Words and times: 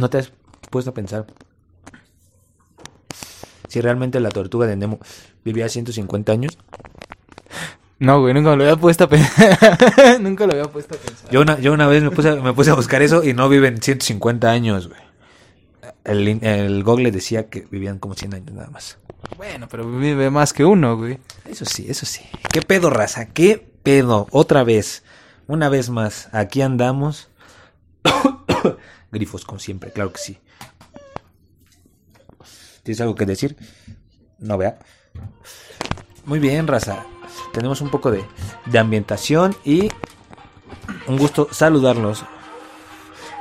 ¿No 0.00 0.08
te 0.08 0.16
has 0.18 0.32
puesto 0.70 0.90
a 0.90 0.94
pensar 0.94 1.26
si 3.68 3.80
realmente 3.80 4.18
la 4.18 4.30
tortuga 4.30 4.66
de 4.66 4.74
Nemo 4.76 4.98
vivía 5.44 5.68
150 5.68 6.32
años? 6.32 6.58
No, 7.98 8.20
güey, 8.20 8.32
nunca 8.32 8.50
me 8.50 8.56
lo 8.56 8.62
había 8.64 8.76
puesto 8.76 9.04
a 9.04 9.08
pensar. 9.08 9.58
nunca 10.20 10.46
lo 10.46 10.52
había 10.52 10.64
puesto 10.64 10.94
a 10.94 10.98
pensar. 10.98 11.30
Yo 11.30 11.42
una, 11.42 11.58
yo 11.60 11.72
una 11.74 11.86
vez 11.86 12.02
me 12.02 12.10
puse, 12.10 12.30
a- 12.30 12.36
me 12.36 12.54
puse 12.54 12.70
a 12.70 12.74
buscar 12.74 13.02
eso 13.02 13.22
y 13.22 13.34
no 13.34 13.48
viven 13.50 13.80
150 13.82 14.50
años, 14.50 14.88
güey. 14.88 15.00
El, 16.04 16.42
el 16.42 16.82
Google 16.82 17.10
decía 17.12 17.50
que 17.50 17.66
vivían 17.70 17.98
como 17.98 18.14
100 18.14 18.34
años 18.34 18.52
nada 18.54 18.70
más. 18.70 18.96
Bueno, 19.36 19.68
pero 19.70 19.86
vive 19.86 20.30
más 20.30 20.54
que 20.54 20.64
uno, 20.64 20.96
güey. 20.96 21.18
Eso 21.44 21.66
sí, 21.66 21.84
eso 21.90 22.06
sí. 22.06 22.22
¿Qué 22.50 22.62
pedo, 22.62 22.88
raza? 22.88 23.26
¿Qué 23.26 23.70
pedo? 23.82 24.26
Otra 24.30 24.64
vez. 24.64 25.04
Una 25.46 25.68
vez 25.68 25.90
más. 25.90 26.30
Aquí 26.32 26.62
andamos. 26.62 27.28
Grifos, 29.12 29.44
como 29.44 29.58
siempre, 29.58 29.92
claro 29.92 30.12
que 30.12 30.18
sí. 30.18 30.38
¿Tienes 32.82 33.00
algo 33.00 33.14
que 33.14 33.26
decir? 33.26 33.56
No, 34.38 34.56
vea. 34.56 34.78
Muy 36.24 36.38
bien, 36.38 36.66
raza. 36.66 37.04
Tenemos 37.52 37.80
un 37.80 37.90
poco 37.90 38.10
de, 38.10 38.24
de 38.66 38.78
ambientación 38.78 39.56
y 39.64 39.90
un 41.06 41.18
gusto 41.18 41.48
saludarlos. 41.50 42.24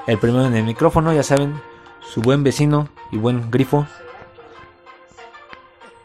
El 0.08 0.18
primero 0.18 0.46
en 0.46 0.56
el 0.56 0.64
micrófono, 0.64 1.14
ya 1.14 1.24
saben, 1.24 1.62
su 2.02 2.22
buen 2.22 2.44
vecino 2.44 2.90
y 3.12 3.18
buen 3.18 3.52
grifo. 3.52 3.86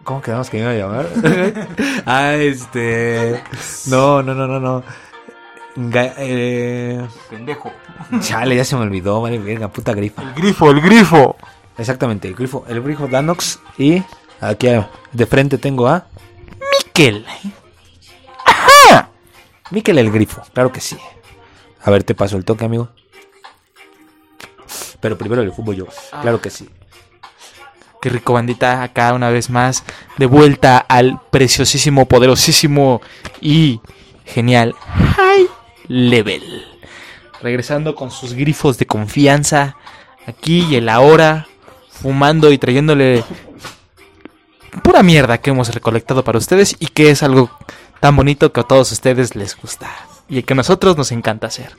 ¿Cómo 0.04 0.20
quedamos 0.20 0.50
que 0.50 0.58
iba 0.58 0.70
a 0.70 0.74
llamar? 0.74 1.08
ah, 2.06 2.34
este. 2.34 3.42
No, 3.86 4.22
no, 4.22 4.34
no, 4.34 4.46
no, 4.46 4.60
no. 4.60 4.84
Ga- 5.76 6.14
eh... 6.18 7.06
Pendejo. 7.30 7.72
Chale, 8.20 8.56
ya 8.56 8.64
se 8.64 8.76
me 8.76 8.82
olvidó, 8.82 9.20
vale, 9.22 9.38
verga, 9.38 9.68
puta 9.68 9.92
grifa. 9.92 10.22
El 10.22 10.34
grifo, 10.34 10.70
el 10.70 10.80
grifo. 10.80 11.36
Exactamente, 11.76 12.28
el 12.28 12.34
grifo, 12.34 12.64
el 12.68 12.80
grifo 12.82 13.08
Danox. 13.08 13.58
Y 13.78 14.02
aquí 14.40 14.68
a- 14.68 14.88
de 15.12 15.26
frente 15.26 15.58
tengo 15.58 15.88
a 15.88 16.06
Miquel. 16.86 17.26
Miquel 19.70 19.98
el 19.98 20.10
grifo, 20.12 20.42
claro 20.52 20.70
que 20.70 20.80
sí. 20.80 20.96
A 21.82 21.90
ver, 21.90 22.04
te 22.04 22.14
paso 22.14 22.36
el 22.36 22.44
toque, 22.44 22.64
amigo. 22.64 22.90
Pero 25.00 25.18
primero 25.18 25.42
el 25.42 25.52
fútbol 25.52 25.76
yo, 25.76 25.86
claro 26.22 26.40
que 26.40 26.50
sí. 26.50 26.68
Qué 28.00 28.10
rico, 28.10 28.34
bandita. 28.34 28.82
Acá 28.82 29.12
una 29.14 29.30
vez 29.30 29.48
más. 29.50 29.82
De 30.18 30.26
vuelta 30.26 30.78
al 30.78 31.20
preciosísimo, 31.30 32.06
poderosísimo 32.06 33.00
y 33.40 33.80
genial 34.26 34.74
High 35.16 35.48
Level. 35.88 36.42
Regresando 37.40 37.94
con 37.94 38.10
sus 38.10 38.34
grifos 38.34 38.78
de 38.78 38.86
confianza. 38.86 39.76
Aquí 40.26 40.66
y 40.70 40.76
el 40.76 40.88
ahora. 40.88 41.46
Fumando 41.88 42.52
y 42.52 42.58
trayéndole 42.58 43.24
pura 44.82 45.02
mierda 45.02 45.38
que 45.38 45.50
hemos 45.50 45.72
recolectado 45.72 46.24
para 46.24 46.38
ustedes 46.38 46.76
y 46.78 46.88
que 46.88 47.10
es 47.10 47.22
algo 47.22 47.50
tan 48.00 48.16
bonito 48.16 48.52
que 48.52 48.60
a 48.60 48.64
todos 48.64 48.92
ustedes 48.92 49.36
les 49.36 49.56
gusta 49.56 49.90
y 50.28 50.42
que 50.42 50.52
a 50.52 50.56
nosotros 50.56 50.96
nos 50.96 51.12
encanta 51.12 51.46
hacer. 51.46 51.76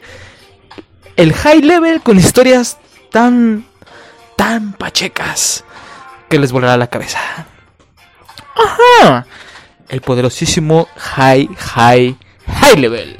El 1.16 1.34
high 1.34 1.62
level 1.62 2.02
con 2.02 2.18
historias 2.18 2.78
tan 3.12 3.66
tan 4.36 4.74
pachecas 4.74 5.64
que 6.30 6.40
les 6.40 6.52
volará 6.52 6.78
la 6.78 6.88
cabeza. 6.88 7.20
Ajá. 8.56 9.26
El 9.88 10.02
poderosísimo 10.02 10.88
high 10.96 11.48
high 11.56 12.18
high 12.48 12.78
level. 12.78 13.18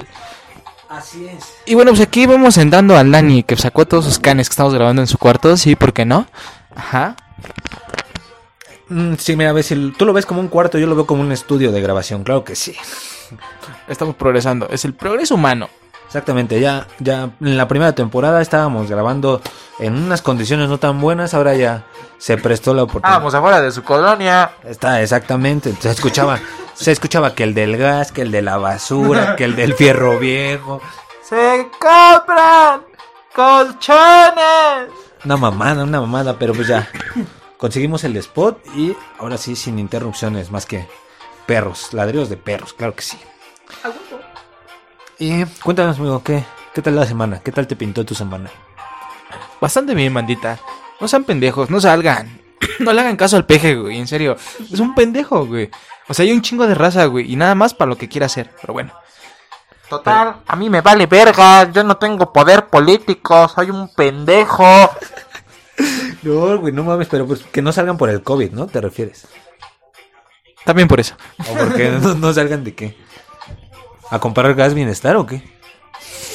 Así 0.96 1.26
es. 1.26 1.44
Y 1.66 1.74
bueno, 1.74 1.90
pues 1.90 2.00
aquí 2.00 2.24
vamos 2.24 2.56
entrando 2.56 2.96
al 2.96 3.12
Dani 3.12 3.42
que 3.42 3.54
sacó 3.56 3.86
todos 3.86 4.06
sus 4.06 4.18
canes 4.18 4.48
que 4.48 4.54
estamos 4.54 4.72
grabando 4.72 5.02
en 5.02 5.08
su 5.08 5.18
cuarto, 5.18 5.56
sí, 5.56 5.76
¿por 5.76 5.92
qué 5.92 6.06
no? 6.06 6.26
Ajá. 6.74 7.16
Mm, 8.88 9.14
sí, 9.18 9.36
mira, 9.36 9.52
ves, 9.52 9.74
tú 9.98 10.06
lo 10.06 10.12
ves 10.14 10.24
como 10.24 10.40
un 10.40 10.48
cuarto, 10.48 10.78
yo 10.78 10.86
lo 10.86 10.94
veo 10.94 11.06
como 11.06 11.20
un 11.20 11.32
estudio 11.32 11.70
de 11.70 11.82
grabación, 11.82 12.24
claro 12.24 12.44
que 12.44 12.56
sí. 12.56 12.74
Estamos 13.88 14.16
progresando, 14.16 14.68
es 14.70 14.86
el 14.86 14.94
progreso 14.94 15.34
humano. 15.34 15.68
Exactamente, 16.16 16.58
ya, 16.60 16.86
ya 16.98 17.28
en 17.42 17.58
la 17.58 17.68
primera 17.68 17.94
temporada 17.94 18.40
estábamos 18.40 18.88
grabando 18.88 19.42
en 19.78 19.92
unas 19.92 20.22
condiciones 20.22 20.70
no 20.70 20.78
tan 20.78 20.98
buenas, 20.98 21.34
ahora 21.34 21.54
ya 21.54 21.84
se 22.16 22.38
prestó 22.38 22.72
la 22.72 22.84
oportunidad. 22.84 23.22
afuera 23.22 23.60
de 23.60 23.70
su 23.70 23.82
colonia. 23.82 24.52
Está, 24.64 25.02
exactamente, 25.02 25.74
se 25.78 25.90
escuchaba, 25.90 26.40
se 26.72 26.90
escuchaba 26.90 27.34
que 27.34 27.42
el 27.42 27.52
del 27.52 27.76
gas, 27.76 28.12
que 28.12 28.22
el 28.22 28.30
de 28.30 28.40
la 28.40 28.56
basura, 28.56 29.36
que 29.36 29.44
el 29.44 29.56
del 29.56 29.74
fierro 29.74 30.18
viejo. 30.18 30.80
Se 31.22 31.68
compran 31.72 32.80
colchones. 33.34 34.88
Una 35.22 35.36
mamada, 35.36 35.84
una 35.84 36.00
mamada, 36.00 36.38
pero 36.38 36.54
pues 36.54 36.66
ya. 36.66 36.88
Conseguimos 37.58 38.04
el 38.04 38.16
spot 38.16 38.58
y 38.74 38.96
ahora 39.18 39.36
sí 39.36 39.54
sin 39.54 39.78
interrupciones, 39.78 40.50
más 40.50 40.64
que 40.64 40.88
perros, 41.44 41.92
ladrillos 41.92 42.30
de 42.30 42.38
perros, 42.38 42.72
claro 42.72 42.94
que 42.94 43.02
sí. 43.02 43.18
Y 45.18 45.44
cuéntanos, 45.62 45.98
amigo, 45.98 46.22
¿qué, 46.22 46.44
¿qué 46.74 46.82
tal 46.82 46.96
la 46.96 47.06
semana? 47.06 47.40
¿Qué 47.40 47.52
tal 47.52 47.66
te 47.66 47.76
pintó 47.76 48.04
tu 48.04 48.14
semana? 48.14 48.50
Bastante 49.60 49.94
bien, 49.94 50.12
bandita. 50.12 50.58
No 51.00 51.08
sean 51.08 51.24
pendejos, 51.24 51.70
no 51.70 51.80
salgan. 51.80 52.40
No 52.78 52.92
le 52.92 53.00
hagan 53.00 53.16
caso 53.16 53.36
al 53.36 53.46
peje, 53.46 53.74
güey, 53.74 53.98
en 53.98 54.06
serio. 54.06 54.36
Es 54.70 54.80
un 54.80 54.94
pendejo, 54.94 55.46
güey. 55.46 55.70
O 56.08 56.14
sea, 56.14 56.24
hay 56.24 56.32
un 56.32 56.42
chingo 56.42 56.66
de 56.66 56.74
raza, 56.74 57.06
güey, 57.06 57.30
y 57.30 57.36
nada 57.36 57.54
más 57.54 57.72
para 57.72 57.88
lo 57.88 57.96
que 57.96 58.08
quiera 58.08 58.26
hacer. 58.26 58.50
Pero 58.60 58.74
bueno. 58.74 58.92
Total, 59.88 60.42
a 60.46 60.56
mí 60.56 60.68
me 60.68 60.82
vale 60.82 61.06
verga, 61.06 61.70
yo 61.70 61.84
no 61.84 61.96
tengo 61.96 62.32
poder 62.32 62.66
político, 62.66 63.48
soy 63.48 63.70
un 63.70 63.92
pendejo. 63.94 64.64
No, 66.22 66.58
güey, 66.58 66.72
no 66.72 66.82
mames, 66.82 67.06
pero 67.06 67.26
pues 67.26 67.42
que 67.44 67.62
no 67.62 67.70
salgan 67.70 67.98
por 67.98 68.08
el 68.08 68.22
COVID, 68.22 68.50
¿no? 68.50 68.66
¿Te 68.66 68.80
refieres? 68.80 69.28
También 70.64 70.88
por 70.88 70.98
eso. 70.98 71.14
¿O 71.38 71.54
porque 71.54 71.90
no, 71.90 72.14
no 72.14 72.32
salgan 72.32 72.64
de 72.64 72.74
qué? 72.74 72.96
¿A 74.10 74.18
comprar 74.18 74.54
gas 74.54 74.74
bienestar 74.74 75.16
o 75.16 75.26
qué? 75.26 75.42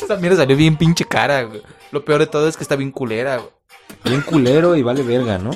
Esa 0.03 0.15
mierda 0.17 0.37
salió 0.37 0.55
bien 0.57 0.75
pinche 0.77 1.05
cara, 1.05 1.43
güey. 1.43 1.61
Lo 1.91 2.03
peor 2.03 2.19
de 2.19 2.27
todo 2.27 2.47
es 2.47 2.57
que 2.57 2.63
está 2.63 2.75
bien 2.75 2.91
culera, 2.91 3.37
güey. 3.37 3.49
Bien 4.03 4.21
culero 4.21 4.75
y 4.75 4.83
vale 4.83 5.03
verga, 5.03 5.37
¿no? 5.37 5.51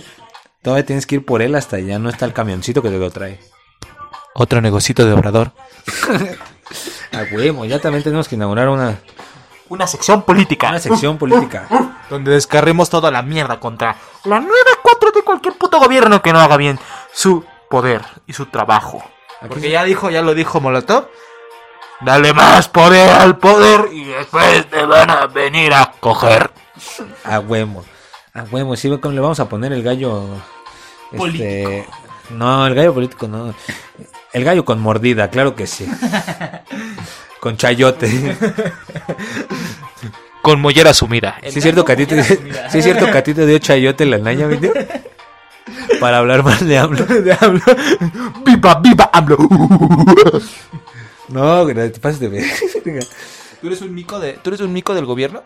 Todavía 0.61 0.85
tienes 0.85 1.05
que 1.05 1.15
ir 1.15 1.25
por 1.25 1.41
él 1.41 1.55
hasta 1.55 1.77
allá, 1.77 1.99
no 1.99 2.09
está 2.09 2.25
el 2.25 2.33
camioncito 2.33 2.81
que 2.81 2.89
te 2.89 2.97
lo 2.97 3.09
trae. 3.11 3.39
Otro 4.33 4.61
negocito 4.61 5.05
de 5.05 5.13
obrador. 5.13 5.51
A 7.13 7.23
huevo, 7.33 7.65
ya 7.65 7.79
también 7.79 8.03
tenemos 8.03 8.27
que 8.27 8.35
inaugurar 8.35 8.67
una, 8.69 8.99
Una 9.69 9.87
sección 9.87 10.23
política. 10.23 10.69
una 10.69 10.79
sección 10.79 11.17
política. 11.17 11.67
Donde 12.09 12.31
descarremos 12.31 12.89
toda 12.89 13.11
la 13.11 13.21
mierda 13.21 13.59
contra 13.59 13.95
la 14.25 14.39
nueva 14.39 14.71
4 14.81 15.11
de 15.11 15.21
cualquier 15.21 15.55
puto 15.57 15.79
gobierno 15.79 16.21
que 16.21 16.33
no 16.33 16.39
haga 16.39 16.57
bien 16.57 16.79
su 17.13 17.45
poder 17.69 18.01
y 18.27 18.33
su 18.33 18.47
trabajo. 18.47 19.03
Porque 19.47 19.69
ya 19.69 19.83
dijo, 19.83 20.09
ya 20.09 20.21
lo 20.21 20.33
dijo 20.33 20.59
Molotov. 20.59 21.07
Dale 22.01 22.33
más 22.33 22.67
poder 22.67 23.09
al 23.09 23.37
poder 23.37 23.89
y 23.93 24.03
después 24.05 24.69
te 24.69 24.85
van 24.85 25.09
a 25.09 25.27
venir 25.27 25.73
a 25.73 25.93
coger. 25.99 26.51
A 27.23 27.39
huevo. 27.39 27.85
A 28.33 28.43
huevo, 28.43 28.75
sí, 28.75 28.89
le 28.89 28.97
vamos 28.97 29.39
a 29.39 29.47
poner 29.47 29.71
el 29.71 29.81
gallo. 29.81 30.25
Este, 31.11 31.85
no, 32.31 32.67
el 32.67 32.75
gallo 32.75 32.93
político 32.93 33.27
no. 33.27 33.53
El 34.33 34.43
gallo 34.43 34.65
con 34.65 34.81
mordida, 34.81 35.29
claro 35.29 35.55
que 35.55 35.67
sí. 35.67 35.89
Con 37.39 37.57
chayote. 37.57 38.35
Con 40.41 40.59
mollera 40.59 40.95
sumida. 40.95 41.37
Sí 41.43 41.59
es 41.59 41.63
cierto 41.63 41.85
que 41.85 41.91
a 41.91 41.95
ti 41.95 42.07
te, 42.07 42.23
sí 42.23 42.39
es 42.79 42.83
cierto 42.83 43.05
que 43.05 43.17
a 43.19 43.23
ti 43.23 43.35
te 43.35 43.45
dio 43.45 43.59
chayote 43.59 44.03
la 44.05 44.17
naña, 44.17 44.47
¿viste? 44.47 45.03
Para 45.99 46.17
hablar 46.17 46.43
mal 46.43 46.67
de 46.67 46.77
AMLO. 46.77 47.05
¡Viva, 48.43 48.75
viva, 48.81 49.09
AMLO! 49.13 49.37
No, 51.29 51.63
güey, 51.63 51.75
te 51.75 51.99
pases 51.99 52.19
de 52.19 52.29
verga. 52.29 52.53
¿Tú 53.61 53.67
eres 53.67 53.81
un 53.81 53.93
mico 53.93 54.19
de, 54.19 54.33
¿tú 54.33 54.49
eres 54.49 54.61
un 54.61 54.73
mico 54.73 54.93
del 54.93 55.05
gobierno? 55.05 55.43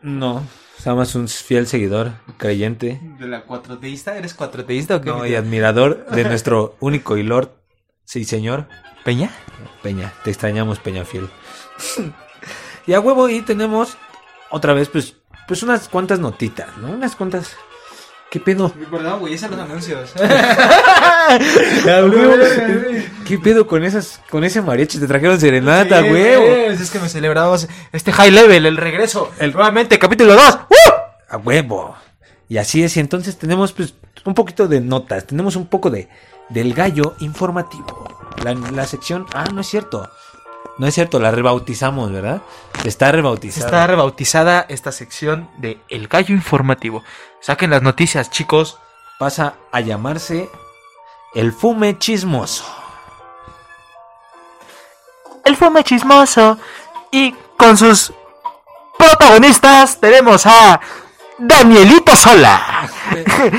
No, 0.00 0.42
somos 0.82 1.14
un 1.14 1.28
fiel 1.28 1.66
seguidor, 1.66 2.12
creyente. 2.36 3.00
¿De 3.18 3.26
la 3.26 3.42
cuatroteísta? 3.42 4.16
¿Eres 4.16 4.34
cuatroteísta 4.34 4.96
o 4.96 5.00
qué? 5.00 5.10
No, 5.10 5.26
y 5.26 5.34
admirador 5.34 6.06
de 6.10 6.24
nuestro 6.28 6.76
único 6.80 7.16
y 7.16 7.22
lord, 7.22 7.50
sí 8.04 8.24
señor, 8.24 8.68
¿Peña? 9.08 9.30
Peña. 9.82 10.12
Te 10.22 10.30
extrañamos, 10.30 10.80
Peña 10.80 11.02
Fiel. 11.02 11.30
y 12.86 12.92
a 12.92 13.00
huevo, 13.00 13.28
y 13.30 13.40
tenemos 13.40 13.96
otra 14.50 14.74
vez, 14.74 14.90
pues, 14.90 15.16
pues 15.46 15.62
unas 15.62 15.88
cuantas 15.88 16.18
notitas, 16.18 16.76
¿no? 16.76 16.90
Unas 16.90 17.16
cuantas. 17.16 17.56
¿Qué 18.30 18.40
pedo? 18.40 18.70
Perdón, 18.90 19.20
güey, 19.20 19.34
esos 19.34 19.48
son 19.48 19.58
los 19.58 19.68
anuncios. 19.68 20.12
¿Qué 23.26 23.38
pedo 23.38 23.66
con 23.66 23.84
esas, 23.84 24.20
con 24.30 24.44
ese 24.44 24.62
mariachi? 24.62 24.98
Te 24.98 25.06
trajeron 25.06 25.38
serenata, 25.40 26.02
huevo. 26.02 26.44
Es 26.44 26.90
que 26.90 26.98
me 26.98 27.08
celebramos 27.08 27.68
este 27.92 28.12
high 28.12 28.30
level, 28.30 28.66
el 28.66 28.76
regreso. 28.76 29.30
El- 29.38 29.52
Nuevamente, 29.52 29.98
capítulo 29.98 30.34
2. 30.34 30.58
A 31.30 31.36
huevo. 31.38 31.96
Y 32.48 32.56
así 32.58 32.82
es, 32.82 32.96
y 32.96 33.00
entonces 33.00 33.38
tenemos 33.38 33.72
pues 33.72 33.94
un 34.24 34.34
poquito 34.34 34.68
de 34.68 34.80
notas, 34.80 35.26
tenemos 35.26 35.56
un 35.56 35.66
poco 35.66 35.90
de 35.90 36.08
del 36.48 36.72
gallo 36.72 37.14
informativo. 37.20 38.08
La, 38.42 38.54
la 38.54 38.86
sección, 38.86 39.26
ah, 39.34 39.44
no 39.52 39.60
es 39.60 39.66
cierto. 39.66 40.08
No 40.78 40.86
es 40.86 40.94
cierto, 40.94 41.18
la 41.18 41.32
rebautizamos, 41.32 42.12
¿verdad? 42.12 42.40
Está 42.84 43.10
rebautizada. 43.10 43.66
está 43.66 43.86
rebautizada 43.88 44.64
esta 44.68 44.92
sección 44.92 45.50
de 45.58 45.80
El 45.88 46.06
Gallo 46.06 46.32
Informativo. 46.34 47.02
Saquen 47.40 47.70
las 47.70 47.82
noticias, 47.82 48.30
chicos. 48.30 48.78
Pasa 49.18 49.54
a 49.72 49.80
llamarse 49.80 50.48
el 51.34 51.52
fume 51.52 51.98
chismoso. 51.98 52.64
El 55.44 55.56
Fume 55.56 55.82
Chismoso. 55.82 56.58
Y 57.10 57.34
con 57.56 57.76
sus 57.76 58.12
protagonistas 58.98 59.98
tenemos 59.98 60.44
a 60.44 60.78
Danielito 61.38 62.14
Sola. 62.14 62.86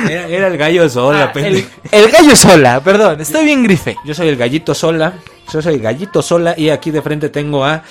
Era, 0.08 0.28
era 0.28 0.48
el 0.48 0.58
gallo 0.58 0.88
sola, 0.88 1.32
Ah, 1.36 1.40
el, 1.40 1.68
el 1.92 2.12
gallo 2.12 2.36
Sola, 2.36 2.80
perdón, 2.82 3.20
estoy 3.22 3.46
bien 3.46 3.64
grife. 3.64 3.98
Yo 4.06 4.14
soy 4.14 4.28
el 4.28 4.38
gallito 4.38 4.76
sola. 4.76 5.14
Yo 5.52 5.62
soy 5.64 5.76
el 5.76 5.82
gallito 5.82 6.22
sola 6.22 6.54
y 6.56 6.70
aquí 6.70 6.92
de 6.92 7.02
frente 7.02 7.30
tengo 7.30 7.66
a... 7.66 7.82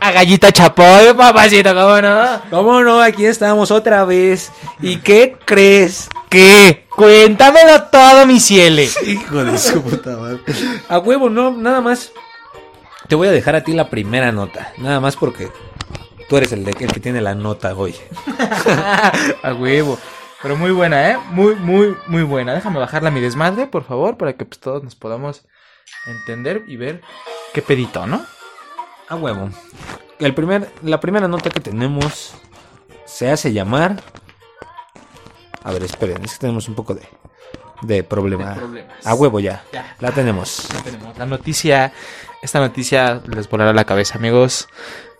A 0.00 0.12
Gallita 0.12 0.52
Chapoy, 0.52 1.12
papacito, 1.16 1.74
¿cómo 1.74 2.00
no? 2.00 2.42
¿Cómo 2.50 2.82
no? 2.82 3.00
Aquí 3.00 3.26
estamos 3.26 3.72
otra 3.72 4.04
vez. 4.04 4.52
¿Y 4.80 4.98
qué 4.98 5.36
crees? 5.44 6.08
¿Qué? 6.28 6.86
Cuéntamelo 6.94 7.82
todo, 7.84 8.24
mi 8.24 8.38
ciele. 8.38 8.88
Hijo 9.04 9.44
de 9.44 9.58
su 9.58 9.82
puta 9.82 10.16
madre. 10.16 10.40
A 10.88 11.00
huevo, 11.00 11.28
no, 11.28 11.50
nada 11.50 11.80
más. 11.80 12.12
Te 13.08 13.16
voy 13.16 13.26
a 13.26 13.32
dejar 13.32 13.56
a 13.56 13.64
ti 13.64 13.72
la 13.72 13.90
primera 13.90 14.30
nota. 14.30 14.72
Nada 14.78 15.00
más 15.00 15.16
porque 15.16 15.50
tú 16.28 16.36
eres 16.36 16.52
el, 16.52 16.64
de, 16.64 16.72
el 16.78 16.92
que 16.92 17.00
tiene 17.00 17.20
la 17.20 17.34
nota 17.34 17.74
hoy. 17.74 17.96
a 19.42 19.54
huevo. 19.54 19.98
Pero 20.40 20.56
muy 20.56 20.70
buena, 20.70 21.10
¿eh? 21.10 21.18
Muy, 21.30 21.56
muy, 21.56 21.96
muy 22.06 22.22
buena. 22.22 22.54
Déjame 22.54 22.78
bajarla 22.78 23.08
a 23.08 23.12
mi 23.12 23.20
desmadre, 23.20 23.66
por 23.66 23.82
favor, 23.82 24.16
para 24.16 24.34
que 24.34 24.44
pues, 24.44 24.60
todos 24.60 24.84
nos 24.84 24.94
podamos 24.94 25.44
entender 26.06 26.62
y 26.68 26.76
ver 26.76 27.00
qué 27.52 27.62
pedito, 27.62 28.06
¿no? 28.06 28.24
A 29.08 29.16
huevo. 29.16 29.50
El 30.18 30.34
primer, 30.34 30.72
la 30.82 31.00
primera 31.00 31.28
nota 31.28 31.50
que 31.50 31.60
tenemos 31.60 32.34
se 33.06 33.30
hace 33.30 33.52
llamar. 33.52 34.02
A 35.62 35.72
ver, 35.72 35.82
esperen, 35.82 36.24
es 36.24 36.34
que 36.34 36.38
tenemos 36.40 36.68
un 36.68 36.74
poco 36.74 36.94
de, 36.94 37.08
de 37.82 38.02
problema. 38.02 38.50
De 38.50 38.60
problemas. 38.60 39.06
A 39.06 39.14
huevo 39.14 39.40
ya. 39.40 39.64
Ya. 39.72 39.96
La 40.00 40.12
tenemos. 40.12 40.68
Ya 40.68 40.82
tenemos 40.82 41.16
la 41.16 41.26
noticia. 41.26 41.92
Esta 42.42 42.60
noticia 42.60 43.22
les 43.26 43.48
volará 43.48 43.72
la 43.72 43.84
cabeza, 43.84 44.18
amigos. 44.18 44.68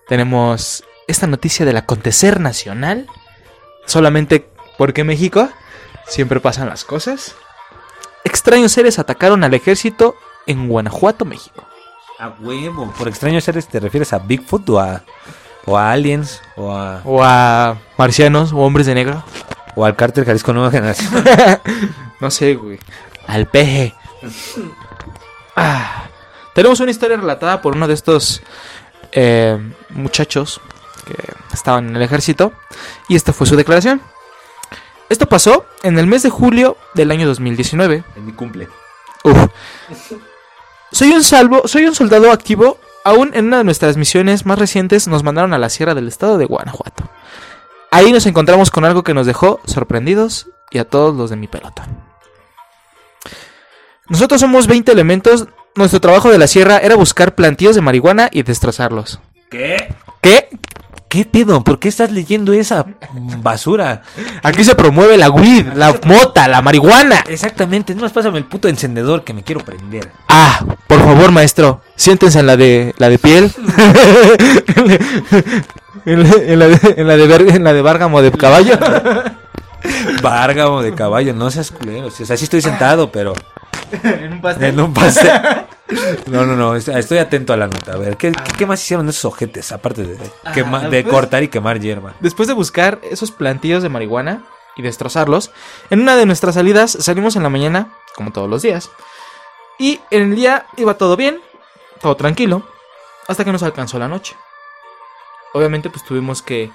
Tenemos 0.06 0.84
esta 1.06 1.26
noticia 1.26 1.64
del 1.64 1.76
acontecer 1.76 2.40
nacional. 2.40 3.06
Solamente 3.86 4.50
porque 4.76 5.00
en 5.00 5.06
México 5.06 5.48
siempre 6.06 6.40
pasan 6.40 6.68
las 6.68 6.84
cosas. 6.84 7.34
Extraños 8.24 8.72
seres 8.72 8.98
atacaron 8.98 9.44
al 9.44 9.54
ejército 9.54 10.14
en 10.46 10.68
Guanajuato, 10.68 11.24
México. 11.24 11.67
A 12.18 12.28
huevo. 12.40 12.92
Por 12.98 13.08
extraños 13.08 13.44
seres, 13.44 13.68
¿te 13.68 13.78
refieres 13.80 14.12
a 14.12 14.18
Bigfoot 14.18 14.68
o 14.70 14.80
a, 14.80 15.02
o 15.66 15.78
a 15.78 15.92
aliens 15.92 16.42
o 16.56 16.72
a, 16.72 17.00
O 17.04 17.22
a 17.22 17.76
marcianos 17.96 18.52
o 18.52 18.58
hombres 18.58 18.86
de 18.86 18.94
negro. 18.94 19.22
o 19.76 19.84
al 19.84 19.94
cártel 19.96 20.24
Jalisco 20.24 20.52
Nueva 20.52 20.70
Generación? 20.70 21.24
No 22.20 22.32
sé, 22.32 22.54
güey. 22.56 22.80
Al 23.28 23.46
peje. 23.46 23.94
Ah, 25.54 26.08
tenemos 26.52 26.80
una 26.80 26.90
historia 26.90 27.16
relatada 27.16 27.62
por 27.62 27.76
uno 27.76 27.86
de 27.86 27.94
estos 27.94 28.42
eh, 29.12 29.56
muchachos 29.90 30.60
que 31.06 31.14
estaban 31.54 31.88
en 31.90 31.94
el 31.94 32.02
ejército. 32.02 32.52
Y 33.08 33.14
esta 33.14 33.32
fue 33.32 33.46
su 33.46 33.54
declaración. 33.54 34.02
Esto 35.08 35.26
pasó 35.28 35.64
en 35.84 35.96
el 35.96 36.08
mes 36.08 36.24
de 36.24 36.30
julio 36.30 36.76
del 36.94 37.12
año 37.12 37.28
2019. 37.28 38.02
En 38.16 38.26
mi 38.26 38.32
cumple. 38.32 38.66
Uf. 39.22 39.46
Soy 40.92 41.10
un 41.10 41.22
salvo, 41.22 41.66
soy 41.66 41.84
un 41.86 41.94
soldado 41.94 42.32
activo. 42.32 42.78
Aún 43.04 43.30
en 43.34 43.46
una 43.46 43.58
de 43.58 43.64
nuestras 43.64 43.96
misiones 43.96 44.44
más 44.44 44.58
recientes 44.58 45.08
nos 45.08 45.22
mandaron 45.22 45.54
a 45.54 45.58
la 45.58 45.70
sierra 45.70 45.94
del 45.94 46.08
estado 46.08 46.36
de 46.36 46.44
Guanajuato. 46.44 47.08
Ahí 47.90 48.12
nos 48.12 48.26
encontramos 48.26 48.70
con 48.70 48.84
algo 48.84 49.02
que 49.02 49.14
nos 49.14 49.26
dejó 49.26 49.60
sorprendidos 49.64 50.48
y 50.70 50.78
a 50.78 50.84
todos 50.84 51.14
los 51.16 51.30
de 51.30 51.36
mi 51.36 51.46
pelotón. 51.46 51.86
Nosotros 54.08 54.40
somos 54.40 54.66
20 54.66 54.92
elementos. 54.92 55.46
Nuestro 55.74 56.00
trabajo 56.00 56.30
de 56.30 56.38
la 56.38 56.46
sierra 56.46 56.78
era 56.78 56.96
buscar 56.96 57.34
plantíos 57.34 57.74
de 57.74 57.82
marihuana 57.82 58.28
y 58.32 58.42
destrozarlos. 58.42 59.20
¿Qué? 59.50 59.94
¿Qué? 60.20 60.48
¿Qué 61.08 61.24
pedo? 61.24 61.64
¿Por 61.64 61.78
qué 61.78 61.88
estás 61.88 62.10
leyendo 62.10 62.52
esa 62.52 62.84
basura? 63.42 64.02
Aquí 64.42 64.62
se 64.62 64.74
promueve 64.74 65.16
la 65.16 65.30
weed, 65.30 65.72
la 65.74 65.98
mota, 66.04 66.46
la 66.48 66.60
marihuana. 66.60 67.24
Exactamente, 67.26 67.94
no 67.94 68.02
más 68.02 68.12
pásame 68.12 68.36
el 68.36 68.44
puto 68.44 68.68
encendedor 68.68 69.24
que 69.24 69.32
me 69.32 69.42
quiero 69.42 69.62
prender. 69.64 70.10
Ah, 70.28 70.62
por 70.86 71.00
favor, 71.00 71.32
maestro, 71.32 71.80
siéntense 71.96 72.40
en 72.40 72.46
la 72.46 72.58
de 72.58 72.94
la 72.98 73.08
de 73.08 73.18
piel. 73.18 73.50
en, 76.04 76.22
la, 76.22 76.28
en 76.30 76.58
la 76.58 76.68
de 76.68 76.94
en 76.96 77.06
la 77.06 77.16
de 77.16 77.48
en 77.54 77.64
la 77.64 77.72
de 77.72 77.82
bárgamo 77.82 78.20
de 78.20 78.30
caballo. 78.30 78.78
Bárgamo 80.22 80.82
de 80.82 80.94
caballo, 80.94 81.32
no 81.32 81.50
seas 81.50 81.70
culero. 81.70 82.08
O 82.08 82.10
sea, 82.10 82.36
sí 82.36 82.44
estoy 82.44 82.60
sentado, 82.60 83.10
pero 83.10 83.32
en 83.92 84.32
un 84.44 84.62
en 84.62 84.80
un 84.80 84.94
pastel. 84.94 85.42
No, 86.26 86.44
no, 86.44 86.54
no, 86.54 86.76
est- 86.76 86.88
estoy 86.88 87.16
atento 87.16 87.54
a 87.54 87.56
la 87.56 87.66
nota. 87.66 87.92
A 87.94 87.96
ver, 87.96 88.18
¿qué, 88.18 88.30
qué 88.58 88.66
más 88.66 88.82
hicieron 88.82 89.08
esos 89.08 89.24
ojetes? 89.24 89.72
Aparte 89.72 90.02
de, 90.04 90.18
quema- 90.52 90.86
de 90.90 91.02
pues- 91.02 91.14
cortar 91.14 91.42
y 91.42 91.48
quemar 91.48 91.80
hierba. 91.80 92.12
Después 92.20 92.46
de 92.46 92.52
buscar 92.52 92.98
esos 93.02 93.30
plantillos 93.30 93.82
de 93.82 93.88
marihuana 93.88 94.44
y 94.76 94.82
destrozarlos, 94.82 95.50
en 95.88 96.00
una 96.02 96.16
de 96.16 96.26
nuestras 96.26 96.56
salidas 96.56 96.90
salimos 97.00 97.36
en 97.36 97.42
la 97.42 97.48
mañana, 97.48 97.88
como 98.14 98.32
todos 98.32 98.50
los 98.50 98.60
días. 98.60 98.90
Y 99.78 99.98
en 100.10 100.24
el 100.24 100.34
día 100.36 100.66
iba 100.76 100.92
todo 100.98 101.16
bien, 101.16 101.40
todo 102.02 102.16
tranquilo, 102.16 102.68
hasta 103.26 103.46
que 103.46 103.52
nos 103.52 103.62
alcanzó 103.62 103.98
la 103.98 104.08
noche. 104.08 104.36
Obviamente 105.54 105.88
pues 105.88 106.04
tuvimos 106.04 106.42
que 106.42 106.70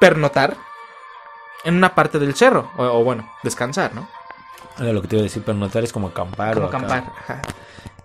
pernotar 0.00 0.56
en 1.64 1.76
una 1.76 1.94
parte 1.94 2.18
del 2.18 2.34
cerro, 2.34 2.70
o, 2.76 2.82
o 2.84 3.04
bueno, 3.04 3.30
descansar, 3.44 3.94
¿no? 3.94 4.08
Era 4.78 4.92
lo 4.92 5.02
que 5.02 5.08
te 5.08 5.16
iba 5.16 5.20
a 5.20 5.24
decir, 5.24 5.42
pero 5.44 5.56
notar 5.56 5.84
es 5.84 5.92
como 5.92 6.08
acampar. 6.08 6.54
Como 6.54 6.66
o 6.66 6.68
acá. 6.68 6.78
acampar. 6.78 7.12
ajá. 7.18 7.42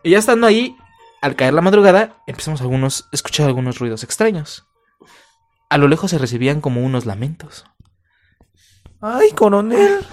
Y 0.04 0.12
ya 0.12 0.20
estando 0.20 0.48
ahí, 0.48 0.76
al 1.22 1.36
caer 1.36 1.54
la 1.54 1.62
madrugada, 1.62 2.18
empezamos 2.28 2.62
algunos, 2.62 3.04
a 3.06 3.08
escuchar 3.12 3.48
algunos 3.48 3.80
ruidos 3.80 4.04
extraños. 4.04 4.66
A 5.70 5.78
lo 5.78 5.88
lejos 5.88 6.12
se 6.12 6.18
recibían 6.18 6.62
como 6.62 6.82
unos 6.82 7.06
lamentos. 7.06 7.66
Ay, 9.02 9.32
coronel. 9.32 10.06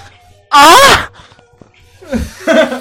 ¡Ah! 0.51 1.11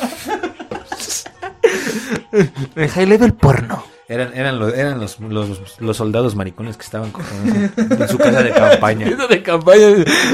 En 2.76 2.88
high 2.90 3.06
level 3.06 3.34
porno. 3.34 3.84
Eran, 4.14 4.32
eran, 4.38 4.60
los, 4.60 4.74
eran 4.76 5.00
los, 5.00 5.20
los, 5.20 5.80
los 5.80 5.98
soldados 5.98 6.36
maricones 6.36 6.78
que 6.78 6.84
estaban 6.84 7.10
con- 7.12 7.26
en 7.36 8.08
su 8.08 8.18
casa 8.20 8.44
de 8.44 8.52
campaña. 8.52 9.08
de 9.30 9.42
campaña. 9.42 9.88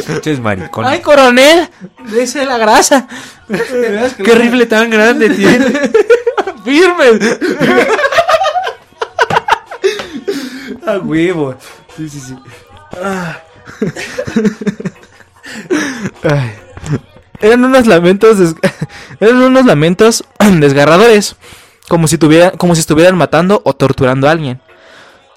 Pinches 0.05 0.39
maricones. 0.41 0.91
¡Ay, 0.91 0.99
coronel! 0.99 1.69
Dese 2.11 2.45
la 2.45 2.57
grasa. 2.57 3.07
qué 3.47 4.35
rifle 4.35 4.65
tan 4.65 4.89
grande 4.89 5.29
tiene. 5.29 5.65
¡Firme! 6.65 7.05
A 10.85 10.97
huevo. 10.97 11.55
Sí, 11.95 12.09
sí, 12.09 12.19
sí. 12.19 12.35
Ay. 16.23 16.51
Eran 17.41 17.63
unos 17.63 17.87
lamentos 17.87 18.37
des- 18.39 18.55
eran 19.21 19.37
unos 19.37 19.65
lamentos 19.65 20.25
desgarradores, 20.59 21.35
como 21.89 22.07
si 22.07 22.17
tuviera- 22.17 22.51
como 22.51 22.73
si 22.75 22.79
estuvieran 22.81 23.17
matando 23.17 23.61
o 23.65 23.73
torturando 23.73 24.29
a 24.29 24.31
alguien. 24.31 24.61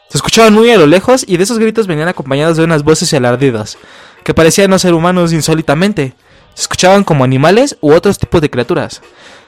Se 0.09 0.19
escuchaban 0.19 0.53
muy 0.55 0.71
a 0.71 0.77
lo 0.79 0.87
lejos 0.87 1.25
y 1.27 1.37
de 1.39 1.43
esos 1.43 1.59
gritos 1.59 1.89
venían 1.89 2.07
acompañados 2.07 2.57
de 2.57 2.63
unas 2.65 2.85
voces 2.85 3.13
y 3.13 3.17
alardidos 3.17 3.79
que 4.23 4.35
parecían 4.35 4.71
no 4.71 4.79
ser 4.79 4.95
humanos 4.95 5.33
insólitamente. 5.33 6.15
Se 6.55 6.63
escuchaban 6.63 7.03
como 7.03 7.25
animales 7.25 7.77
u 7.81 7.93
otros 7.93 8.19
tipos 8.19 8.41
de 8.41 8.51
criaturas. 8.51 9.03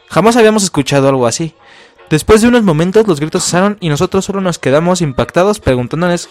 Jamás 0.08 0.36
habíamos 0.36 0.64
escuchado 0.64 1.08
algo 1.08 1.26
así. 1.28 1.54
Después 2.10 2.40
de 2.42 2.48
unos 2.48 2.62
momentos 2.64 3.06
los 3.06 3.20
gritos 3.20 3.44
cesaron 3.44 3.76
y 3.80 3.88
nosotros 3.88 4.24
solo 4.24 4.40
nos 4.40 4.58
quedamos 4.58 5.00
impactados 5.02 5.60
preguntándonos 5.60 6.28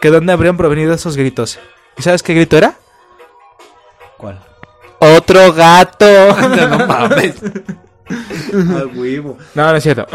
que 0.00 0.10
dónde 0.10 0.32
habrían 0.32 0.56
provenido 0.56 0.94
esos 0.94 1.16
gritos. 1.16 1.58
¿Y 1.98 2.02
sabes 2.02 2.22
qué 2.22 2.34
grito 2.34 2.56
era? 2.56 2.76
¿Cuál? 4.16 4.40
Otro 5.00 5.52
gato. 5.52 6.06
No, 6.40 6.68
no 6.78 6.86
mames. 6.86 7.34
Huevo. 8.94 9.38
No, 9.54 9.70
no 9.70 9.76
es 9.76 9.82
cierto. 9.82 10.06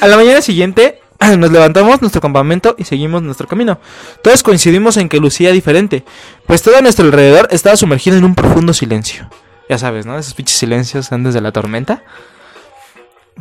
A 0.00 0.08
la 0.08 0.16
mañana 0.16 0.40
siguiente 0.42 1.00
nos 1.38 1.50
levantamos 1.50 2.00
nuestro 2.00 2.20
campamento 2.20 2.74
y 2.78 2.84
seguimos 2.84 3.22
nuestro 3.22 3.46
camino. 3.46 3.78
Todos 4.22 4.42
coincidimos 4.42 4.96
en 4.96 5.08
que 5.08 5.18
lucía 5.18 5.52
diferente, 5.52 6.04
pues 6.46 6.62
todo 6.62 6.76
a 6.76 6.80
nuestro 6.80 7.04
alrededor 7.04 7.48
estaba 7.50 7.76
sumergido 7.76 8.16
en 8.16 8.24
un 8.24 8.34
profundo 8.34 8.72
silencio. 8.72 9.28
Ya 9.68 9.78
sabes, 9.78 10.06
¿no? 10.06 10.18
Esos 10.18 10.34
pinches 10.34 10.58
silencios 10.58 11.12
antes 11.12 11.34
de 11.34 11.40
la 11.40 11.52
tormenta. 11.52 12.02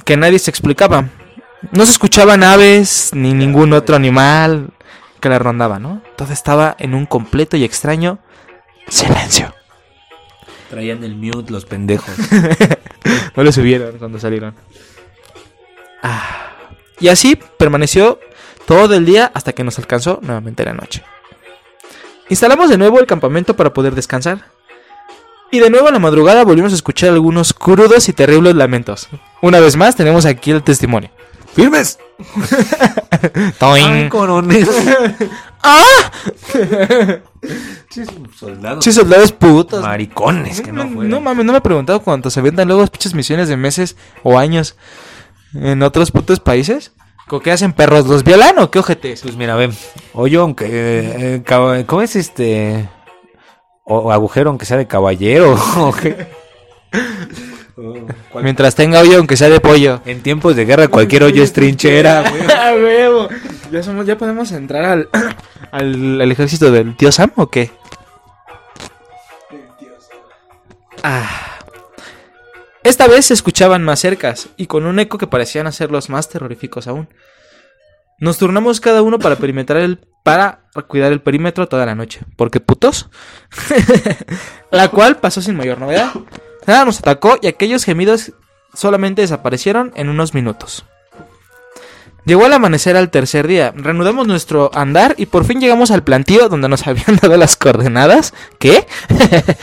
Que 0.05 0.17
nadie 0.17 0.39
se 0.39 0.50
explicaba. 0.50 1.10
No 1.72 1.86
se 1.86 1.91
escuchaban 1.91 2.43
aves 2.43 3.12
ni 3.13 3.34
ningún 3.34 3.74
otro 3.74 3.96
animal 3.96 4.70
que 5.20 5.29
la 5.29 5.39
rondaba, 5.39 5.79
¿no? 5.79 6.01
Todo 6.15 6.34
estaba 6.34 6.75
en 6.79 6.93
un 6.96 7.05
completo 7.05 7.58
y 7.58 7.63
extraño 7.63 8.20
silencio. 8.88 9.53
Traían 10.72 11.04
el 11.04 11.16
mute 11.16 11.51
los 11.51 11.66
pendejos. 11.66 12.16
No 13.36 13.44
le 13.44 13.51
subieron 13.54 13.98
cuando 13.98 14.20
salieron. 14.20 14.54
Ah. 16.04 16.51
Y 17.00 17.08
así 17.08 17.38
permaneció 17.58 18.20
todo 18.66 18.94
el 18.94 19.06
día 19.06 19.32
hasta 19.34 19.54
que 19.54 19.63
nos 19.63 19.80
alcanzó 19.80 20.20
nuevamente 20.22 20.66
la 20.66 20.74
noche. 20.74 21.01
Instalamos 22.30 22.70
de 22.70 22.78
nuevo 22.78 23.00
el 23.00 23.08
campamento 23.08 23.56
para 23.56 23.74
poder 23.74 23.96
descansar. 23.96 24.46
Y 25.50 25.60
de 25.60 25.70
nuevo 25.70 25.88
a 25.88 25.92
la 25.92 26.00
madrugada 26.00 26.44
volvimos 26.44 26.74
a 26.74 26.75
escuchar 26.75 27.10
algunos 27.10 27.54
crudos 27.54 28.08
y 28.10 28.13
terribles 28.13 28.56
lamentos. 28.56 29.08
Una 29.42 29.60
vez 29.60 29.78
más 29.78 29.96
tenemos 29.96 30.25
aquí 30.25 30.51
el 30.51 30.62
testimonio. 30.62 31.10
¡Firmes! 31.54 32.00
¡Ay, 33.60 34.10
coronel! 34.10 34.68
¡Ah! 35.63 36.12
Sí, 37.89 38.03
soldados. 38.36 38.84
Sí, 38.84 38.91
soldados 38.91 39.32
putos. 39.32 39.82
Maricones 39.82 40.62
que 40.62 40.72
no 40.72 40.86
no, 40.86 41.20
mames, 41.22 41.46
no 41.46 41.51
me 41.51 41.58
he 41.58 41.62
preguntado 41.62 42.01
cuánto 42.01 42.30
se 42.30 42.41
vendan 42.41 42.68
luego 42.68 42.82
las 42.82 42.89
pinches 42.89 43.13
misiones 43.13 43.48
de 43.50 43.58
meses 43.58 43.96
o 44.24 44.38
años 44.38 44.75
en 45.53 45.84
otros 45.84 46.12
putos 46.12 46.39
países. 46.39 46.94
¿Con 47.27 47.39
qué 47.41 47.51
hacen 47.51 47.74
perros? 47.74 48.08
¿Los 48.08 48.24
violan 48.24 48.60
o 48.60 48.72
qué 48.72 48.80
ojetes? 48.80 49.22
Pues 49.22 49.36
mira, 49.36 49.56
ven. 49.56 49.72
Oye, 50.13 50.38
aunque. 50.38 50.65
eh, 50.70 51.44
cab- 51.46 51.86
¿Cómo 51.86 52.01
es 52.01 52.15
este.? 52.15 52.89
O, 53.86 54.12
agujero, 54.12 54.50
aunque 54.50 54.65
sea 54.65 54.77
de 54.77 54.88
caballero. 54.88 55.58
Mientras 58.44 58.75
tenga 58.75 59.00
hoyo, 59.00 59.18
aunque 59.18 59.38
sea 59.38 59.50
de 59.50 59.60
pollo. 59.60 60.01
En 60.06 60.22
tiempos 60.22 60.56
de 60.56 60.65
guerra, 60.65 60.88
cualquier 60.88 61.24
hoyo 61.24 61.41
es 61.44 61.53
trinchera, 61.53 62.24
güey. 62.30 63.08
¿Ya, 63.72 63.82
somos, 63.84 64.06
¿Ya 64.06 64.18
podemos 64.18 64.51
entrar 64.51 64.84
al, 64.84 65.10
al, 65.72 66.32
ejército 66.32 66.72
del 66.72 66.96
tío 66.96 67.12
Sam 67.12 67.32
o 67.36 67.50
qué? 67.50 67.72
Ah. 71.04 71.60
Esta 72.84 73.08
vez 73.08 73.28
se 73.28 73.34
escuchaban 73.34 73.84
más 73.84 74.00
cercas 74.00 74.50
y 74.58 74.68
con 74.68 74.86
un 74.86 75.00
eco 75.00 75.18
que 75.18 75.28
parecían 75.28 75.68
hacerlos 75.68 76.10
más 76.10 76.30
terroríficos 76.30 76.88
aún. 76.88 77.10
Nos 78.20 78.38
turnamos 78.38 78.80
cada 78.80 79.01
uno 79.01 79.20
para 79.20 79.36
perimetrar 79.36 79.82
el 79.82 80.00
para 80.24 80.62
cuidar 80.88 81.12
el 81.12 81.22
perímetro 81.22 81.68
toda 81.68 81.86
la 81.86 81.96
noche. 81.96 82.22
¿Por 82.36 82.51
qué 82.51 82.60
putos? 82.60 83.10
la 84.72 84.90
cual 84.90 85.18
pasó 85.18 85.42
sin 85.42 85.56
mayor 85.56 85.80
novedad. 85.80 86.12
Nada 86.68 86.86
nos 86.86 87.00
atacó 87.00 87.38
y 87.42 87.48
aquellos 87.48 87.84
gemidos 87.84 88.34
solamente 88.74 89.22
desaparecieron 89.22 89.92
en 89.96 90.10
unos 90.10 90.34
minutos. 90.34 90.86
Llegó 92.25 92.46
el 92.46 92.54
amanecer 92.54 92.96
al 92.96 93.10
tercer 93.10 93.48
día. 93.48 93.74
Reanudamos 93.75 94.28
nuestro 94.28 94.70
andar 94.74 95.16
y 95.18 95.25
por 95.25 95.44
fin 95.44 95.60
llegamos 95.60 95.90
al 95.92 96.04
plantío 96.04 96.50
donde 96.50 96.70
nos 96.70 96.86
habían 96.88 97.18
dado 97.22 97.36
las 97.38 97.56
coordenadas. 97.58 98.34
¿Qué? 98.60 98.88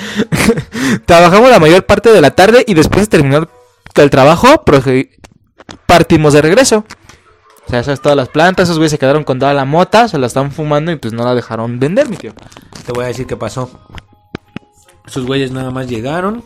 Trabajamos 1.06 1.50
la 1.50 1.60
mayor 1.60 1.86
parte 1.86 2.10
de 2.10 2.20
la 2.20 2.32
tarde 2.32 2.64
y 2.66 2.74
después 2.74 3.02
de 3.02 3.18
terminar 3.18 3.48
el 3.94 4.10
trabajo 4.10 4.64
partimos 5.86 6.32
de 6.32 6.42
regreso. 6.42 6.84
O 7.66 7.70
sea, 7.70 7.80
esas 7.80 8.00
todas 8.00 8.16
las 8.16 8.28
plantas, 8.28 8.64
esos 8.64 8.78
güeyes 8.78 8.92
se 8.92 8.98
quedaron 8.98 9.24
con 9.24 9.38
toda 9.38 9.52
la 9.52 9.64
mota, 9.64 10.08
se 10.08 10.18
la 10.18 10.26
están 10.26 10.52
fumando 10.52 10.90
y 10.90 10.96
pues 10.96 11.12
no 11.12 11.24
la 11.24 11.34
dejaron 11.34 11.78
vender, 11.78 12.08
mi 12.08 12.16
tío. 12.16 12.32
Te 12.86 12.92
voy 12.92 13.04
a 13.04 13.08
decir 13.08 13.26
qué 13.26 13.36
pasó. 13.36 13.70
Sus 15.06 15.26
güeyes 15.26 15.50
nada 15.50 15.70
más 15.70 15.86
llegaron, 15.86 16.44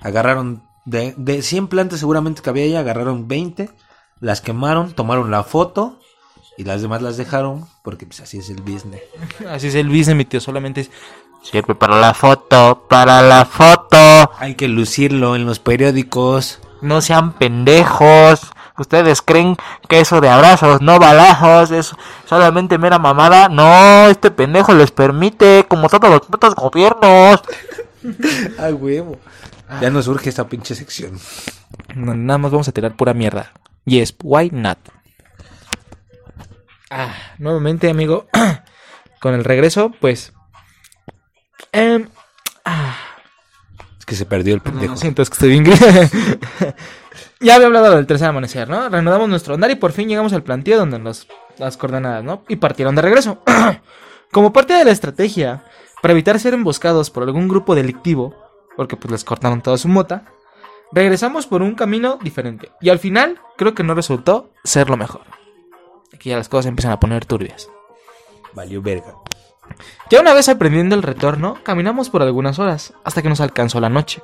agarraron 0.00 0.62
de, 0.86 1.14
de 1.16 1.42
100 1.42 1.68
plantas 1.68 2.00
seguramente 2.00 2.40
que 2.40 2.50
había 2.50 2.64
ahí, 2.64 2.74
agarraron 2.74 3.28
20, 3.28 3.68
las 4.22 4.40
quemaron, 4.40 4.92
tomaron 4.92 5.30
la 5.32 5.42
foto 5.42 5.98
y 6.56 6.62
las 6.62 6.80
demás 6.80 7.02
las 7.02 7.16
dejaron 7.16 7.66
porque 7.82 8.06
pues 8.06 8.20
así 8.20 8.38
es 8.38 8.48
el 8.50 8.62
business. 8.62 9.02
Así 9.50 9.66
es 9.66 9.74
el 9.74 9.88
business, 9.88 10.16
mi 10.16 10.24
tío, 10.24 10.40
solamente 10.40 10.82
es... 10.82 10.90
Sirve 11.42 11.74
para 11.74 11.98
la 11.98 12.14
foto, 12.14 12.86
para 12.88 13.20
la 13.20 13.44
foto. 13.44 13.96
Hay 14.38 14.54
que 14.54 14.68
lucirlo 14.68 15.34
en 15.34 15.44
los 15.44 15.58
periódicos. 15.58 16.60
No 16.82 17.00
sean 17.00 17.32
pendejos. 17.32 18.52
¿Ustedes 18.78 19.22
creen 19.22 19.56
que 19.88 19.98
eso 19.98 20.20
de 20.20 20.28
abrazos, 20.28 20.80
no 20.80 21.00
balazos, 21.00 21.72
es 21.72 21.92
solamente 22.26 22.78
mera 22.78 23.00
mamada? 23.00 23.48
No, 23.48 24.06
este 24.06 24.30
pendejo 24.30 24.72
les 24.72 24.92
permite, 24.92 25.66
como 25.68 25.88
todos 25.88 26.10
los 26.10 26.20
putos 26.20 26.54
gobiernos. 26.54 27.42
Ay, 28.60 28.72
huevo. 28.80 29.18
Ya 29.80 29.90
nos 29.90 30.04
surge 30.04 30.28
esta 30.28 30.46
pinche 30.46 30.76
sección. 30.76 31.18
No, 31.96 32.14
nada 32.14 32.38
más 32.38 32.52
vamos 32.52 32.68
a 32.68 32.72
tirar 32.72 32.94
pura 32.94 33.14
mierda. 33.14 33.50
Yes, 33.84 34.14
why 34.22 34.50
not? 34.52 34.78
Ah, 36.90 37.14
nuevamente, 37.38 37.88
amigo. 37.90 38.26
con 39.20 39.34
el 39.34 39.44
regreso, 39.44 39.92
pues. 40.00 40.32
em, 41.72 42.08
Es 43.98 44.04
que 44.06 44.14
se 44.14 44.26
perdió 44.26 44.54
el 44.54 44.58
no, 44.58 44.64
pendejo. 44.64 44.92
lo 44.94 44.98
siento, 44.98 45.22
es 45.22 45.30
que 45.30 45.34
estoy 45.34 45.48
bien 45.50 45.64
ya 47.40 47.54
había 47.56 47.66
hablado 47.66 47.94
del 47.96 48.06
tercer 48.06 48.28
amanecer, 48.28 48.68
¿no? 48.68 48.88
Reanudamos 48.88 49.28
nuestro 49.28 49.54
andar 49.54 49.70
y 49.70 49.76
por 49.76 49.92
fin 49.92 50.08
llegamos 50.08 50.32
al 50.32 50.42
plantío 50.42 50.76
donde 50.78 50.98
nos 50.98 51.26
las 51.58 51.76
coordenadas, 51.76 52.22
¿no? 52.24 52.44
Y 52.48 52.56
partieron 52.56 52.94
de 52.94 53.02
regreso. 53.02 53.42
Como 54.32 54.52
parte 54.52 54.74
de 54.74 54.84
la 54.84 54.90
estrategia, 54.92 55.64
para 56.02 56.12
evitar 56.12 56.38
ser 56.40 56.54
emboscados 56.54 57.10
por 57.10 57.22
algún 57.24 57.48
grupo 57.48 57.74
delictivo, 57.74 58.34
porque 58.76 58.96
pues 58.96 59.10
les 59.12 59.24
cortaron 59.24 59.60
toda 59.60 59.76
su 59.76 59.88
mota, 59.88 60.24
regresamos 60.92 61.46
por 61.46 61.62
un 61.62 61.74
camino 61.74 62.18
diferente. 62.22 62.70
Y 62.80 62.90
al 62.90 62.98
final, 62.98 63.40
creo 63.56 63.74
que 63.74 63.82
no 63.82 63.94
resultó 63.94 64.50
ser 64.64 64.90
lo 64.90 64.96
mejor. 64.96 65.22
Aquí 66.14 66.30
ya 66.30 66.36
las 66.36 66.48
cosas 66.48 66.66
empiezan 66.66 66.92
a 66.92 67.00
poner 67.00 67.24
turbias. 67.24 67.68
Valió 68.54 68.82
verga. 68.82 69.14
Ya 70.10 70.20
una 70.20 70.34
vez 70.34 70.48
aprendiendo 70.48 70.94
el 70.94 71.02
retorno, 71.02 71.58
caminamos 71.62 72.10
por 72.10 72.22
algunas 72.22 72.58
horas, 72.58 72.92
hasta 73.04 73.22
que 73.22 73.28
nos 73.28 73.40
alcanzó 73.40 73.80
la 73.80 73.88
noche. 73.88 74.22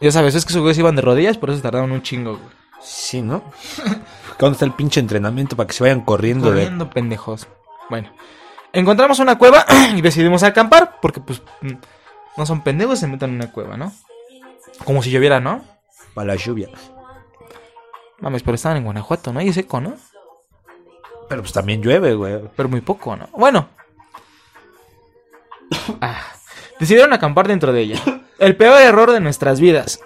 Ya 0.00 0.12
sabes, 0.12 0.34
es 0.34 0.44
que 0.44 0.50
esos 0.50 0.62
güeyes 0.62 0.78
iban 0.78 0.94
de 0.94 1.02
rodillas, 1.02 1.38
por 1.38 1.50
eso 1.50 1.62
tardaron 1.62 1.90
un 1.90 2.02
chingo, 2.02 2.32
güey. 2.36 2.58
Sí, 2.80 3.22
¿no? 3.22 3.42
¿Dónde 4.38 4.52
está 4.52 4.64
el 4.64 4.72
pinche 4.72 5.00
entrenamiento 5.00 5.56
para 5.56 5.66
que 5.66 5.72
se 5.72 5.82
vayan 5.82 6.02
corriendo, 6.02 6.50
de... 6.50 6.62
Corriendo, 6.62 6.90
pendejos. 6.90 7.48
Bueno, 7.90 8.12
encontramos 8.72 9.18
una 9.18 9.38
cueva 9.38 9.64
y 9.96 10.00
decidimos 10.00 10.42
acampar, 10.42 11.00
porque 11.00 11.20
pues 11.20 11.42
mm, 11.62 11.72
no 12.36 12.46
son 12.46 12.62
pendejos, 12.62 13.00
se 13.00 13.08
meten 13.08 13.30
en 13.30 13.36
una 13.36 13.50
cueva, 13.50 13.76
¿no? 13.76 13.92
Como 14.84 15.02
si 15.02 15.10
lloviera, 15.10 15.40
¿no? 15.40 15.64
para 16.18 16.34
la 16.34 16.36
lluvia? 16.36 16.68
Mames, 18.18 18.42
pero 18.42 18.56
estaban 18.56 18.78
en 18.78 18.84
Guanajuato, 18.84 19.32
¿no? 19.32 19.40
Y 19.40 19.50
es 19.50 19.54
seco, 19.54 19.80
¿no? 19.80 19.96
Pero 21.28 21.42
pues 21.42 21.52
también 21.52 21.80
llueve, 21.80 22.14
güey. 22.14 22.40
Pero 22.56 22.68
muy 22.68 22.80
poco, 22.80 23.16
¿no? 23.16 23.28
Bueno. 23.32 23.68
Ah, 26.00 26.22
decidieron 26.80 27.12
acampar 27.12 27.46
dentro 27.46 27.72
de 27.72 27.82
ella. 27.82 28.02
El 28.38 28.56
peor 28.56 28.80
error 28.80 29.12
de 29.12 29.20
nuestras 29.20 29.60
vidas. 29.60 30.00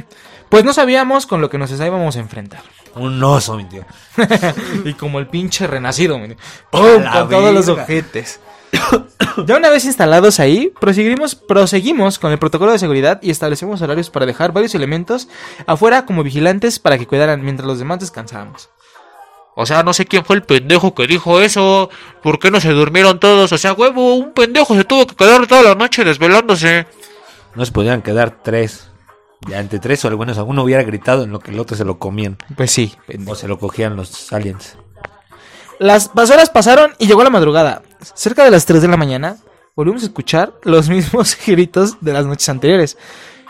pues 0.48 0.64
no 0.64 0.72
sabíamos 0.72 1.26
con 1.26 1.40
lo 1.40 1.48
que 1.48 1.58
nos 1.58 1.70
íbamos 1.70 2.16
a 2.16 2.20
enfrentar. 2.20 2.62
Un 2.94 3.22
oso, 3.22 3.56
mi 3.56 3.64
tío. 3.64 3.84
y 4.84 4.94
como 4.94 5.18
el 5.18 5.28
pinche 5.28 5.66
renacido, 5.66 6.18
mire. 6.18 6.36
A 6.66 6.70
¡Pum! 6.70 7.04
Con 7.12 7.28
todos 7.28 7.54
los 7.54 7.68
ojetes. 7.68 8.40
ya 9.46 9.56
una 9.56 9.70
vez 9.70 9.84
instalados 9.84 10.40
ahí, 10.40 10.72
proseguimos, 10.80 11.34
proseguimos 11.34 12.18
con 12.18 12.32
el 12.32 12.38
protocolo 12.38 12.72
de 12.72 12.78
seguridad 12.78 13.20
y 13.22 13.30
establecimos 13.30 13.82
horarios 13.82 14.10
para 14.10 14.26
dejar 14.26 14.52
varios 14.52 14.74
elementos 14.74 15.28
afuera 15.66 16.06
como 16.06 16.22
vigilantes 16.22 16.78
para 16.78 16.98
que 16.98 17.06
cuidaran 17.06 17.42
mientras 17.42 17.66
los 17.66 17.78
demás 17.78 18.00
descansábamos. 18.00 18.70
O 19.56 19.66
sea, 19.66 19.82
no 19.82 19.92
sé 19.92 20.04
quién 20.04 20.24
fue 20.24 20.36
el 20.36 20.42
pendejo 20.42 20.94
que 20.94 21.06
dijo 21.06 21.40
eso. 21.40 21.88
¿Por 22.22 22.40
qué 22.40 22.50
no 22.50 22.60
se 22.60 22.70
durmieron 22.70 23.20
todos? 23.20 23.52
O 23.52 23.58
sea, 23.58 23.72
huevo, 23.72 24.14
un 24.14 24.32
pendejo 24.32 24.74
se 24.74 24.84
tuvo 24.84 25.06
que 25.06 25.14
quedar 25.14 25.46
toda 25.46 25.62
la 25.62 25.74
noche 25.76 26.04
desvelándose. 26.04 26.86
No 27.54 27.64
se 27.64 27.70
podían 27.70 28.02
quedar 28.02 28.42
tres. 28.42 28.90
Ya 29.48 29.60
entre 29.60 29.78
tres 29.78 30.04
o 30.04 30.08
algunos 30.08 30.38
alguno 30.38 30.64
hubiera 30.64 30.82
gritado 30.82 31.22
en 31.22 31.30
lo 31.30 31.38
que 31.38 31.52
el 31.52 31.60
otro 31.60 31.76
se 31.76 31.84
lo 31.84 31.98
comían. 31.98 32.36
Pues 32.56 32.72
sí. 32.72 32.96
O 33.26 33.34
se 33.36 33.46
lo 33.46 33.58
cogían 33.58 33.94
los 33.94 34.32
aliens. 34.32 34.76
Las 35.78 36.10
horas 36.16 36.50
pasaron 36.50 36.94
y 36.98 37.06
llegó 37.06 37.22
la 37.22 37.30
madrugada. 37.30 37.82
Cerca 38.14 38.44
de 38.44 38.50
las 38.50 38.66
3 38.66 38.82
de 38.82 38.88
la 38.88 38.96
mañana, 38.96 39.36
volvimos 39.76 40.02
a 40.02 40.06
escuchar 40.06 40.52
los 40.62 40.88
mismos 40.90 41.36
gritos 41.46 41.96
de 42.00 42.12
las 42.12 42.26
noches 42.26 42.48
anteriores. 42.48 42.96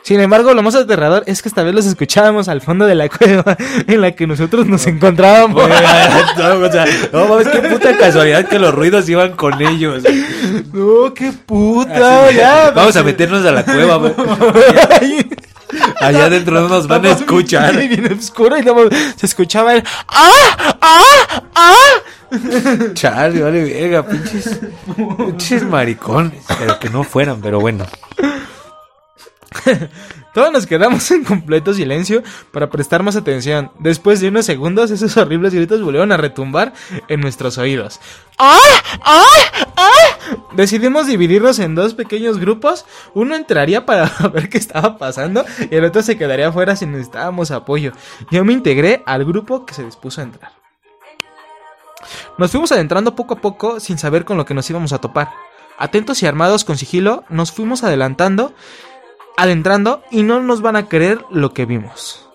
Sin 0.02 0.20
embargo, 0.20 0.52
lo 0.52 0.62
más 0.62 0.74
aterrador 0.74 1.24
es 1.26 1.40
que 1.40 1.48
esta 1.48 1.62
vez 1.62 1.74
los 1.74 1.86
escuchábamos 1.86 2.48
al 2.48 2.60
fondo 2.60 2.84
de 2.84 2.94
la 2.94 3.08
cueva 3.10 3.56
en 3.86 4.02
la 4.02 4.12
que 4.12 4.26
nosotros 4.26 4.66
nos 4.66 4.86
encontrábamos. 4.86 5.66
no, 5.66 6.54
o 6.58 6.70
sea, 6.70 6.84
no 7.10 7.26
mames, 7.26 7.48
qué 7.48 7.60
puta 7.62 7.96
casualidad 7.96 8.46
que 8.46 8.58
los 8.58 8.74
ruidos 8.74 9.08
iban 9.08 9.32
con 9.32 9.62
ellos. 9.62 10.02
No, 10.74 11.14
qué 11.14 11.32
puta, 11.32 12.30
ya. 12.32 12.70
Vamos 12.72 12.94
a 12.96 13.02
meternos 13.02 13.46
a 13.46 13.52
la 13.52 13.64
cueva, 13.64 13.96
güey. 13.96 14.12
Allá 16.00 16.26
adentro 16.26 16.60
no 16.60 16.68
nos 16.68 16.86
van 16.86 17.06
a 17.06 17.12
escuchar. 17.12 17.76
Bien, 17.76 17.88
bien 17.88 18.18
oscuro 18.18 18.58
y 18.58 18.62
luego 18.62 18.88
se 19.16 19.26
escuchaba 19.26 19.74
el 19.74 19.82
¡Ah! 20.08 20.76
¡Ah! 20.80 21.42
¡Ah! 21.54 21.74
Chale, 22.94 23.42
vale, 23.42 23.64
verga, 23.64 24.06
pinches. 24.06 24.60
Pinches 25.16 25.62
maricones. 25.64 26.44
Pero 26.58 26.78
que 26.78 26.90
no 26.90 27.04
fueran, 27.04 27.40
pero 27.40 27.60
bueno. 27.60 27.86
Todos 30.34 30.52
nos 30.52 30.66
quedamos 30.66 31.08
en 31.12 31.24
completo 31.24 31.72
silencio 31.72 32.22
para 32.50 32.68
prestar 32.68 33.02
más 33.02 33.16
atención. 33.16 33.70
Después 33.78 34.20
de 34.20 34.28
unos 34.28 34.46
segundos, 34.46 34.90
esos 34.90 35.16
horribles 35.16 35.54
gritos 35.54 35.80
volvieron 35.80 36.10
a 36.12 36.16
retumbar 36.16 36.72
en 37.08 37.20
nuestros 37.20 37.56
oídos. 37.56 38.00
¡Ah! 38.38 38.58
¡Ah! 39.04 39.24
¡Ah! 39.76 40.40
Decidimos 40.56 41.06
dividirnos 41.06 41.60
en 41.60 41.74
dos 41.74 41.94
pequeños 41.94 42.38
grupos. 42.38 42.84
Uno 43.14 43.36
entraría 43.36 43.86
para 43.86 44.10
ver 44.32 44.48
qué 44.48 44.58
estaba 44.58 44.98
pasando 44.98 45.44
y 45.70 45.74
el 45.74 45.84
otro 45.84 46.02
se 46.02 46.18
quedaría 46.18 46.48
afuera 46.48 46.74
si 46.74 46.86
necesitábamos 46.86 47.50
apoyo. 47.50 47.92
Yo 48.30 48.44
me 48.44 48.52
integré 48.52 49.02
al 49.06 49.24
grupo 49.24 49.64
que 49.64 49.74
se 49.74 49.84
dispuso 49.84 50.20
a 50.20 50.24
entrar. 50.24 50.63
Nos 52.38 52.50
fuimos 52.50 52.72
adentrando 52.72 53.14
poco 53.14 53.34
a 53.34 53.40
poco 53.40 53.80
sin 53.80 53.98
saber 53.98 54.24
con 54.24 54.36
lo 54.36 54.44
que 54.44 54.54
nos 54.54 54.68
íbamos 54.70 54.92
a 54.92 54.98
topar. 55.00 55.30
Atentos 55.78 56.22
y 56.22 56.26
armados 56.26 56.64
con 56.64 56.78
sigilo, 56.78 57.24
nos 57.28 57.50
fuimos 57.52 57.82
adelantando, 57.84 58.54
adentrando 59.36 60.02
y 60.10 60.22
no 60.22 60.40
nos 60.40 60.60
van 60.62 60.76
a 60.76 60.88
creer 60.88 61.20
lo 61.30 61.52
que 61.52 61.66
vimos. 61.66 62.28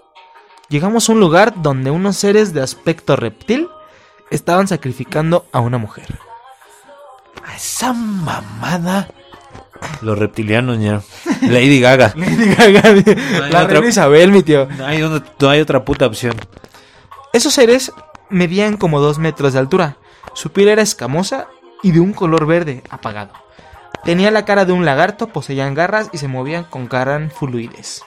Llegamos 0.70 1.10
a 1.10 1.14
un 1.14 1.20
lugar 1.20 1.54
donde 1.62 1.90
unos 1.92 2.18
seres 2.18 2.54
de 2.54 2.62
aspecto 2.62 3.16
reptil 3.16 3.68
estaban 4.30 4.68
sacrificando 4.68 5.46
a 5.52 5.60
una 5.62 5.78
mujer. 5.78 6.20
A 7.46 7.56
esa 7.56 7.94
mamada. 7.94 9.08
Los 10.02 10.20
reptilianos 10.20 10.78
ya. 10.80 11.02
Lady 11.42 11.80
Gaga. 11.80 12.14
Lady 12.18 12.54
Gaga, 12.54 13.50
la 13.50 13.64
otra- 13.64 13.88
Isabel, 13.88 14.32
mi 14.32 14.44
tío. 14.44 14.68
No 14.78 14.86
hay, 14.86 15.02
una- 15.02 15.24
no 15.40 15.50
hay 15.50 15.62
otra 15.62 15.84
puta 15.86 16.06
opción. 16.06 16.36
Esos 17.34 17.54
seres 17.54 17.92
medían 18.30 18.78
como 18.78 19.00
dos 19.00 19.20
metros 19.20 19.54
de 19.54 19.60
altura. 19.60 19.98
Su 20.34 20.52
piel 20.52 20.70
era 20.70 20.82
escamosa 20.82 21.48
y 21.84 21.92
de 21.92 22.00
un 22.00 22.14
color 22.14 22.46
verde 22.46 22.84
apagado. 22.90 23.34
Tenía 24.04 24.32
la 24.32 24.46
cara 24.46 24.66
de 24.66 24.72
un 24.72 24.86
lagarto, 24.86 25.28
poseían 25.28 25.74
garras 25.74 26.10
y 26.14 26.18
se 26.18 26.28
movían 26.28 26.64
con 26.64 26.88
gran 26.88 27.32
fluidez. 27.32 28.02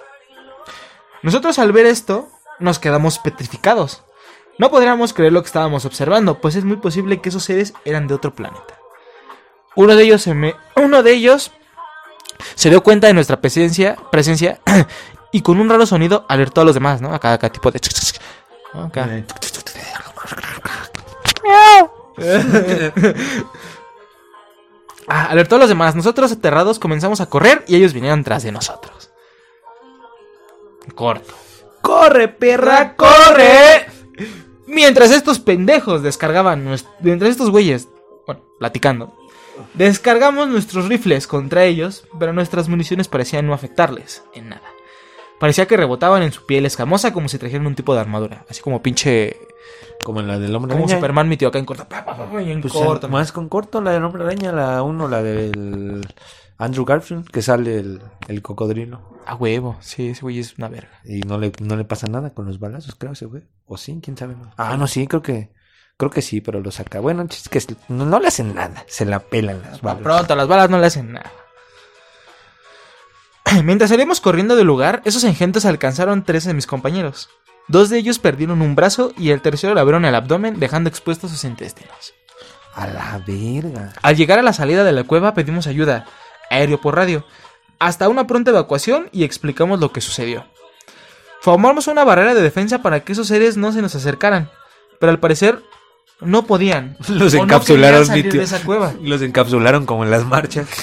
Nosotros 1.23 1.59
al 1.59 1.73
ver 1.73 1.87
esto 1.87 2.29
nos 2.59 2.79
quedamos 2.79 3.19
petrificados. 3.19 4.03
No 4.59 4.71
podríamos 4.71 5.13
creer 5.13 5.33
lo 5.33 5.43
que 5.43 5.47
estábamos 5.47 5.85
observando, 5.85 6.41
pues 6.41 6.57
es 6.57 6.65
muy 6.65 6.77
posible 6.77 7.21
que 7.21 7.29
esos 7.29 7.45
seres 7.45 7.75
eran 7.85 8.07
de 8.07 8.15
otro 8.15 8.35
planeta. 8.35 8.79
Uno 9.75 9.97
de 9.97 10.05
ellos 10.05 10.23
se 10.23 10.35
me, 10.35 10.55
uno 10.77 11.03
de 11.03 11.13
ellos 11.13 11.53
se 12.55 12.71
dio 12.71 12.83
cuenta 12.83 13.07
de 13.07 13.15
nuestra 13.15 13.41
presencia, 13.41 13.97
presencia 14.11 14.61
y 15.33 15.43
con 15.43 15.61
un 15.61 15.69
raro 15.69 15.87
sonido 15.87 16.27
alertó 16.29 16.61
a 16.61 16.65
los 16.65 16.75
demás, 16.75 17.01
¿no? 17.01 17.15
Acá, 17.15 17.33
acá 17.33 17.51
tipo 17.51 17.71
de. 17.71 17.81
Ah, 25.09 25.27
alertó 25.27 25.57
a 25.57 25.59
los 25.59 25.69
demás. 25.69 25.97
Nosotros 25.97 26.31
aterrados 26.33 26.79
comenzamos 26.79 27.21
a 27.21 27.29
correr 27.29 27.65
y 27.67 27.75
ellos 27.75 27.93
vinieron 27.93 28.23
tras 28.23 28.45
de 28.45 28.53
nosotros. 28.53 29.11
Corto. 30.95 31.35
¡Corre, 31.81 32.29
perra! 32.29 32.95
¡Corre! 32.97 33.87
Mientras 34.67 35.11
estos 35.11 35.41
pendejos 35.41 36.03
descargaban, 36.03 36.65
mientras 37.01 37.31
estos 37.31 37.51
güeyes, 37.51 37.89
bueno, 38.27 38.43
platicando, 38.59 39.15
descargamos 39.75 40.49
nuestros 40.49 40.89
rifles 40.89 41.27
contra 41.27 41.65
ellos, 41.65 42.05
pero 42.19 42.33
nuestras 42.33 42.69
municiones 42.69 43.09
parecían 43.09 43.47
no 43.47 43.53
afectarles 43.53 44.23
en 44.33 44.49
nada. 44.49 44.63
Parecía 45.39 45.67
que 45.67 45.77
rebotaban 45.77 46.23
en 46.23 46.33
su 46.33 46.47
piel 46.47 46.65
escamosa 46.65 47.13
como 47.13 47.29
si 47.29 47.37
trajeran 47.37 47.67
un 47.67 47.75
tipo 47.75 47.95
de 47.95 48.01
armadura, 48.01 48.47
así 48.49 48.63
como 48.63 48.81
pinche, 48.81 49.37
Como 50.05 50.21
en 50.21 50.27
la 50.29 50.39
del 50.39 50.55
hombre 50.55 50.73
como 50.73 50.85
araña. 50.85 50.97
Superman 50.99 51.29
metió 51.29 51.49
acá 51.49 51.59
en 51.59 51.65
corto, 51.65 51.89
pa, 51.89 52.05
en 52.41 52.61
Pues, 52.61 52.73
corto. 52.73 53.09
más 53.09 53.31
con 53.33 53.49
corto, 53.49 53.81
la 53.81 53.93
del 53.93 54.05
hombre 54.05 54.25
araña, 54.25 54.53
la 54.53 54.83
uno, 54.83 55.07
la 55.09 55.23
del 55.23 56.07
Andrew 56.59 56.85
Garfield, 56.85 57.29
que 57.31 57.43
sale 57.43 57.79
el, 57.79 58.03
el 58.29 58.43
cocodrilo. 58.43 59.13
A 59.27 59.37
huevo, 59.37 59.77
sí, 59.81 60.09
ese 60.09 60.23
güey 60.23 60.41
es 60.41 60.59
una 60.59 60.69
verga. 60.69 61.01
Y 61.05 61.21
no 61.21 61.39
le, 61.39 61.53
no 61.61 61.77
le 61.77 61.85
pasa 61.85 62.09
nada 62.09 62.31
con 62.31 62.47
los 62.47 62.59
balazos, 62.59 62.97
creo, 62.97 63.13
ese 63.13 63.27
güey. 63.27 63.45
O 63.67 63.77
sí, 63.77 64.01
quién 64.03 64.17
sabe. 64.17 64.35
Ah, 64.57 64.77
no, 64.77 64.87
sí, 64.87 65.07
creo 65.07 65.23
que. 65.23 65.53
Creo 65.97 66.11
que 66.11 66.23
sí, 66.23 66.41
pero 66.41 66.61
lo 66.61 66.73
saca. 66.73 66.99
Bueno, 66.99 67.23
es 67.31 67.49
que 67.49 67.61
no, 67.89 68.05
no 68.05 68.19
le 68.19 68.27
hacen 68.27 68.55
nada. 68.55 68.85
Se 68.89 69.05
la 69.05 69.21
pelan 69.21 69.63
las 69.63 69.81
balas. 69.83 70.03
pronto, 70.03 70.35
las 70.35 70.49
balas 70.49 70.69
no 70.71 70.81
le 70.81 70.87
hacen 70.87 71.13
nada. 71.13 71.31
Mientras 73.65 73.91
salíamos 73.91 74.21
corriendo 74.21 74.57
del 74.57 74.67
lugar, 74.67 75.03
esos 75.05 75.23
engentes 75.25 75.65
alcanzaron 75.65 76.25
tres 76.25 76.45
de 76.45 76.55
mis 76.55 76.67
compañeros. 76.67 77.29
Dos 77.69 77.91
de 77.91 77.99
ellos 77.99 78.19
perdieron 78.19 78.63
un 78.63 78.75
brazo 78.75 79.13
y 79.17 79.31
el 79.31 79.41
tercero 79.41 79.75
le 79.75 79.81
abrieron 79.81 80.05
el 80.05 80.15
abdomen 80.15 80.59
dejando 80.59 80.89
expuestos 80.89 81.31
sus 81.31 81.45
intestinos. 81.45 82.15
A 82.75 82.87
la 82.87 83.23
verga. 83.27 83.93
Al 84.03 84.17
llegar 84.17 84.39
a 84.39 84.43
la 84.43 84.53
salida 84.53 84.85
de 84.85 84.93
la 84.93 85.05
cueva 85.05 85.35
pedimos 85.35 85.67
ayuda, 85.67 86.07
aéreo 86.51 86.81
por 86.81 86.97
radio, 86.97 87.25
hasta 87.79 88.09
una 88.09 88.27
pronta 88.27 88.51
evacuación 88.51 89.09
y 89.13 89.25
explicamos 89.25 89.81
lo 89.81 89.93
que 89.93 90.01
sucedió. 90.01 90.47
Formamos 91.41 91.89
una 91.89 92.05
barrera 92.05 92.35
de 92.35 92.43
defensa 92.43 92.83
para 92.83 93.01
que 93.01 93.13
esos 93.13 93.27
seres 93.27 93.57
no 93.57 93.73
se 93.73 93.83
nos 93.83 93.95
acercaran, 93.95 94.51
pero 95.01 95.11
al 95.11 95.19
parecer 95.19 95.61
no 96.25 96.47
podían. 96.47 96.97
Los 97.09 97.35
no 97.35 97.45
encapsularon, 97.45 98.09
tío. 98.09 98.31
de 98.31 98.43
esa 98.43 98.63
cueva. 98.63 98.95
Los 99.03 99.23
encapsularon 99.23 99.87
como 99.87 100.05
en 100.05 100.11
las 100.11 100.25
marchas. 100.25 100.69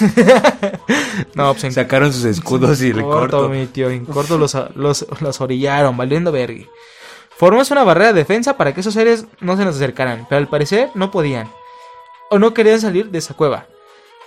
No, 1.34 1.52
pues 1.52 1.64
en 1.64 1.72
Sacaron 1.72 2.12
sus 2.12 2.24
escudos 2.24 2.80
y 2.82 2.88
el 2.88 3.02
corto. 3.02 3.48
mi 3.48 3.66
tío, 3.66 3.90
en 3.90 4.06
corto 4.06 4.38
los, 4.38 4.56
los, 4.74 5.06
los 5.20 5.40
orillaron, 5.40 5.96
valiendo 5.96 6.32
verga. 6.32 6.64
Formamos 7.36 7.70
una 7.70 7.84
barrera 7.84 8.12
de 8.12 8.20
defensa 8.20 8.56
para 8.56 8.74
que 8.74 8.80
esos 8.80 8.94
seres 8.94 9.26
no 9.40 9.56
se 9.56 9.64
nos 9.64 9.76
acercaran, 9.76 10.26
pero 10.28 10.38
al 10.38 10.48
parecer 10.48 10.90
no 10.94 11.10
podían. 11.10 11.50
O 12.30 12.38
no 12.38 12.54
querían 12.54 12.80
salir 12.80 13.10
de 13.10 13.18
esa 13.18 13.34
cueva. 13.34 13.66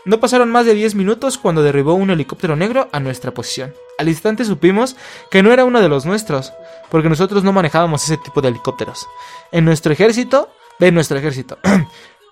No 0.06 0.20
pasaron 0.20 0.52
más 0.52 0.66
de 0.66 0.74
10 0.74 0.96
minutos 0.96 1.38
cuando 1.38 1.64
derribó 1.64 1.94
un 1.94 2.10
helicóptero 2.10 2.58
negro 2.58 2.90
a 2.92 3.00
nuestra 3.00 3.32
posición. 3.32 3.74
Al 3.98 4.10
instante 4.10 4.44
supimos 4.44 4.98
que 5.32 5.42
no 5.42 5.54
era 5.54 5.64
uno 5.64 5.80
de 5.80 5.88
los 5.88 6.06
nuestros, 6.06 6.52
porque 6.92 7.08
nosotros 7.08 7.44
no 7.44 7.54
manejábamos 7.54 8.04
ese 8.04 8.18
tipo 8.18 8.42
de 8.42 8.50
helicópteros. 8.50 9.08
En 9.54 9.64
nuestro 9.64 9.94
ejército, 9.94 10.50
de 10.80 10.92
nuestro 10.92 11.18
ejército. 11.18 11.58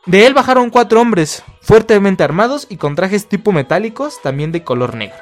De 0.08 0.26
él 0.26 0.34
bajaron 0.34 0.72
cuatro 0.72 1.00
hombres, 1.00 1.44
fuertemente 1.62 2.24
armados 2.24 2.66
y 2.70 2.78
con 2.78 2.96
trajes 2.96 3.30
tipo 3.30 3.52
metálicos, 3.52 4.20
también 4.24 4.52
de 4.52 4.64
color 4.64 4.96
negro. 4.96 5.20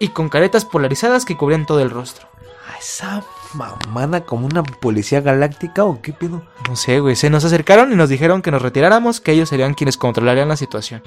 Y 0.00 0.08
con 0.08 0.28
caretas 0.28 0.64
polarizadas 0.64 1.24
que 1.24 1.36
cubrían 1.36 1.64
todo 1.64 1.78
el 1.80 1.90
rostro. 1.90 2.26
¿A 2.68 2.76
esa 2.78 3.22
mamada 3.54 4.24
como 4.24 4.46
una 4.46 4.64
policía 4.64 5.20
galáctica 5.20 5.84
o 5.84 6.02
qué 6.02 6.12
pedo? 6.12 6.42
No 6.68 6.74
sé, 6.74 6.98
güey. 6.98 7.14
Se 7.14 7.30
nos 7.30 7.44
acercaron 7.44 7.92
y 7.92 7.94
nos 7.94 8.08
dijeron 8.08 8.42
que 8.42 8.50
nos 8.50 8.62
retiráramos, 8.62 9.20
que 9.20 9.32
ellos 9.32 9.48
serían 9.48 9.74
quienes 9.74 9.96
controlarían 9.96 10.48
la 10.48 10.56
situación. 10.56 11.04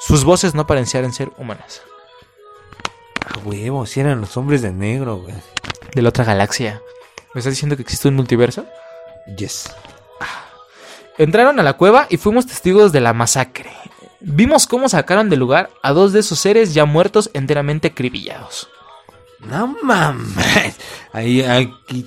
Sus 0.00 0.24
voces 0.24 0.54
no 0.54 0.66
parecían 0.66 1.12
ser 1.12 1.32
humanas. 1.36 1.82
A 3.26 3.38
huevo, 3.46 3.84
si 3.84 4.00
eran 4.00 4.22
los 4.22 4.36
hombres 4.38 4.62
de 4.62 4.72
negro, 4.72 5.18
güey. 5.18 5.34
De 5.94 6.00
la 6.00 6.08
otra 6.08 6.24
galaxia. 6.24 6.80
¿Me 7.34 7.40
estás 7.40 7.52
diciendo 7.52 7.76
que 7.76 7.82
existe 7.82 8.08
un 8.08 8.16
multiverso? 8.16 8.64
Yes. 9.36 9.70
Entraron 11.18 11.58
a 11.58 11.62
la 11.62 11.74
cueva 11.74 12.06
y 12.10 12.16
fuimos 12.16 12.46
testigos 12.46 12.92
de 12.92 13.00
la 13.00 13.12
masacre. 13.12 13.72
Vimos 14.20 14.66
cómo 14.66 14.88
sacaron 14.88 15.30
del 15.30 15.38
lugar 15.38 15.70
a 15.82 15.92
dos 15.92 16.12
de 16.12 16.20
esos 16.20 16.38
seres 16.38 16.74
ya 16.74 16.84
muertos 16.84 17.30
enteramente 17.32 17.88
acribillados. 17.88 18.68
No 19.40 19.76
mames. 19.82 20.76
Ahí, 21.12 21.42
aquí. 21.42 22.06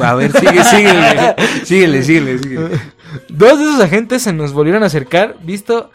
A 0.00 0.14
ver, 0.14 0.32
sigue, 0.32 0.64
síguele. 0.64 1.34
síguele, 1.64 2.02
síguele, 2.02 2.38
síguele. 2.38 2.80
Dos 3.28 3.58
de 3.58 3.64
esos 3.64 3.80
agentes 3.80 4.22
se 4.22 4.32
nos 4.32 4.52
volvieron 4.52 4.82
a 4.82 4.86
acercar, 4.86 5.36
visto... 5.42 5.90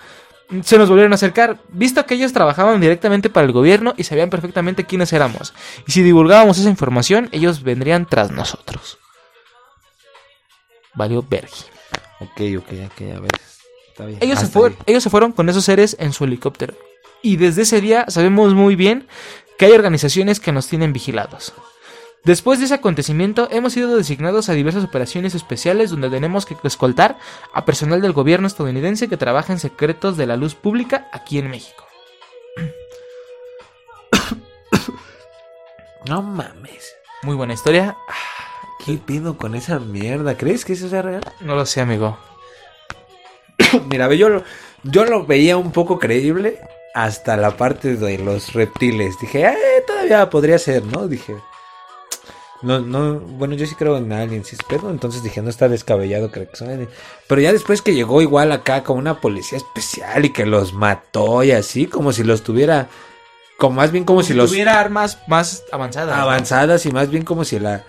Se 0.63 0.77
nos 0.77 0.87
volvieron 0.87 1.11
a 1.11 1.15
acercar, 1.15 1.57
visto 1.67 2.05
que 2.05 2.13
ellos 2.13 2.31
trabajaban 2.31 2.79
directamente 2.79 3.29
para 3.29 3.45
el 3.45 3.51
gobierno 3.51 3.93
y 3.97 4.05
sabían 4.05 4.29
perfectamente 4.29 4.85
quiénes 4.85 5.11
éramos. 5.11 5.53
Y 5.85 5.91
si 5.91 6.01
divulgábamos 6.03 6.57
esa 6.57 6.69
información, 6.69 7.27
ellos 7.33 7.63
vendrían 7.63 8.05
tras 8.05 8.31
nosotros. 8.31 8.97
Valió 10.95 11.21
Bergi. 11.21 11.65
Ok, 12.19 12.41
ok, 12.57 12.73
ok, 12.85 13.01
a 13.15 13.19
ver. 13.19 13.31
Está 13.89 14.05
bien. 14.05 14.19
Ellos, 14.21 14.39
se 14.39 14.45
Hasta 14.45 14.59
fueron, 14.59 14.77
ellos 14.85 15.03
se 15.03 15.09
fueron 15.09 15.31
con 15.31 15.49
esos 15.49 15.65
seres 15.65 15.95
en 15.99 16.13
su 16.13 16.23
helicóptero. 16.23 16.73
Y 17.21 17.37
desde 17.37 17.63
ese 17.63 17.81
día 17.81 18.05
sabemos 18.07 18.53
muy 18.53 18.75
bien 18.75 19.07
que 19.57 19.65
hay 19.65 19.71
organizaciones 19.71 20.39
que 20.39 20.51
nos 20.51 20.67
tienen 20.67 20.93
vigilados. 20.93 21.53
Después 22.23 22.59
de 22.59 22.65
ese 22.65 22.73
acontecimiento 22.73 23.47
hemos 23.51 23.73
sido 23.73 23.95
designados 23.95 24.49
a 24.49 24.53
diversas 24.53 24.83
operaciones 24.83 25.33
especiales 25.33 25.91
donde 25.91 26.09
tenemos 26.09 26.45
que 26.45 26.57
escoltar 26.63 27.17
a 27.53 27.63
personal 27.63 28.01
del 28.01 28.11
gobierno 28.11 28.47
estadounidense 28.47 29.07
que 29.07 29.17
trabaja 29.17 29.53
en 29.53 29.59
secretos 29.59 30.17
de 30.17 30.25
la 30.25 30.35
luz 30.35 30.53
pública 30.53 31.07
aquí 31.13 31.39
en 31.39 31.49
México. 31.49 31.85
No 36.05 36.21
mames. 36.21 36.95
Muy 37.23 37.35
buena 37.35 37.53
historia. 37.53 37.97
¿Qué 38.87 38.97
pedo 38.97 39.35
con 39.35 39.53
esa 39.53 39.79
mierda? 39.79 40.37
¿Crees 40.37 40.63
que 40.63 40.71
eso 40.71 40.87
sea 40.87 41.01
real? 41.01 41.21
No 41.41 41.57
lo 41.57 41.65
sé, 41.65 41.81
amigo. 41.81 42.17
Mira, 43.89 44.07
ve, 44.07 44.17
yo 44.17 44.29
lo, 44.29 44.43
yo 44.83 45.03
lo 45.03 45.25
veía 45.25 45.57
un 45.57 45.73
poco 45.73 45.99
creíble 45.99 46.61
hasta 46.95 47.35
la 47.35 47.57
parte 47.57 47.97
de 47.97 48.17
los 48.17 48.53
reptiles. 48.53 49.19
Dije, 49.19 49.45
eh, 49.45 49.83
todavía 49.85 50.29
podría 50.29 50.57
ser, 50.57 50.85
¿no? 50.85 51.09
Dije, 51.09 51.35
no, 52.61 52.79
no, 52.79 53.19
bueno, 53.19 53.55
yo 53.55 53.65
sí 53.65 53.75
creo 53.75 53.97
en 53.97 54.13
aliens, 54.13 54.47
¿sí 54.47 54.55
es 54.55 54.63
pedo? 54.63 54.89
Entonces 54.89 55.21
dije, 55.21 55.41
no 55.41 55.49
está 55.49 55.67
descabellado, 55.67 56.31
creo 56.31 56.49
que 56.49 56.55
son 56.55 56.69
aliens. 56.69 56.91
Pero 57.27 57.41
ya 57.41 57.51
después 57.51 57.81
que 57.81 57.93
llegó 57.93 58.21
igual 58.21 58.53
acá 58.53 58.85
con 58.85 58.97
una 58.97 59.19
policía 59.19 59.57
especial 59.57 60.23
y 60.23 60.29
que 60.29 60.45
los 60.45 60.71
mató 60.71 61.43
y 61.43 61.51
así, 61.51 61.87
como 61.87 62.13
si 62.13 62.23
los 62.23 62.41
tuviera, 62.41 62.87
como 63.57 63.75
más 63.75 63.91
bien 63.91 64.05
como 64.05 64.23
si 64.23 64.33
los 64.33 64.49
tuviera 64.49 64.79
armas 64.79 65.19
más 65.27 65.65
avanzadas. 65.73 66.15
¿no? 66.15 66.23
avanzadas 66.23 66.85
y 66.85 66.91
más 66.93 67.09
bien 67.09 67.25
como 67.25 67.43
si 67.43 67.59
la 67.59 67.83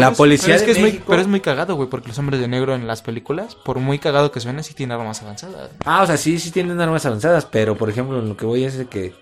La 0.00 0.08
es- 0.10 0.16
policía 0.16 0.46
pero 0.46 0.54
es, 0.56 0.60
de 0.60 0.66
que 0.66 0.72
es 0.72 0.78
muy, 0.80 1.02
pero 1.06 1.20
es 1.22 1.28
muy 1.28 1.40
cagado, 1.40 1.74
güey, 1.76 1.88
porque 1.88 2.08
los 2.08 2.18
hombres 2.18 2.40
de 2.40 2.48
negro 2.48 2.74
en 2.74 2.86
las 2.86 3.02
películas, 3.02 3.54
por 3.54 3.78
muy 3.78 3.98
cagado 3.98 4.30
que 4.32 4.40
suene, 4.40 4.62
sí 4.62 4.74
tienen 4.74 4.98
armas 5.00 5.22
avanzadas. 5.22 5.70
Ah, 5.84 6.02
o 6.02 6.06
sea, 6.06 6.16
sí, 6.16 6.38
sí 6.38 6.50
tienen 6.50 6.80
armas 6.80 7.04
avanzadas, 7.06 7.44
pero 7.46 7.76
por 7.76 7.88
ejemplo, 7.90 8.18
en 8.18 8.28
lo 8.28 8.36
que 8.36 8.46
voy 8.46 8.64
es 8.64 8.76
de 8.78 8.86
que. 8.86 9.14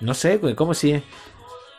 No 0.00 0.14
sé, 0.14 0.38
güey, 0.38 0.54
¿cómo 0.54 0.74
si? 0.74 1.02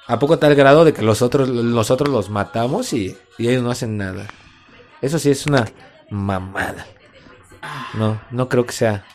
¿A 0.07 0.19
poco 0.19 0.37
tal 0.37 0.55
grado 0.55 0.83
de 0.85 0.93
que 0.93 1.01
los 1.01 1.21
otros, 1.21 1.49
nosotros 1.49 2.09
los 2.09 2.29
matamos 2.29 2.93
y, 2.93 3.17
y 3.37 3.47
ellos 3.47 3.63
no 3.63 3.71
hacen 3.71 3.97
nada? 3.97 4.27
Eso 5.01 5.17
sí 5.19 5.31
es 5.31 5.45
una 5.47 5.67
mamada. 6.09 6.85
No, 7.93 8.21
no 8.31 8.49
creo 8.49 8.65
que 8.65 8.73
sea. 8.73 9.05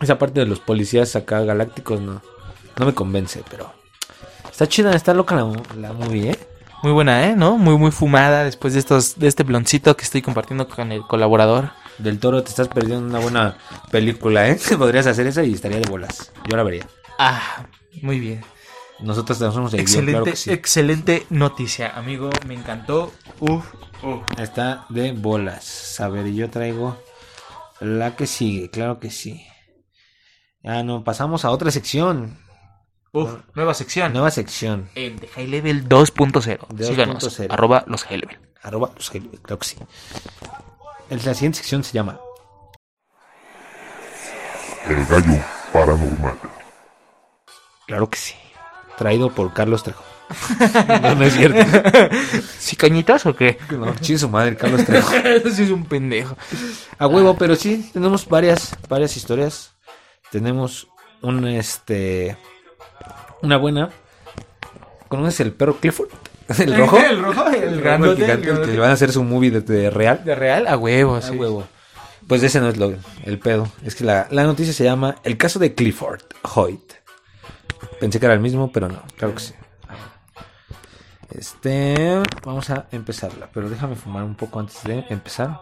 Esa 0.00 0.18
parte 0.18 0.40
de 0.40 0.46
los 0.46 0.60
policías 0.60 1.14
acá 1.14 1.40
galácticos 1.42 2.00
no, 2.00 2.22
no 2.78 2.86
me 2.86 2.94
convence, 2.94 3.42
pero. 3.50 3.72
Está 4.50 4.66
chida, 4.66 4.94
está 4.94 5.14
loca 5.14 5.34
la, 5.36 5.50
la 5.76 5.92
movie, 5.92 6.30
¿eh? 6.32 6.38
Muy 6.82 6.92
buena, 6.92 7.28
¿eh? 7.28 7.36
¿No? 7.36 7.58
Muy, 7.58 7.76
muy 7.76 7.90
fumada 7.90 8.44
después 8.44 8.72
de 8.72 8.80
estos, 8.80 9.18
de 9.18 9.28
este 9.28 9.42
bloncito 9.42 9.96
que 9.96 10.04
estoy 10.04 10.22
compartiendo 10.22 10.66
con 10.68 10.92
el 10.92 11.02
colaborador. 11.02 11.70
Del 11.98 12.18
toro 12.18 12.42
te 12.42 12.48
estás 12.48 12.68
perdiendo 12.68 13.06
una 13.06 13.18
buena 13.18 13.58
película, 13.90 14.48
¿eh? 14.48 14.58
Podrías 14.78 15.06
hacer 15.06 15.26
esa 15.26 15.44
y 15.44 15.52
estaría 15.52 15.78
de 15.78 15.88
bolas. 15.90 16.32
Yo 16.48 16.56
la 16.56 16.62
vería. 16.62 16.86
Ah, 17.18 17.66
muy 18.00 18.18
bien. 18.18 18.42
Nosotros 19.00 19.38
tenemos 19.38 19.72
el 19.74 19.80
guion, 19.80 19.80
Excelente, 19.80 20.10
claro 20.12 20.24
que 20.24 20.36
sí. 20.36 20.50
excelente 20.50 21.26
noticia, 21.30 21.90
amigo. 21.96 22.30
Me 22.46 22.54
encantó. 22.54 23.12
Uf, 23.40 23.64
uf. 24.02 24.22
Está 24.38 24.86
de 24.88 25.12
bolas. 25.12 26.00
A 26.00 26.08
ver, 26.08 26.26
y 26.26 26.34
yo 26.34 26.48
traigo 26.48 26.96
la 27.80 28.16
que 28.16 28.26
sigue, 28.26 28.70
claro 28.70 28.98
que 29.00 29.10
sí. 29.10 29.46
Ah, 30.64 30.82
no, 30.82 31.04
pasamos 31.04 31.44
a 31.44 31.50
otra 31.50 31.70
sección. 31.70 32.38
Uf, 33.12 33.30
nueva 33.54 33.74
sección. 33.74 34.12
Nueva 34.12 34.30
sección. 34.30 34.88
En 34.94 35.18
The 35.18 35.26
High 35.28 35.48
Level 35.48 35.88
2.0. 35.88 36.68
De 36.68 36.84
Síganos. 36.86 37.24
2.0. 37.24 37.48
Arroba 37.50 37.84
los 37.88 38.04
High 38.04 38.18
Level. 38.18 38.38
Arroba, 38.62 38.92
pues, 38.92 39.10
claro 39.10 39.58
que 39.58 39.66
sí. 39.66 39.76
La 41.08 41.34
siguiente 41.34 41.58
sección 41.58 41.82
se 41.82 41.92
llama 41.92 42.20
El 44.86 45.04
gallo 45.06 45.42
paranormal. 45.72 46.38
Claro 47.86 48.08
que 48.08 48.18
sí. 48.18 48.34
Traído 48.96 49.34
por 49.34 49.52
Carlos 49.52 49.82
Trejo. 49.82 50.04
no, 51.02 51.14
no 51.16 51.24
es 51.24 51.34
cierto. 51.34 51.58
¿Sí 52.58 52.76
cañitas 52.76 53.26
o 53.26 53.34
qué? 53.34 53.58
No, 53.70 53.92
su 54.00 54.28
madre, 54.28 54.56
Carlos 54.56 54.84
Trejo. 54.84 55.10
sí 55.52 55.64
es 55.64 55.70
un 55.70 55.84
pendejo. 55.84 56.36
A 56.98 57.08
huevo, 57.08 57.36
pero 57.36 57.56
sí, 57.56 57.90
tenemos 57.92 58.28
varias, 58.28 58.76
varias 58.88 59.16
historias. 59.16 59.74
Tenemos 60.30 60.86
un 61.22 61.48
este 61.48 62.36
una 63.42 63.56
buena. 63.56 63.90
¿Conoces 65.08 65.40
el 65.40 65.52
perro 65.52 65.76
Clifford? 65.76 66.08
¿El 66.58 66.76
rojo? 66.76 66.98
El 66.98 67.22
rojo, 67.22 67.46
el 67.48 67.62
El 67.62 67.80
grandote, 67.80 68.22
gigante, 68.22 68.50
el 68.50 68.60
que 68.60 68.66
le 68.68 68.78
van 68.78 68.90
a 68.90 68.94
hacer 68.94 69.12
su 69.12 69.22
movie 69.22 69.50
de, 69.50 69.60
de 69.60 69.90
real. 69.90 70.24
¿De 70.24 70.34
real? 70.34 70.66
A 70.66 70.76
huevo, 70.76 71.16
A 71.16 71.22
sí. 71.22 71.36
huevo. 71.36 71.64
Pues 72.26 72.42
ese 72.42 72.60
no 72.60 72.68
es 72.68 72.76
lo, 72.76 72.94
el 73.24 73.38
pedo. 73.38 73.68
Es 73.84 73.94
que 73.96 74.04
la, 74.04 74.28
la 74.30 74.44
noticia 74.44 74.72
se 74.72 74.84
llama 74.84 75.16
El 75.24 75.36
caso 75.36 75.58
de 75.58 75.74
Clifford 75.74 76.22
Hoyt. 76.54 76.92
Pensé 77.98 78.20
que 78.20 78.26
era 78.26 78.34
el 78.34 78.40
mismo, 78.40 78.70
pero 78.72 78.88
no. 78.88 79.02
Claro 79.16 79.34
que 79.34 79.40
sí. 79.40 79.54
Este. 81.30 82.20
Vamos 82.44 82.70
a 82.70 82.86
empezarla. 82.92 83.48
Pero 83.52 83.68
déjame 83.68 83.96
fumar 83.96 84.22
un 84.24 84.34
poco 84.36 84.60
antes 84.60 84.82
de 84.84 85.04
empezar. 85.08 85.60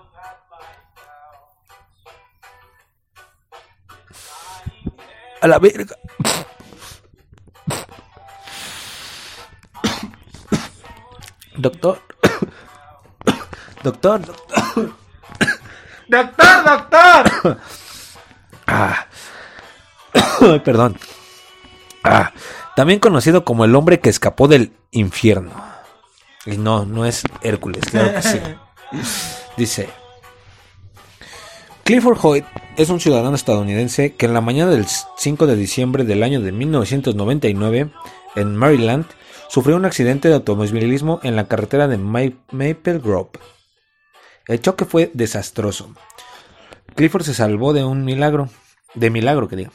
A 5.41 5.47
la 5.47 5.59
verga. 5.59 5.97
Doctor. 11.59 12.01
Doctor, 13.83 14.25
doctor. 14.25 14.95
¡Doctor, 16.09 16.65
doctor! 16.65 17.59
Ah. 18.67 19.07
Perdón. 20.65 20.97
Ah. 22.05 22.33
También 22.77 23.01
conocido 23.01 23.45
como 23.45 23.65
el 23.65 23.75
hombre 23.75 23.99
que 23.99 24.09
escapó 24.09 24.47
del 24.47 24.73
infierno. 24.93 25.51
Y 26.47 26.57
no, 26.57 26.87
no 26.87 27.05
es 27.05 27.25
Hércules, 27.43 27.85
claro 27.91 28.15
que 28.15 28.23
sí. 28.23 28.39
Dice. 29.57 29.89
Clifford 31.83 32.19
Hoyt 32.23 32.45
es 32.77 32.89
un 32.91 33.01
ciudadano 33.01 33.35
estadounidense 33.35 34.15
que 34.15 34.27
en 34.27 34.35
la 34.35 34.41
mañana 34.41 34.71
del 34.71 34.87
5 34.87 35.47
de 35.47 35.57
diciembre 35.57 36.05
del 36.05 36.23
año 36.23 36.41
de 36.41 36.53
1999, 36.53 37.91
en 38.37 38.57
Maryland, 38.57 39.07
sufrió 39.49 39.77
un 39.77 39.85
accidente 39.85 40.29
de 40.29 40.35
automovilismo 40.35 41.21
en 41.23 41.37
la 41.37 41.49
carretera 41.49 41.89
de 41.89 41.99
Ma- 41.99 42.33
Maple 42.51 42.99
Grove. 42.99 43.31
El 44.47 44.61
choque 44.61 44.85
fue 44.85 45.11
desastroso. 45.15 45.95
Clifford 46.95 47.25
se 47.25 47.35
salvó 47.35 47.73
de 47.73 47.85
un 47.85 48.05
milagro, 48.05 48.49
de 48.95 49.11
milagro 49.11 49.49
que 49.49 49.57
diga. 49.57 49.71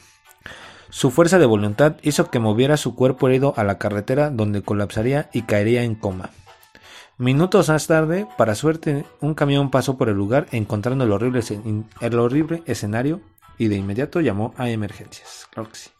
Su 0.90 1.10
fuerza 1.10 1.38
de 1.38 1.46
voluntad 1.46 1.96
hizo 2.02 2.30
que 2.30 2.38
moviera 2.38 2.76
su 2.76 2.94
cuerpo 2.94 3.28
herido 3.28 3.54
a 3.56 3.64
la 3.64 3.78
carretera 3.78 4.30
donde 4.30 4.62
colapsaría 4.62 5.28
y 5.32 5.42
caería 5.42 5.82
en 5.82 5.94
coma. 5.96 6.30
Minutos 7.18 7.68
más 7.68 7.86
tarde, 7.86 8.26
para 8.36 8.54
suerte, 8.54 9.04
un 9.20 9.34
camión 9.34 9.70
pasó 9.70 9.96
por 9.96 10.08
el 10.08 10.16
lugar 10.16 10.46
encontrando 10.50 11.04
el 11.04 11.12
horrible, 11.12 11.42
el 12.00 12.18
horrible 12.18 12.62
escenario 12.66 13.20
y 13.58 13.68
de 13.68 13.76
inmediato 13.76 14.20
llamó 14.20 14.52
a 14.56 14.68
emergencias. 14.70 15.46
Claro 15.52 15.70
que 15.70 15.76
sí. 15.76 15.90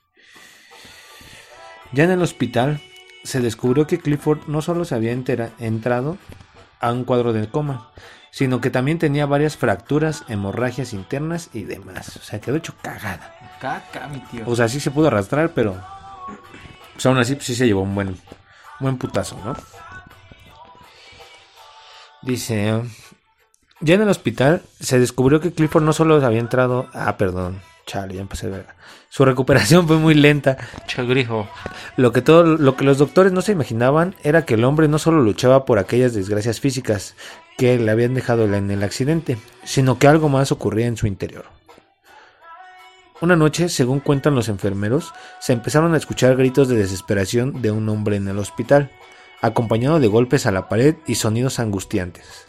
Ya 1.92 2.04
en 2.04 2.10
el 2.10 2.22
hospital, 2.22 2.80
se 3.24 3.40
descubrió 3.40 3.86
que 3.86 3.98
Clifford 3.98 4.46
no 4.46 4.62
solo 4.62 4.84
se 4.84 4.94
había 4.94 5.12
entrado 5.12 6.18
a 6.80 6.92
un 6.92 7.04
cuadro 7.04 7.32
de 7.32 7.48
coma, 7.48 7.90
sino 8.30 8.60
que 8.60 8.70
también 8.70 8.98
tenía 8.98 9.26
varias 9.26 9.56
fracturas, 9.56 10.24
hemorragias 10.28 10.92
internas 10.92 11.50
y 11.52 11.64
demás. 11.64 12.16
O 12.16 12.22
sea, 12.22 12.40
quedó 12.40 12.56
hecho 12.56 12.74
cagada. 12.82 13.34
Caca, 13.60 14.06
mi 14.08 14.20
tío. 14.20 14.44
O 14.46 14.54
sea, 14.54 14.68
sí 14.68 14.80
se 14.80 14.90
pudo 14.90 15.08
arrastrar, 15.08 15.52
pero 15.54 15.76
pues 16.92 17.06
aún 17.06 17.18
así 17.18 17.34
pues, 17.34 17.46
sí 17.46 17.54
se 17.54 17.66
llevó 17.66 17.82
un 17.82 17.94
buen, 17.94 18.16
buen 18.80 18.98
putazo, 18.98 19.38
¿no? 19.44 19.56
Dice, 22.22 22.82
ya 23.80 23.94
en 23.94 24.02
el 24.02 24.08
hospital 24.08 24.62
se 24.80 24.98
descubrió 24.98 25.40
que 25.40 25.52
Clifford 25.52 25.84
no 25.84 25.92
solo 25.92 26.24
había 26.24 26.40
entrado... 26.40 26.88
Ah, 26.92 27.16
perdón, 27.16 27.60
chale, 27.86 28.14
ya 28.14 28.20
empecé 28.20 28.46
a 28.46 28.50
ver. 28.50 28.66
Su 29.08 29.24
recuperación 29.24 29.86
fue 29.86 29.98
muy 29.98 30.14
lenta. 30.14 30.56
Chagrijo. 30.86 31.48
Lo 31.96 32.12
que, 32.12 32.22
todo, 32.22 32.44
lo 32.44 32.76
que 32.76 32.84
los 32.84 32.98
doctores 32.98 33.32
no 33.32 33.42
se 33.42 33.52
imaginaban 33.52 34.14
era 34.22 34.44
que 34.44 34.54
el 34.54 34.64
hombre 34.64 34.88
no 34.88 34.98
solo 34.98 35.20
luchaba 35.22 35.64
por 35.64 35.78
aquellas 35.78 36.14
desgracias 36.14 36.60
físicas 36.60 37.14
que 37.56 37.78
le 37.78 37.90
habían 37.90 38.14
dejado 38.14 38.44
en 38.52 38.70
el 38.70 38.82
accidente, 38.82 39.38
sino 39.64 39.98
que 39.98 40.08
algo 40.08 40.28
más 40.28 40.50
ocurría 40.50 40.86
en 40.86 40.96
su 40.96 41.06
interior. 41.06 41.44
Una 43.20 43.36
noche, 43.36 43.68
según 43.68 44.00
cuentan 44.00 44.34
los 44.34 44.48
enfermeros, 44.48 45.14
se 45.40 45.52
empezaron 45.52 45.94
a 45.94 45.96
escuchar 45.96 46.36
gritos 46.36 46.68
de 46.68 46.76
desesperación 46.76 47.62
de 47.62 47.70
un 47.70 47.88
hombre 47.88 48.16
en 48.16 48.26
el 48.28 48.38
hospital, 48.38 48.90
acompañado 49.40 50.00
de 50.00 50.08
golpes 50.08 50.46
a 50.46 50.50
la 50.50 50.68
pared 50.68 50.96
y 51.06 51.14
sonidos 51.14 51.60
angustiantes. 51.60 52.46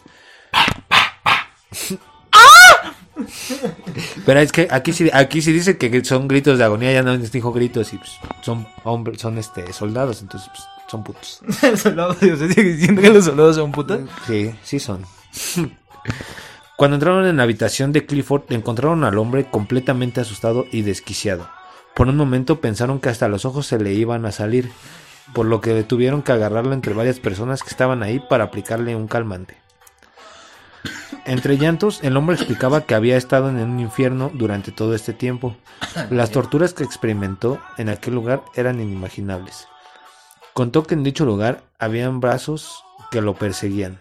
Pero 4.26 4.40
es 4.40 4.52
que 4.52 4.68
aquí 4.70 4.94
sí, 4.94 5.10
aquí 5.14 5.42
sí 5.42 5.52
dice 5.52 5.78
que 5.78 6.04
son 6.04 6.28
gritos 6.28 6.58
de 6.58 6.64
agonía, 6.64 6.92
ya 6.92 7.04
no 7.04 7.16
les 7.16 7.32
dijo 7.32 7.52
gritos 7.52 7.94
y 7.94 7.98
pues, 7.98 8.12
son 8.42 8.68
hombres, 8.84 9.22
son 9.22 9.38
este 9.38 9.72
soldados, 9.74 10.22
entonces 10.22 10.50
pues, 10.50 10.64
son 10.90 11.04
putos. 11.04 11.42
soldados, 11.82 12.20
diciendo 12.20 13.02
que 13.02 13.10
los 13.10 13.26
soldados 13.26 13.56
son 13.56 13.72
putas. 13.72 14.02
Sí, 14.28 14.52
sí 14.64 14.80
son. 14.80 15.06
Cuando 16.78 16.96
entraron 16.96 17.26
en 17.26 17.38
la 17.38 17.44
habitación 17.44 17.94
de 17.94 18.06
Clifford, 18.06 18.44
encontraron 18.50 19.04
al 19.04 19.18
hombre 19.18 19.46
completamente 19.50 20.22
asustado 20.22 20.66
y 20.72 20.82
desquiciado. 20.82 21.50
Por 21.96 22.10
un 22.10 22.18
momento 22.18 22.60
pensaron 22.60 23.00
que 23.00 23.10
hasta 23.10 23.30
los 23.30 23.46
ojos 23.46 23.68
se 23.68 23.80
le 23.80 23.94
iban 23.94 24.26
a 24.26 24.34
salir, 24.34 24.70
por 25.34 25.46
lo 25.46 25.62
que 25.62 25.84
tuvieron 25.84 26.22
que 26.22 26.34
agarrarlo 26.34 26.74
entre 26.74 26.94
varias 26.94 27.20
personas 27.20 27.64
que 27.64 27.70
estaban 27.70 28.04
ahí 28.04 28.20
para 28.20 28.44
aplicarle 28.44 28.96
un 28.96 29.08
calmante. 29.08 29.65
Entre 31.26 31.58
llantos, 31.58 32.00
el 32.04 32.16
hombre 32.18 32.36
explicaba 32.36 32.82
que 32.82 32.94
había 32.94 33.18
estado 33.18 33.50
en 33.50 33.58
un 33.58 33.80
infierno 33.80 34.30
durante 34.34 34.72
todo 34.72 34.94
este 34.94 35.12
tiempo. 35.14 35.56
Las 36.12 36.30
torturas 36.32 36.74
que 36.74 36.84
experimentó 36.84 37.60
en 37.78 37.90
aquel 37.90 38.14
lugar 38.14 38.44
eran 38.56 38.80
inimaginables. 38.80 39.68
Contó 40.54 40.84
que 40.84 40.94
en 40.94 41.04
dicho 41.04 41.26
lugar 41.26 41.64
habían 41.80 42.20
brazos 42.20 42.84
que 43.12 43.22
lo 43.22 43.34
perseguían. 43.34 44.00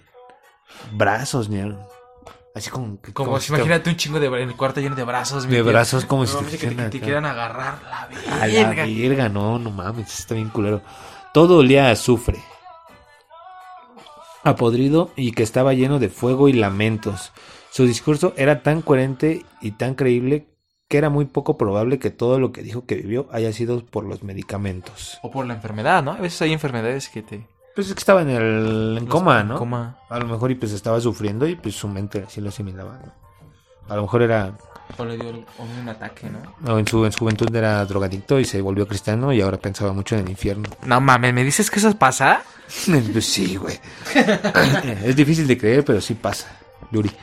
Brazos, 0.92 1.48
ñero. 1.48 1.88
Así 2.54 2.70
como 2.70 3.00
que- 3.00 3.12
Como 3.12 3.40
si 3.40 3.52
imagínate 3.52 3.90
un 3.90 3.96
chingo 3.96 4.20
de 4.20 4.26
en 4.26 4.50
el 4.50 4.54
cuarto 4.56 4.80
lleno 4.80 4.94
de 4.94 5.02
brazos. 5.04 5.48
De 5.48 5.62
brazos 5.62 6.04
como 6.04 6.22
No 6.24 6.28
si 6.28 6.44
te 6.44 6.58
que, 6.58 6.68
te, 6.70 6.88
te 6.90 7.00
quieran 7.00 7.24
agarrar 7.24 7.78
la 7.82 8.02
A 8.42 8.46
la 8.46 8.46
verga. 8.46 8.84
verga, 8.86 9.28
no, 9.28 9.58
no 9.58 9.70
mames, 9.70 10.20
está 10.20 10.34
bien 10.34 10.50
culero. 10.50 10.82
Todo 11.32 11.58
olía 11.58 11.88
a 11.88 11.92
azufre. 11.92 12.38
Apodrido 14.44 15.10
y 15.16 15.32
que 15.32 15.42
estaba 15.42 15.74
lleno 15.74 15.98
de 15.98 16.08
fuego 16.08 16.48
y 16.48 16.52
lamentos. 16.52 17.32
Su 17.70 17.86
discurso 17.86 18.34
era 18.36 18.62
tan 18.62 18.82
coherente 18.82 19.44
y 19.60 19.72
tan 19.72 19.94
creíble 19.94 20.46
que 20.88 20.98
era 20.98 21.10
muy 21.10 21.24
poco 21.24 21.56
probable 21.56 21.98
que 21.98 22.10
todo 22.10 22.38
lo 22.38 22.52
que 22.52 22.62
dijo 22.62 22.86
que 22.86 22.96
vivió 22.96 23.26
haya 23.32 23.52
sido 23.52 23.84
por 23.84 24.04
los 24.04 24.22
medicamentos. 24.22 25.18
O 25.22 25.30
por 25.30 25.46
la 25.46 25.54
enfermedad, 25.54 26.02
¿no? 26.02 26.12
A 26.12 26.20
veces 26.20 26.42
hay 26.42 26.52
enfermedades 26.52 27.08
que 27.08 27.22
te, 27.22 27.46
Pues 27.74 27.88
es 27.88 27.94
que 27.94 27.98
estaba 27.98 28.22
en 28.22 28.30
el 28.30 28.98
en 28.98 29.06
coma, 29.06 29.42
¿no? 29.42 29.58
Coma. 29.58 29.98
A 30.08 30.18
lo 30.18 30.26
mejor 30.26 30.50
y 30.50 30.54
pues 30.54 30.72
estaba 30.72 31.00
sufriendo 31.00 31.48
y 31.48 31.56
pues 31.56 31.74
su 31.74 31.88
mente 31.88 32.24
así 32.26 32.40
lo 32.40 32.50
asimilaba. 32.50 33.00
¿no? 33.04 33.12
A 33.88 33.96
lo 33.96 34.02
mejor 34.02 34.22
era 34.22 34.56
O 34.96 35.04
le 35.04 35.16
dio 35.16 35.30
un 35.30 35.88
ataque, 35.88 36.28
¿no? 36.30 36.72
o 36.72 36.78
en 36.78 36.86
su 36.86 37.04
en 37.04 37.12
su 37.12 37.18
juventud 37.20 37.54
era 37.54 37.84
drogadicto 37.84 38.38
y 38.38 38.44
se 38.44 38.60
volvió 38.60 38.86
cristiano 38.86 39.32
y 39.32 39.40
ahora 39.40 39.56
pensaba 39.56 39.92
mucho 39.92 40.14
en 40.14 40.22
el 40.22 40.30
infierno. 40.30 40.68
No 40.84 41.00
mames, 41.00 41.34
¿me 41.34 41.42
dices 41.42 41.70
que 41.70 41.80
eso 41.80 41.96
pasa? 41.98 42.42
Pues 43.12 43.24
sí, 43.32 43.56
güey. 43.56 43.78
es 45.04 45.16
difícil 45.16 45.46
de 45.46 45.58
creer, 45.58 45.84
pero 45.84 46.00
sí 46.00 46.14
pasa. 46.14 46.48
Yuri. 46.90 47.10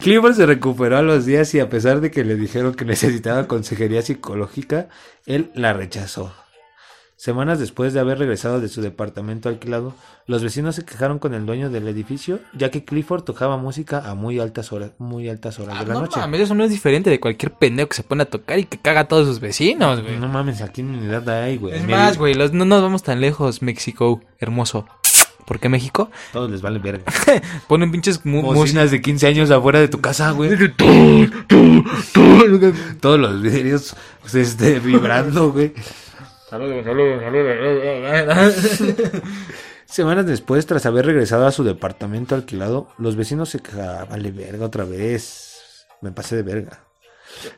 Clifford 0.00 0.34
se 0.34 0.46
recuperó 0.46 0.98
a 0.98 1.02
los 1.02 1.26
días 1.26 1.52
y 1.54 1.60
a 1.60 1.68
pesar 1.68 2.00
de 2.00 2.12
que 2.12 2.22
le 2.22 2.36
dijeron 2.36 2.74
que 2.74 2.84
necesitaba 2.84 3.48
consejería 3.48 4.02
psicológica, 4.02 4.88
él 5.26 5.50
la 5.54 5.72
rechazó. 5.72 6.32
Semanas 7.26 7.58
después 7.58 7.92
de 7.92 7.98
haber 7.98 8.20
regresado 8.20 8.60
de 8.60 8.68
su 8.68 8.80
departamento 8.82 9.48
alquilado, 9.48 9.92
los 10.28 10.44
vecinos 10.44 10.76
se 10.76 10.84
quejaron 10.84 11.18
con 11.18 11.34
el 11.34 11.44
dueño 11.44 11.70
del 11.70 11.88
edificio, 11.88 12.38
ya 12.52 12.70
que 12.70 12.84
Clifford 12.84 13.24
tocaba 13.24 13.56
música 13.56 14.08
a 14.08 14.14
muy 14.14 14.38
altas 14.38 14.70
horas, 14.70 14.92
muy 14.98 15.28
altas 15.28 15.58
horas 15.58 15.74
Ah, 15.76 15.80
de 15.82 15.88
la 15.88 15.94
no 15.94 16.00
noche. 16.02 16.20
mames, 16.20 16.42
eso 16.42 16.54
no 16.54 16.62
es 16.62 16.70
diferente 16.70 17.10
de 17.10 17.18
cualquier 17.18 17.50
pendejo 17.50 17.88
que 17.88 17.96
se 17.96 18.04
pone 18.04 18.22
a 18.22 18.26
tocar 18.26 18.60
y 18.60 18.64
que 18.64 18.78
caga 18.78 19.00
a 19.00 19.08
todos 19.08 19.26
sus 19.26 19.40
vecinos, 19.40 20.02
güey. 20.02 20.16
No 20.20 20.28
mames, 20.28 20.62
aquí 20.62 20.82
en 20.82 20.92
mi 20.92 20.98
unidad 20.98 21.28
hay, 21.28 21.56
güey. 21.56 21.74
es 21.74 21.82
Mira, 21.84 21.98
más, 21.98 22.16
güey, 22.16 22.34
los- 22.34 22.52
no 22.52 22.64
nos 22.64 22.80
vamos 22.80 23.02
tan 23.02 23.20
lejos, 23.20 23.60
México, 23.60 24.20
hermoso. 24.38 24.86
¿Por 25.48 25.58
qué 25.58 25.68
México? 25.68 26.08
Todos 26.32 26.48
les 26.48 26.62
vale 26.62 26.78
verga. 26.78 27.02
Ponen 27.68 27.90
pinches 27.90 28.24
músicas. 28.24 28.92
De 28.92 29.00
15 29.00 29.26
años 29.26 29.50
afuera 29.50 29.80
de 29.80 29.88
tu 29.88 30.00
casa, 30.00 30.30
güey. 30.30 30.50
Todos 33.00 33.18
los 33.18 33.42
vidrios 33.42 33.96
este, 34.32 34.78
vibrando, 34.78 35.50
güey. 35.52 35.72
Semanas 39.86 40.26
después, 40.26 40.66
tras 40.66 40.86
haber 40.86 41.06
regresado 41.06 41.46
a 41.46 41.52
su 41.52 41.64
departamento 41.64 42.34
alquilado, 42.34 42.88
los 42.98 43.16
vecinos 43.16 43.48
se 43.50 43.60
quejaban, 43.60 44.08
vale 44.08 44.30
verga 44.30 44.66
otra 44.66 44.84
vez. 44.84 45.86
Me 46.00 46.12
pasé 46.12 46.36
de 46.36 46.42
verga. 46.42 46.84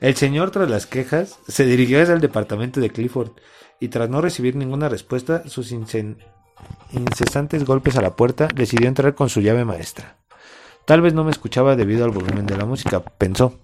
El 0.00 0.16
señor, 0.16 0.50
tras 0.50 0.70
las 0.70 0.86
quejas, 0.86 1.38
se 1.46 1.64
dirigió 1.64 2.02
hacia 2.02 2.14
el 2.14 2.20
departamento 2.20 2.80
de 2.80 2.90
Clifford 2.90 3.32
y 3.78 3.88
tras 3.88 4.08
no 4.08 4.20
recibir 4.20 4.56
ninguna 4.56 4.88
respuesta, 4.88 5.42
sus 5.48 5.70
incesantes 5.72 7.64
golpes 7.64 7.96
a 7.96 8.02
la 8.02 8.16
puerta, 8.16 8.48
decidió 8.54 8.88
entrar 8.88 9.14
con 9.14 9.28
su 9.28 9.40
llave 9.40 9.64
maestra. 9.64 10.16
Tal 10.86 11.02
vez 11.02 11.12
no 11.12 11.24
me 11.24 11.30
escuchaba 11.30 11.76
debido 11.76 12.06
al 12.06 12.10
volumen 12.10 12.46
de 12.46 12.56
la 12.56 12.64
música, 12.64 13.00
pensó. 13.00 13.58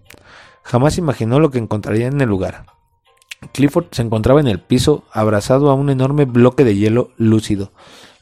Jamás 0.63 0.99
imaginó 0.99 1.41
lo 1.41 1.51
que 1.51 1.59
encontraría 1.59 2.09
en 2.09 2.21
el 2.21 2.29
lugar. 2.29 2.67
Clifford 3.52 3.87
se 3.90 4.02
encontraba 4.02 4.40
en 4.40 4.48
el 4.48 4.61
piso, 4.61 5.04
abrazado 5.12 5.70
a 5.70 5.74
un 5.74 5.90
enorme 5.90 6.24
bloque 6.24 6.64
de 6.64 6.76
hielo 6.76 7.11
lúcido. 7.16 7.72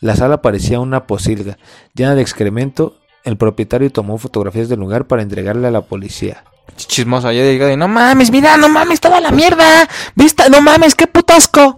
La 0.00 0.16
sala 0.16 0.42
parecía 0.42 0.80
una 0.80 1.06
posilga, 1.06 1.58
llena 1.94 2.14
de 2.14 2.22
excremento. 2.22 2.96
El 3.24 3.37
propietario 3.37 3.90
tomó 3.92 4.18
fotografías 4.18 4.68
del 4.68 4.80
lugar 4.80 5.06
para 5.06 5.22
entregarle 5.22 5.68
a 5.68 5.70
la 5.70 5.82
policía. 5.82 6.44
Chismoso, 6.76 7.30
ya 7.30 7.42
llega 7.42 7.66
de 7.66 7.76
no 7.76 7.88
mames, 7.88 8.30
mira, 8.30 8.56
no 8.56 8.68
mames, 8.68 9.00
toda 9.00 9.20
la 9.20 9.30
mierda. 9.30 9.88
¿Viste? 10.14 10.48
No 10.50 10.61
mames, 10.61 10.94
qué 10.94 11.06
putasco. 11.06 11.76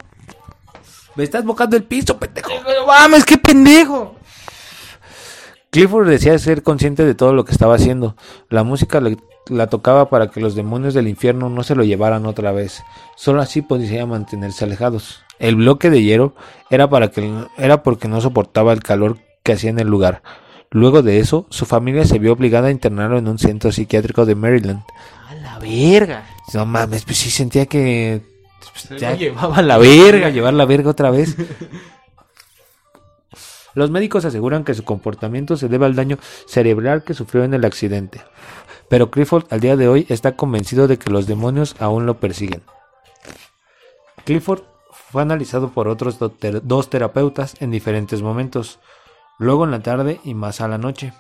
¡Me 1.17 1.25
estás 1.25 1.45
bocando 1.45 1.77
el 1.77 1.85
piso, 1.85 2.19
pendejo! 2.19 2.51
No 2.51 2.87
mames, 2.87 3.25
qué 3.25 3.39
pendejo. 3.39 4.17
Clifford 5.75 6.09
decía 6.09 6.39
ser 6.39 6.63
consciente 6.63 7.05
de 7.05 7.15
todo 7.15 7.33
lo 7.35 7.45
que 7.45 7.53
estaba 7.53 7.75
haciendo. 7.75 8.15
La 8.49 8.63
música 8.63 9.01
le- 9.01 9.17
la 9.49 9.67
tocaba 9.67 10.09
para 10.09 10.31
que 10.31 10.41
los 10.41 10.55
demonios 10.55 10.95
del 10.95 11.09
infierno 11.09 11.51
no 11.51 11.63
se 11.65 11.75
lo 11.75 11.83
llevaran 11.85 12.27
otra 12.27 12.53
vez. 12.53 12.83
Solo 13.17 13.43
así 13.43 13.61
podía 13.61 14.07
mantenerse 14.07 14.65
alejados. 14.65 15.23
El 15.39 15.57
bloque 15.57 15.91
de 15.91 16.03
hielo 16.03 16.35
era 16.71 16.89
para 16.89 17.09
que 17.11 17.29
era 17.59 17.83
porque 17.83 18.07
no 18.09 18.21
soportaba 18.21 18.73
el 18.73 18.83
calor 18.83 19.19
que 19.43 19.53
hacía 19.53 19.71
en 19.71 19.81
el 19.81 19.89
lugar. 19.89 20.23
Luego 20.71 21.03
de 21.03 21.19
eso, 21.19 21.47
su 21.51 21.67
familia 21.67 22.05
se 22.05 22.19
vio 22.19 22.33
obligada 22.33 22.69
a 22.69 22.71
internarlo 22.71 23.19
en 23.19 23.29
un 23.29 23.39
centro 23.39 23.71
psiquiátrico 23.73 24.25
de 24.27 24.35
Maryland. 24.37 24.83
A 25.29 25.35
la 25.35 25.59
verga. 25.59 26.25
No 26.53 26.67
mames, 26.67 27.05
pues 27.05 27.19
sí 27.19 27.31
sentía 27.31 27.67
que 27.67 28.23
Se 28.77 28.99
Ya- 28.99 29.15
llevaba 29.17 29.61
la 29.63 29.77
verga. 29.79 30.31
llevar 30.31 30.55
la 30.55 30.65
verga 30.67 30.91
otra 30.91 31.11
vez. 31.11 31.37
Los 33.75 33.91
médicos 33.91 34.25
aseguran 34.25 34.65
que 34.65 34.75
su 34.75 34.85
comportamiento 34.85 35.57
se 35.57 35.69
debe 35.69 35.87
al 35.87 35.97
daño 35.97 36.19
cerebral 36.47 37.05
que 37.05 37.15
sufrió 37.15 37.45
en 37.45 37.55
el 37.55 37.65
accidente. 37.65 38.23
Pero 38.89 39.11
Clifford 39.11 39.47
al 39.51 39.61
día 39.61 39.77
de 39.77 39.89
hoy 39.89 40.07
está 40.09 40.37
convencido 40.37 40.87
de 40.87 40.99
que 40.99 41.11
los 41.11 41.27
demonios 41.27 41.75
aún 41.81 42.07
lo 42.07 42.21
persiguen. 42.21 42.63
Clifford 44.25 44.63
fue 44.91 45.23
analizado 45.23 45.71
por 45.71 45.89
otros 45.89 46.19
dos 46.19 46.91
terapeutas 46.91 47.57
en 47.61 47.71
diferentes 47.71 48.23
momentos, 48.23 48.79
luego 49.39 49.65
en 49.65 49.71
la 49.71 49.83
tarde 49.83 50.21
y 50.25 50.35
más 50.35 50.61
a 50.61 50.69
la 50.69 50.79
noche. 50.79 51.13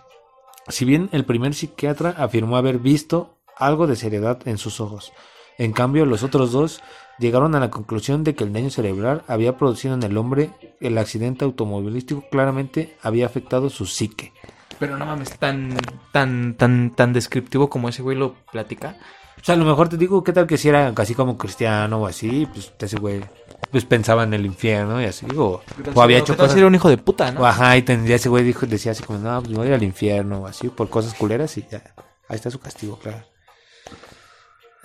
Si 0.69 0.85
bien 0.85 1.09
el 1.13 1.25
primer 1.25 1.55
psiquiatra 1.55 2.15
afirmó 2.17 2.57
haber 2.57 2.79
visto 2.79 3.37
algo 3.57 3.87
de 3.87 3.97
seriedad 3.97 4.41
en 4.47 4.59
sus 4.59 4.81
ojos, 4.81 5.13
en 5.59 5.73
cambio 5.73 6.07
los 6.07 6.23
otros 6.23 6.53
dos 6.53 6.83
llegaron 7.19 7.55
a 7.55 7.61
la 7.61 7.71
conclusión 7.71 8.25
de 8.25 8.35
que 8.35 8.45
el 8.45 8.53
daño 8.53 8.71
cerebral 8.71 9.23
había 9.29 9.57
producido 9.57 9.95
en 9.95 10.03
el 10.03 10.17
hombre 10.17 10.51
el 10.81 10.99
accidente 10.99 11.45
automovilístico 11.45 12.25
claramente 12.31 12.97
había 13.03 13.27
afectado 13.27 13.71
su 13.71 13.87
psique. 13.87 14.33
Pero 14.79 14.99
no 14.99 15.07
mames, 15.07 15.39
tan, 15.39 15.77
tan, 16.13 16.55
tan, 16.55 16.91
tan 16.95 17.13
descriptivo 17.13 17.71
como 17.71 17.89
ese 17.89 18.03
güey 18.03 18.17
lo 18.17 18.35
platica. 18.51 18.97
O 19.41 19.45
sea, 19.45 19.55
a 19.55 19.59
lo 19.59 19.65
mejor 19.65 19.89
te 19.89 19.97
digo, 19.97 20.25
¿qué 20.25 20.33
tal 20.33 20.47
que 20.47 20.59
si 20.59 20.69
era 20.69 20.93
casi 20.95 21.15
como 21.15 21.39
cristiano 21.39 21.99
o 21.99 22.07
así? 22.07 22.49
Pues 22.53 22.73
ese 22.79 22.97
güey 22.99 23.23
pues 23.71 23.85
pensaba 23.85 24.23
en 24.25 24.35
el 24.35 24.47
infierno 24.47 25.01
y 25.03 25.07
así, 25.07 25.27
o, 25.37 25.61
o 25.95 26.03
había 26.03 26.19
hecho 26.19 26.37
cosas... 26.37 26.57
Era 26.57 26.67
un 26.67 26.75
hijo 26.75 26.89
de 26.89 26.97
puta, 26.97 27.33
¿no? 27.33 27.41
O 27.41 27.47
ajá, 27.47 27.77
y 27.77 27.83
tendría 27.83 28.17
ese 28.17 28.29
güey 28.29 28.45
dijo, 28.45 28.67
decía 28.67 28.93
así 28.93 29.03
como, 29.03 29.19
no, 29.19 29.43
pues 29.43 29.53
voy 29.53 29.67
a 29.67 29.69
ir 29.71 29.75
al 29.75 29.83
infierno 29.83 30.43
o 30.43 30.47
así, 30.47 30.69
por 30.69 30.89
cosas 30.89 31.15
culeras 31.15 31.57
y 31.59 31.67
ya. 31.71 31.83
Ahí 32.29 32.37
está 32.37 32.51
su 32.51 32.61
castigo, 32.61 32.99
claro. 32.99 33.25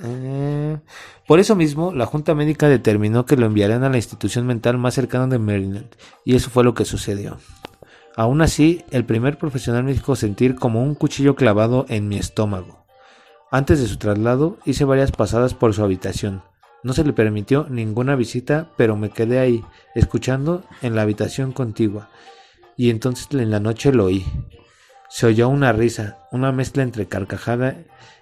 Eh, 0.01 0.77
por 1.27 1.39
eso 1.39 1.55
mismo, 1.55 1.93
la 1.93 2.05
Junta 2.05 2.35
Médica 2.35 2.69
determinó 2.69 3.25
que 3.25 3.35
lo 3.35 3.45
enviaran 3.45 3.83
a 3.83 3.89
la 3.89 3.97
institución 3.97 4.45
mental 4.47 4.77
más 4.77 4.93
cercana 4.93 5.27
de 5.27 5.39
Maryland, 5.39 5.89
y 6.25 6.35
eso 6.35 6.49
fue 6.49 6.63
lo 6.63 6.73
que 6.73 6.85
sucedió. 6.85 7.37
Aún 8.15 8.41
así, 8.41 8.83
el 8.91 9.05
primer 9.05 9.37
profesional 9.37 9.83
me 9.83 9.93
dijo 9.93 10.15
sentir 10.15 10.55
como 10.55 10.83
un 10.83 10.95
cuchillo 10.95 11.35
clavado 11.35 11.85
en 11.89 12.07
mi 12.07 12.17
estómago. 12.17 12.85
Antes 13.51 13.79
de 13.79 13.87
su 13.87 13.97
traslado, 13.97 14.57
hice 14.65 14.85
varias 14.85 15.11
pasadas 15.11 15.53
por 15.53 15.73
su 15.73 15.83
habitación. 15.83 16.43
No 16.83 16.93
se 16.93 17.03
le 17.03 17.13
permitió 17.13 17.65
ninguna 17.69 18.15
visita, 18.15 18.71
pero 18.77 18.95
me 18.95 19.09
quedé 19.09 19.39
ahí, 19.39 19.65
escuchando 19.95 20.63
en 20.81 20.95
la 20.95 21.01
habitación 21.01 21.51
contigua. 21.51 22.09
Y 22.77 22.89
entonces 22.89 23.27
en 23.31 23.51
la 23.51 23.59
noche 23.59 23.91
lo 23.91 24.05
oí. 24.05 24.25
Se 25.09 25.25
oyó 25.25 25.49
una 25.49 25.73
risa, 25.73 26.27
una 26.31 26.51
mezcla 26.51 26.83
entre 26.83 27.07
carcajada 27.07 27.75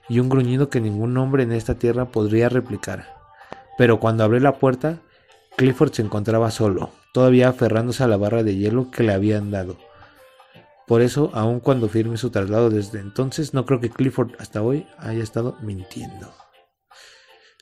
y 0.09 0.19
un 0.19 0.29
gruñido 0.29 0.69
que 0.69 0.81
ningún 0.81 1.17
hombre 1.17 1.43
en 1.43 1.51
esta 1.51 1.75
tierra 1.75 2.05
podría 2.05 2.49
replicar. 2.49 3.15
Pero 3.77 3.99
cuando 3.99 4.23
abrí 4.23 4.39
la 4.39 4.57
puerta, 4.57 4.99
Clifford 5.57 5.93
se 5.93 6.01
encontraba 6.01 6.51
solo, 6.51 6.91
todavía 7.13 7.49
aferrándose 7.49 8.03
a 8.03 8.07
la 8.07 8.17
barra 8.17 8.43
de 8.43 8.55
hielo 8.55 8.91
que 8.91 9.03
le 9.03 9.13
habían 9.13 9.51
dado. 9.51 9.77
Por 10.87 11.01
eso, 11.01 11.31
aun 11.33 11.59
cuando 11.59 11.89
firme 11.89 12.17
su 12.17 12.29
traslado 12.29 12.69
desde 12.69 12.99
entonces, 12.99 13.53
no 13.53 13.65
creo 13.65 13.81
que 13.81 13.89
Clifford 13.89 14.31
hasta 14.39 14.61
hoy 14.61 14.87
haya 14.97 15.21
estado 15.21 15.57
mintiendo. 15.61 16.33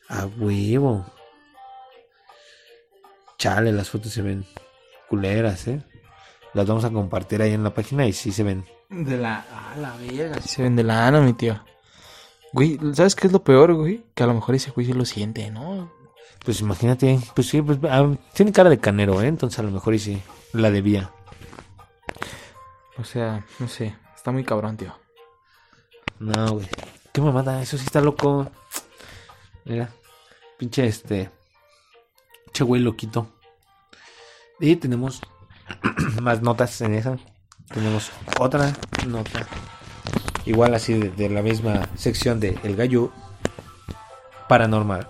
A 0.07 0.27
huevo. 0.27 1.05
Chale, 3.39 3.71
las 3.71 3.89
fotos 3.89 4.11
se 4.11 4.21
ven 4.21 4.45
culeras, 5.09 5.67
¿eh? 5.67 5.83
Las 6.53 6.67
vamos 6.67 6.85
a 6.85 6.91
compartir 6.91 7.41
ahí 7.41 7.53
en 7.53 7.63
la 7.63 7.73
página 7.73 8.05
y 8.05 8.13
sí 8.13 8.31
se 8.31 8.43
ven. 8.43 8.63
De 8.89 9.17
la... 9.17 9.43
A 9.73 9.75
la 9.77 9.95
verga, 9.97 10.39
sí 10.41 10.47
se 10.47 10.63
ven 10.63 10.75
de 10.75 10.83
la 10.83 11.07
ano, 11.07 11.21
mi 11.21 11.33
tío. 11.33 11.59
Güey, 12.55 12.79
¿sabes 12.93 13.15
qué 13.15 13.27
es 13.27 13.33
lo 13.33 13.43
peor, 13.43 13.73
güey? 13.73 14.05
Que 14.15 14.23
a 14.23 14.27
lo 14.27 14.33
mejor 14.33 14.55
ese 14.55 14.71
güey 14.71 14.87
sí 14.87 14.93
lo 14.93 15.03
siente, 15.03 15.51
¿no? 15.51 15.91
Pues 16.45 16.61
imagínate, 16.61 17.19
pues 17.35 17.49
sí, 17.49 17.61
pues 17.61 17.77
ah, 17.83 18.15
tiene 18.33 18.53
cara 18.53 18.69
de 18.69 18.79
canero, 18.79 19.21
¿eh? 19.21 19.27
Entonces 19.27 19.59
a 19.59 19.63
lo 19.63 19.71
mejor 19.71 19.93
y 19.93 19.99
sí, 19.99 20.21
la 20.53 20.71
debía. 20.71 21.11
O 22.97 23.03
sea, 23.03 23.45
no 23.59 23.67
sé, 23.67 23.93
está 24.15 24.31
muy 24.31 24.45
cabrón, 24.45 24.77
tío. 24.77 24.97
No, 26.17 26.53
güey. 26.53 26.69
Qué 27.11 27.19
mamada, 27.19 27.61
eso 27.61 27.77
sí 27.77 27.83
está 27.87 27.99
loco. 27.99 28.49
Mira, 29.65 29.89
pinche 30.57 30.87
este. 30.87 31.29
Pinche 32.45 32.63
güey 32.63 32.81
loquito. 32.81 33.27
Y 34.61 34.77
tenemos 34.77 35.19
más 36.21 36.41
notas 36.41 36.79
en 36.79 36.93
esa. 36.93 37.17
Tenemos 37.73 38.13
otra 38.39 38.71
nota. 39.05 39.45
Igual 40.45 40.73
así 40.75 40.93
de, 40.93 41.09
de 41.09 41.29
la 41.29 41.41
misma 41.41 41.87
sección 41.95 42.39
de 42.39 42.57
El 42.63 42.75
Gallo 42.75 43.11
Paranormal. 44.47 45.07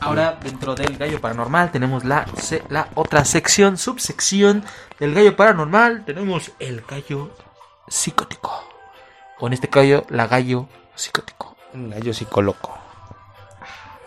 Ahora, 0.00 0.38
dentro 0.42 0.74
del 0.74 0.96
gallo 0.96 1.20
paranormal, 1.20 1.72
tenemos 1.72 2.04
la, 2.04 2.24
se- 2.36 2.62
la 2.68 2.88
otra 2.94 3.24
sección, 3.24 3.76
subsección 3.76 4.64
del 5.00 5.12
gallo 5.14 5.34
paranormal. 5.34 6.04
Tenemos 6.04 6.52
el 6.60 6.82
gallo 6.82 7.30
psicótico. 7.88 8.52
O 9.40 9.48
en 9.48 9.54
este 9.54 9.68
gallo, 9.72 10.04
la 10.08 10.26
gallo 10.28 10.68
psicótico. 10.94 11.56
Un 11.74 11.90
gallo 11.90 12.14
psicoloco. 12.14 12.78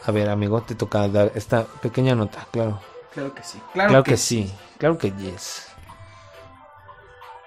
A 0.06 0.12
ver, 0.12 0.30
amigo, 0.30 0.62
te 0.62 0.76
toca 0.76 1.08
dar 1.10 1.32
esta 1.36 1.66
pequeña 1.66 2.16
nota, 2.16 2.48
claro. 2.52 2.80
Claro 3.14 3.36
que 3.36 3.44
sí. 3.44 3.60
Claro, 3.74 4.04
que, 4.04 4.16
sí. 4.18 4.54
Claro 4.78 4.98
que 4.98 5.12
yes. 5.12 5.71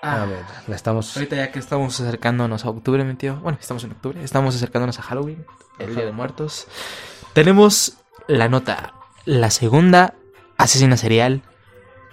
Ah, 0.06 0.22
A 0.22 0.26
ver, 0.26 0.44
la 0.66 0.76
estamos... 0.76 1.16
Ahorita 1.16 1.36
ya 1.36 1.50
que 1.50 1.58
estamos 1.58 1.98
acercándonos 1.98 2.66
a 2.66 2.68
octubre, 2.68 3.02
mi 3.04 3.14
tío. 3.14 3.36
Bueno, 3.36 3.56
estamos 3.58 3.84
en 3.84 3.92
octubre. 3.92 4.22
Estamos 4.22 4.54
acercándonos 4.54 4.98
a 4.98 5.02
Halloween, 5.02 5.46
el 5.78 5.96
Día 5.96 6.04
de 6.04 6.12
Muertos. 6.12 6.66
Tenemos 7.32 7.96
la 8.28 8.50
nota. 8.50 8.92
La 9.24 9.50
segunda 9.50 10.12
asesina 10.58 10.98
serial. 10.98 11.40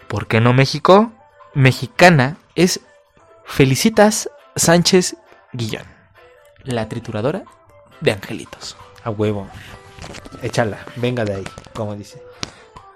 ¿Por 0.07 0.27
qué 0.27 0.39
no 0.39 0.53
México? 0.53 1.11
Mexicana 1.53 2.37
es 2.55 2.79
Felicitas 3.43 4.29
Sánchez 4.55 5.17
Guillón. 5.51 5.85
La 6.63 6.87
trituradora 6.87 7.43
de 7.99 8.13
angelitos. 8.13 8.77
A 9.03 9.09
huevo. 9.09 9.49
Échala, 10.41 10.77
venga 10.95 11.25
de 11.25 11.33
ahí, 11.35 11.47
como 11.73 11.93
dice. 11.95 12.23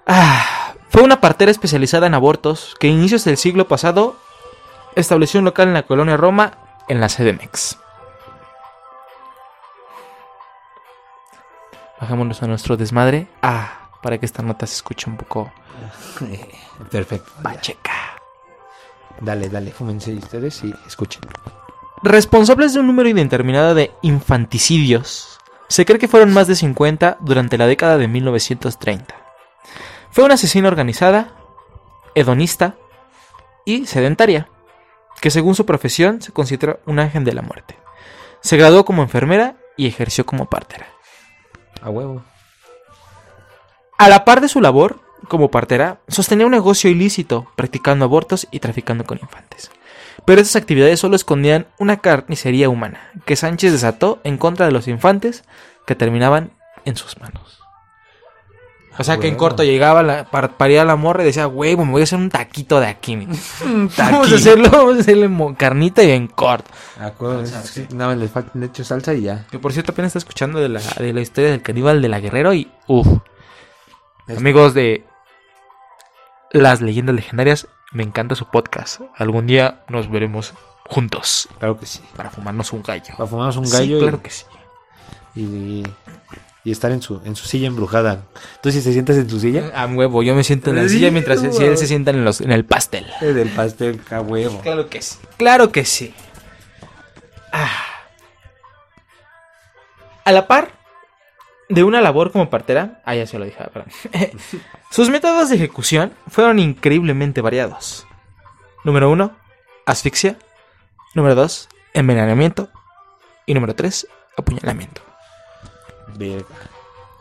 Ah, 0.06 0.72
fue 0.88 1.02
una 1.02 1.20
partera 1.20 1.50
especializada 1.50 2.06
en 2.06 2.14
abortos 2.14 2.74
que 2.80 2.86
a 2.86 2.90
inicios 2.90 3.24
del 3.24 3.36
siglo 3.36 3.68
pasado 3.68 4.16
estableció 4.96 5.38
un 5.38 5.44
local 5.44 5.68
en 5.68 5.74
la 5.74 5.84
colonia 5.84 6.16
Roma 6.16 6.52
en 6.88 7.00
la 7.00 7.08
CDMX. 7.08 7.78
Bajámonos 12.00 12.42
a 12.42 12.46
nuestro 12.46 12.76
desmadre. 12.76 13.26
Ah, 13.42 13.88
para 14.02 14.18
que 14.18 14.26
esta 14.26 14.42
nota 14.42 14.66
se 14.66 14.74
escuche 14.74 15.08
un 15.08 15.16
poco 15.16 15.50
Perfecto. 16.90 17.30
pacheca. 17.42 17.92
Dale, 19.20 19.48
dale, 19.48 19.70
fúmense 19.70 20.12
ustedes 20.14 20.62
y 20.64 20.74
escuchen. 20.86 21.22
Responsables 22.02 22.74
de 22.74 22.80
un 22.80 22.86
número 22.86 23.08
indeterminado 23.08 23.74
de 23.74 23.92
infanticidios. 24.02 25.40
Se 25.68 25.86
cree 25.86 25.98
que 25.98 26.08
fueron 26.08 26.32
más 26.32 26.46
de 26.46 26.54
50 26.54 27.16
durante 27.20 27.56
la 27.58 27.66
década 27.66 27.96
de 27.96 28.06
1930. 28.08 29.14
Fue 30.10 30.22
una 30.24 30.34
asesina 30.34 30.68
organizada, 30.68 31.32
hedonista 32.14 32.76
y 33.64 33.86
sedentaria, 33.86 34.48
que 35.20 35.30
según 35.30 35.54
su 35.54 35.66
profesión 35.66 36.22
se 36.22 36.32
considera 36.32 36.78
un 36.86 36.98
ángel 36.98 37.24
de 37.24 37.32
la 37.32 37.42
muerte. 37.42 37.76
Se 38.40 38.56
graduó 38.56 38.84
como 38.84 39.02
enfermera 39.02 39.56
y 39.76 39.86
ejerció 39.86 40.26
como 40.26 40.46
partera. 40.46 40.86
A 41.82 41.90
huevo. 41.90 42.22
A 43.98 44.08
la 44.08 44.24
par 44.24 44.40
de 44.40 44.48
su 44.48 44.60
labor 44.60 45.00
como 45.28 45.50
partera, 45.50 45.98
sostenía 46.08 46.46
un 46.46 46.52
negocio 46.52 46.90
ilícito, 46.90 47.50
practicando 47.56 48.04
abortos 48.04 48.46
y 48.50 48.60
traficando 48.60 49.04
con 49.04 49.18
infantes. 49.18 49.70
Pero 50.24 50.40
estas 50.40 50.60
actividades 50.60 51.00
solo 51.00 51.16
escondían 51.16 51.66
una 51.78 51.98
carnicería 51.98 52.68
humana, 52.68 53.10
que 53.24 53.36
Sánchez 53.36 53.72
desató 53.72 54.20
en 54.24 54.38
contra 54.38 54.66
de 54.66 54.72
los 54.72 54.88
infantes 54.88 55.44
que 55.86 55.94
terminaban 55.94 56.52
en 56.84 56.96
sus 56.96 57.18
manos. 57.20 57.60
O 58.98 59.04
sea 59.04 59.18
que 59.18 59.28
en 59.28 59.34
corto 59.36 59.62
llegaba, 59.62 60.02
la, 60.02 60.24
par- 60.24 60.56
paría 60.56 60.84
la 60.84 60.96
morra 60.96 61.22
y 61.22 61.26
decía, 61.26 61.46
huevo, 61.48 61.84
me 61.84 61.92
voy 61.92 62.00
a 62.00 62.04
hacer 62.04 62.18
un 62.18 62.30
taquito 62.30 62.80
de 62.80 62.86
aquí. 62.86 63.16
mi". 63.16 63.26
Vamos 63.98 64.32
a 64.32 64.34
hacerlo, 64.36 64.70
vamos 64.70 64.96
a 64.96 65.00
hacerle 65.00 65.30
carnita 65.56 66.02
y 66.02 66.10
en 66.12 66.28
corto. 66.28 66.70
A 67.00 67.12
huevo, 67.18 67.40
es- 67.42 67.50
sí, 67.50 67.86
Nada 67.92 68.10
más 68.10 68.18
le 68.18 68.28
falta 68.28 68.50
le 68.54 68.66
echo 68.66 68.84
salsa 68.84 69.12
y 69.14 69.22
ya. 69.22 69.46
Que 69.50 69.58
por 69.58 69.72
cierto 69.72 69.92
apenas 69.92 70.10
está 70.10 70.18
escuchando 70.18 70.58
de 70.60 70.68
la, 70.68 70.80
de 70.80 71.12
la 71.12 71.20
historia 71.20 71.50
del 71.50 71.62
caníbal 71.62 72.00
de 72.00 72.08
la 72.08 72.20
Guerrero 72.20 72.54
y 72.54 72.70
uff. 72.86 73.06
Es- 74.28 74.38
Amigos 74.38 74.72
de 74.74 75.04
las 76.52 76.80
leyendas 76.80 77.14
legendarias, 77.14 77.68
me 77.92 78.02
encanta 78.02 78.34
su 78.34 78.46
podcast. 78.50 79.00
Algún 79.16 79.46
día 79.46 79.84
nos 79.88 80.10
veremos 80.10 80.54
juntos 80.88 81.48
Claro 81.58 81.78
que 81.78 81.86
sí. 81.86 82.00
para 82.16 82.30
fumarnos 82.30 82.72
un 82.72 82.82
gallo. 82.82 83.14
Para 83.16 83.26
fumarnos 83.28 83.56
un 83.56 83.66
Sí, 83.66 83.72
gallo 83.76 83.96
y- 83.98 84.00
claro 84.00 84.22
que 84.22 84.30
sí. 84.30 84.44
y, 85.34 85.82
y 86.66 86.72
estar 86.72 86.90
en 86.90 87.00
su, 87.00 87.20
en 87.24 87.36
su 87.36 87.46
silla 87.46 87.68
embrujada. 87.68 88.24
¿Tú 88.60 88.72
si 88.72 88.82
te 88.82 88.92
sientas 88.92 89.16
en 89.16 89.28
tu 89.28 89.38
silla? 89.38 89.70
A 89.72 89.86
huevo, 89.86 90.24
yo 90.24 90.34
me 90.34 90.42
siento 90.42 90.70
en 90.70 90.76
la 90.76 90.88
silla 90.88 91.12
mientras 91.12 91.38
si 91.38 91.62
él 91.62 91.78
se 91.78 91.86
sienta 91.86 92.10
en, 92.10 92.24
los, 92.24 92.40
en 92.40 92.50
el 92.50 92.64
pastel. 92.64 93.06
Eh, 93.20 93.26
del 93.26 93.50
pastel, 93.50 94.00
a 94.10 94.20
huevo. 94.20 94.60
Claro 94.62 94.88
que 94.88 95.00
sí. 95.00 95.16
Claro 95.36 95.70
que 95.70 95.84
sí. 95.84 96.12
Ah. 97.52 97.70
A 100.24 100.32
la 100.32 100.48
par 100.48 100.72
de 101.68 101.84
una 101.84 102.00
labor 102.00 102.32
como 102.32 102.50
partera, 102.50 103.00
ah, 103.04 103.14
ya 103.14 103.28
se 103.28 103.38
lo 103.38 103.44
dije, 103.44 103.58
ah, 103.60 103.70
perdón. 103.72 103.92
Sus 104.90 105.08
métodos 105.08 105.50
de 105.50 105.54
ejecución 105.54 106.14
fueron 106.26 106.58
increíblemente 106.58 107.42
variados. 107.42 108.08
Número 108.82 109.08
uno, 109.08 109.36
asfixia. 109.86 110.36
Número 111.14 111.36
dos, 111.36 111.68
envenenamiento. 111.94 112.70
Y 113.46 113.54
número 113.54 113.76
tres, 113.76 114.08
apuñalamiento. 114.36 115.06
Verga. 116.16 116.46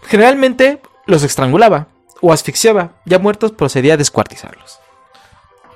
Generalmente 0.04 0.82
los 1.06 1.24
estrangulaba 1.24 1.88
o 2.22 2.32
asfixiaba. 2.34 2.92
Ya 3.06 3.20
muertos 3.20 3.52
procedía 3.52 3.96
a 3.96 3.98
descuartizarlos. 3.98 4.80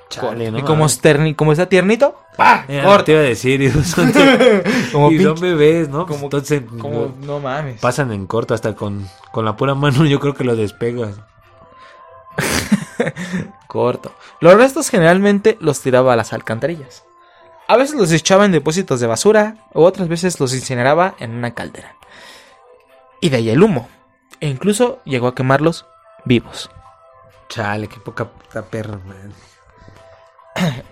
Chale, 0.08 0.50
no 0.50 0.58
y 0.58 0.62
como, 0.62 0.86
es 0.86 1.00
terni- 1.00 1.36
como 1.36 1.52
está 1.52 1.68
tiernito, 1.68 2.18
¡pa! 2.36 2.64
Corta. 2.66 3.04
te 3.04 3.12
iba 3.12 3.20
a 3.20 3.24
decir, 3.24 3.62
y 3.62 3.70
son, 3.70 4.12
Como 4.92 5.12
y 5.12 5.22
son 5.22 5.38
bebés, 5.38 5.88
¿no? 5.88 6.04
como- 6.06 6.24
Entonces 6.24 6.62
Como, 6.80 7.14
no 7.20 7.38
mames. 7.38 7.80
pasan 7.80 8.10
en 8.10 8.26
corto 8.26 8.52
hasta 8.52 8.74
con, 8.74 9.08
con 9.30 9.44
la 9.44 9.56
pura 9.56 9.76
mano, 9.76 10.04
yo 10.06 10.18
creo 10.18 10.34
que 10.34 10.42
lo 10.42 10.56
despegas. 10.56 11.14
Corto. 13.66 14.12
Los 14.40 14.54
restos 14.54 14.88
generalmente 14.90 15.56
los 15.60 15.80
tiraba 15.80 16.12
a 16.12 16.16
las 16.16 16.32
alcantarillas. 16.32 17.04
A 17.68 17.76
veces 17.76 17.94
los 17.94 18.10
echaba 18.10 18.44
en 18.44 18.52
depósitos 18.52 18.98
de 19.00 19.06
basura, 19.06 19.56
o 19.72 19.84
otras 19.84 20.08
veces 20.08 20.40
los 20.40 20.52
incineraba 20.54 21.14
en 21.20 21.30
una 21.36 21.52
caldera. 21.54 21.94
Y 23.20 23.28
de 23.28 23.36
ahí 23.38 23.50
el 23.50 23.62
humo. 23.62 23.88
E 24.40 24.48
incluso 24.48 25.00
llegó 25.04 25.28
a 25.28 25.34
quemarlos 25.34 25.86
vivos. 26.24 26.70
Chale, 27.48 27.88
qué 27.88 27.98
poca 28.00 28.30
puta 28.30 28.62
perra, 28.62 28.98
man. 28.98 29.34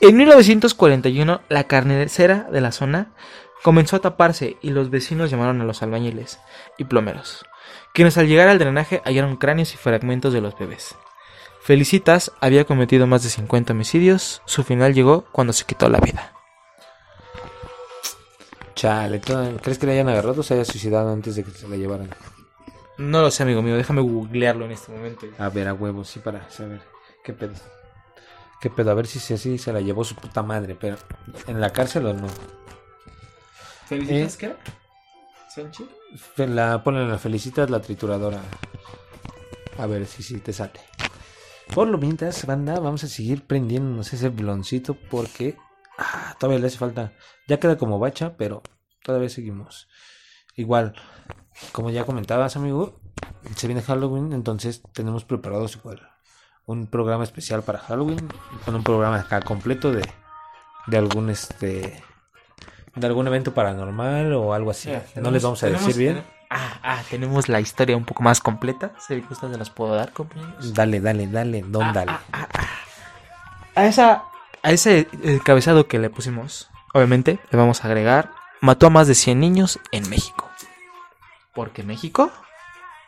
En 0.00 0.16
1941, 0.16 1.42
la 1.48 1.64
carnicera 1.68 2.48
de 2.50 2.60
la 2.60 2.72
zona 2.72 3.12
comenzó 3.62 3.94
a 3.94 4.00
taparse 4.00 4.56
y 4.60 4.70
los 4.70 4.90
vecinos 4.90 5.30
llamaron 5.30 5.60
a 5.60 5.64
los 5.64 5.80
albañiles 5.84 6.40
y 6.76 6.84
plomeros, 6.84 7.46
quienes 7.94 8.18
al 8.18 8.26
llegar 8.26 8.48
al 8.48 8.58
drenaje 8.58 9.00
hallaron 9.04 9.36
cráneos 9.36 9.74
y 9.74 9.76
fragmentos 9.76 10.32
de 10.32 10.40
los 10.40 10.58
bebés. 10.58 10.96
Felicitas 11.60 12.32
había 12.40 12.64
cometido 12.64 13.06
más 13.06 13.22
de 13.22 13.30
50 13.30 13.74
homicidios, 13.74 14.42
su 14.44 14.64
final 14.64 14.92
llegó 14.92 15.24
cuando 15.30 15.52
se 15.52 15.66
quitó 15.66 15.88
la 15.88 16.00
vida. 16.00 16.32
Chale, 18.82 19.20
¿tú- 19.20 19.32
¿crees 19.62 19.78
que 19.78 19.86
le 19.86 19.92
hayan 19.92 20.08
agarrado 20.08 20.40
o 20.40 20.42
se 20.42 20.54
haya 20.54 20.64
suicidado 20.64 21.12
antes 21.12 21.36
de 21.36 21.44
que 21.44 21.52
se 21.52 21.68
la 21.68 21.76
llevaran? 21.76 22.10
No 22.98 23.22
lo 23.22 23.30
sé, 23.30 23.44
amigo 23.44 23.62
mío, 23.62 23.76
déjame 23.76 24.00
googlearlo 24.02 24.64
en 24.64 24.72
este 24.72 24.90
momento. 24.90 25.24
A 25.38 25.48
ver, 25.50 25.68
a 25.68 25.72
huevos, 25.74 26.08
sí, 26.08 26.18
para 26.18 26.50
saber 26.50 26.82
qué 27.22 27.32
pedo. 27.32 27.52
Qué 28.60 28.70
pedo, 28.70 28.90
a 28.90 28.94
ver 28.94 29.06
si 29.06 29.20
se- 29.20 29.34
así 29.34 29.56
se 29.56 29.72
la 29.72 29.80
llevó 29.80 30.02
su 30.02 30.16
puta 30.16 30.42
madre, 30.42 30.74
pero 30.74 30.96
en 31.46 31.60
la 31.60 31.70
cárcel 31.72 32.06
o 32.06 32.12
no. 32.12 32.26
¿Felicitas 33.86 34.34
Eh. 34.34 34.38
qué? 34.38 34.54
¿Sánchez? 35.48 35.86
La 36.48 36.82
ponen 36.82 37.08
la 37.08 37.18
felicitas 37.18 37.70
la 37.70 37.80
trituradora. 37.80 38.40
A 39.78 39.86
ver 39.86 40.06
si 40.06 40.24
sí 40.24 40.38
te 40.40 40.52
sale. 40.52 40.80
Por 41.72 41.86
lo 41.86 41.98
mientras, 41.98 42.44
banda, 42.46 42.80
vamos 42.80 43.04
a 43.04 43.08
seguir 43.08 43.44
prendiéndonos 43.46 44.12
ese 44.12 44.28
bloncito 44.28 44.94
porque 45.08 45.56
ah, 45.98 46.34
todavía 46.38 46.60
le 46.60 46.66
hace 46.66 46.78
falta. 46.78 47.12
Ya 47.48 47.58
queda 47.60 47.76
como 47.76 47.98
bacha, 47.98 48.36
pero 48.36 48.62
todavía 49.02 49.28
seguimos. 49.28 49.88
Igual, 50.56 50.94
como 51.72 51.90
ya 51.90 52.04
comentabas, 52.04 52.56
amigo, 52.56 53.00
se 53.56 53.66
viene 53.66 53.82
Halloween, 53.82 54.32
entonces 54.32 54.82
tenemos 54.92 55.24
preparados 55.24 55.76
igual 55.76 56.12
un 56.66 56.86
programa 56.86 57.24
especial 57.24 57.62
para 57.62 57.78
Halloween, 57.78 58.28
con 58.64 58.74
un 58.74 58.82
programa 58.82 59.18
acá 59.18 59.40
completo 59.40 59.92
de, 59.92 60.08
de 60.86 60.96
algún 60.96 61.30
este 61.30 62.02
de 62.94 63.06
algún 63.06 63.26
evento 63.26 63.54
paranormal 63.54 64.32
o 64.34 64.52
algo 64.52 64.70
así. 64.70 64.92
no 65.16 65.30
les 65.30 65.42
vamos 65.42 65.62
a 65.62 65.68
decir 65.68 65.96
bien. 65.96 66.24
Ah, 66.50 66.78
ah, 66.82 67.02
tenemos 67.08 67.48
la 67.48 67.60
historia 67.60 67.96
un 67.96 68.04
poco 68.04 68.22
más 68.22 68.40
completa. 68.40 68.92
Si 68.98 69.18
gustan, 69.20 69.52
se 69.52 69.58
las 69.58 69.70
puedo 69.70 69.94
dar, 69.94 70.12
compañeros. 70.12 70.74
Dale, 70.74 71.00
dale, 71.00 71.26
dale, 71.26 71.62
don, 71.62 71.94
dale. 71.94 72.12
A 73.74 73.86
esa, 73.86 74.24
a 74.62 74.70
ese 74.70 75.08
encabezado 75.22 75.86
que 75.86 75.98
le 75.98 76.10
pusimos, 76.10 76.70
obviamente, 76.94 77.38
le 77.50 77.58
vamos 77.58 77.82
a 77.82 77.88
agregar, 77.88 78.30
mató 78.60 78.86
a 78.86 78.90
más 78.90 79.08
de 79.08 79.14
100 79.14 79.40
niños 79.40 79.80
en 79.90 80.08
México. 80.08 80.48
¿Por 81.54 81.70
qué 81.70 81.82
México? 81.82 82.30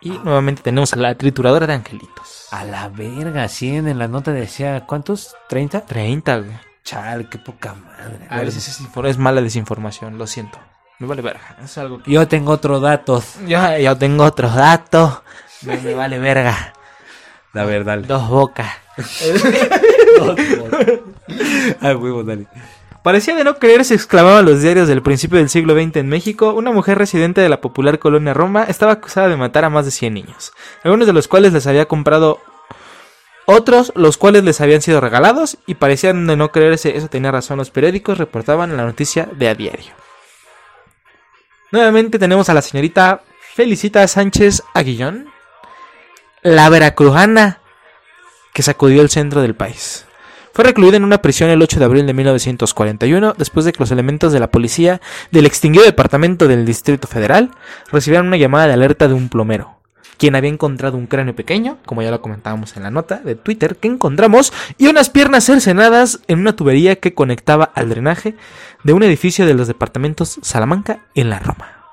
Y 0.00 0.10
nuevamente 0.10 0.62
tenemos 0.62 0.92
a 0.92 0.96
la 0.96 1.14
trituradora 1.14 1.66
de 1.66 1.74
angelitos. 1.74 2.48
A 2.50 2.64
la 2.64 2.88
verga, 2.88 3.48
100 3.48 3.88
en 3.88 3.98
la 3.98 4.08
nota 4.08 4.32
decía, 4.32 4.84
¿cuántos? 4.86 5.34
¿30? 5.48 5.84
30, 5.86 6.38
güey. 6.38 6.50
Chal, 6.84 7.30
qué 7.30 7.38
poca 7.38 7.74
madre. 7.74 8.26
A 8.28 8.40
veces 8.40 8.68
es, 8.68 8.80
es 9.04 9.18
mala 9.18 9.40
desinformación, 9.40 10.18
lo 10.18 10.26
siento. 10.26 10.58
Me 10.98 11.06
vale 11.06 11.22
verga. 11.22 11.56
Es 11.64 11.78
algo 11.78 12.02
que... 12.02 12.10
Yo 12.10 12.28
tengo 12.28 12.52
otro 12.52 12.80
dato. 12.80 13.22
Yo, 13.46 13.78
yo 13.78 13.96
tengo 13.96 14.24
otros 14.24 14.54
datos. 14.54 15.22
Me, 15.62 15.78
me 15.78 15.94
vale 15.94 16.18
verga. 16.18 16.74
La 17.54 17.64
verdad. 17.64 17.98
Dos 18.00 18.28
bocas. 18.28 18.70
Huevo, 21.82 22.22
dale. 22.24 22.46
Parecía 23.02 23.34
de 23.36 23.44
no 23.44 23.58
creerse, 23.58 23.94
exclamaban 23.94 24.46
los 24.46 24.62
diarios 24.62 24.88
del 24.88 25.02
principio 25.02 25.36
del 25.36 25.50
siglo 25.50 25.74
XX 25.74 25.96
en 25.96 26.08
México. 26.08 26.54
Una 26.54 26.72
mujer 26.72 26.96
residente 26.96 27.42
de 27.42 27.50
la 27.50 27.60
popular 27.60 27.98
colonia 27.98 28.32
Roma 28.32 28.64
estaba 28.64 28.92
acusada 28.92 29.28
de 29.28 29.36
matar 29.36 29.64
a 29.64 29.70
más 29.70 29.84
de 29.84 29.90
100 29.90 30.14
niños, 30.14 30.52
algunos 30.82 31.06
de 31.06 31.12
los 31.12 31.28
cuales 31.28 31.52
les 31.52 31.66
había 31.66 31.84
comprado 31.84 32.40
otros, 33.44 33.92
los 33.94 34.16
cuales 34.16 34.42
les 34.42 34.62
habían 34.62 34.80
sido 34.80 35.02
regalados, 35.02 35.58
y 35.66 35.74
parecían 35.74 36.26
de 36.26 36.36
no 36.36 36.50
creerse, 36.50 36.96
eso 36.96 37.08
tenía 37.08 37.30
razón, 37.30 37.58
los 37.58 37.70
periódicos 37.70 38.16
reportaban 38.16 38.74
la 38.74 38.84
noticia 38.84 39.28
de 39.32 39.48
a 39.48 39.54
diario. 39.54 39.92
Nuevamente 41.70 42.18
tenemos 42.18 42.48
a 42.48 42.54
la 42.54 42.62
señorita 42.62 43.22
Felicita 43.54 44.08
Sánchez 44.08 44.62
Aguillón, 44.72 45.28
la 46.42 46.70
veracrujana 46.70 47.60
que 48.54 48.62
sacudió 48.62 49.02
el 49.02 49.10
centro 49.10 49.42
del 49.42 49.54
país. 49.54 50.06
Fue 50.54 50.62
recluida 50.62 50.96
en 50.96 51.02
una 51.02 51.18
prisión 51.20 51.50
el 51.50 51.60
8 51.60 51.80
de 51.80 51.84
abril 51.84 52.06
de 52.06 52.14
1941, 52.14 53.34
después 53.36 53.66
de 53.66 53.72
que 53.72 53.80
los 53.80 53.90
elementos 53.90 54.32
de 54.32 54.38
la 54.38 54.52
policía 54.52 55.00
del 55.32 55.46
extinguido 55.46 55.84
departamento 55.84 56.46
del 56.46 56.64
Distrito 56.64 57.08
Federal 57.08 57.50
recibieran 57.90 58.28
una 58.28 58.36
llamada 58.36 58.68
de 58.68 58.74
alerta 58.74 59.08
de 59.08 59.14
un 59.14 59.28
plomero, 59.28 59.80
quien 60.16 60.36
había 60.36 60.50
encontrado 60.50 60.96
un 60.96 61.08
cráneo 61.08 61.34
pequeño, 61.34 61.78
como 61.86 62.02
ya 62.02 62.12
lo 62.12 62.20
comentábamos 62.20 62.76
en 62.76 62.84
la 62.84 62.92
nota 62.92 63.16
de 63.16 63.34
Twitter 63.34 63.74
que 63.74 63.88
encontramos, 63.88 64.52
y 64.78 64.86
unas 64.86 65.10
piernas 65.10 65.42
cercenadas 65.42 66.20
en 66.28 66.38
una 66.38 66.54
tubería 66.54 67.00
que 67.00 67.14
conectaba 67.14 67.72
al 67.74 67.88
drenaje 67.88 68.36
de 68.84 68.92
un 68.92 69.02
edificio 69.02 69.46
de 69.46 69.54
los 69.54 69.66
departamentos 69.66 70.38
Salamanca 70.40 71.00
en 71.16 71.30
la 71.30 71.40
Roma. 71.40 71.84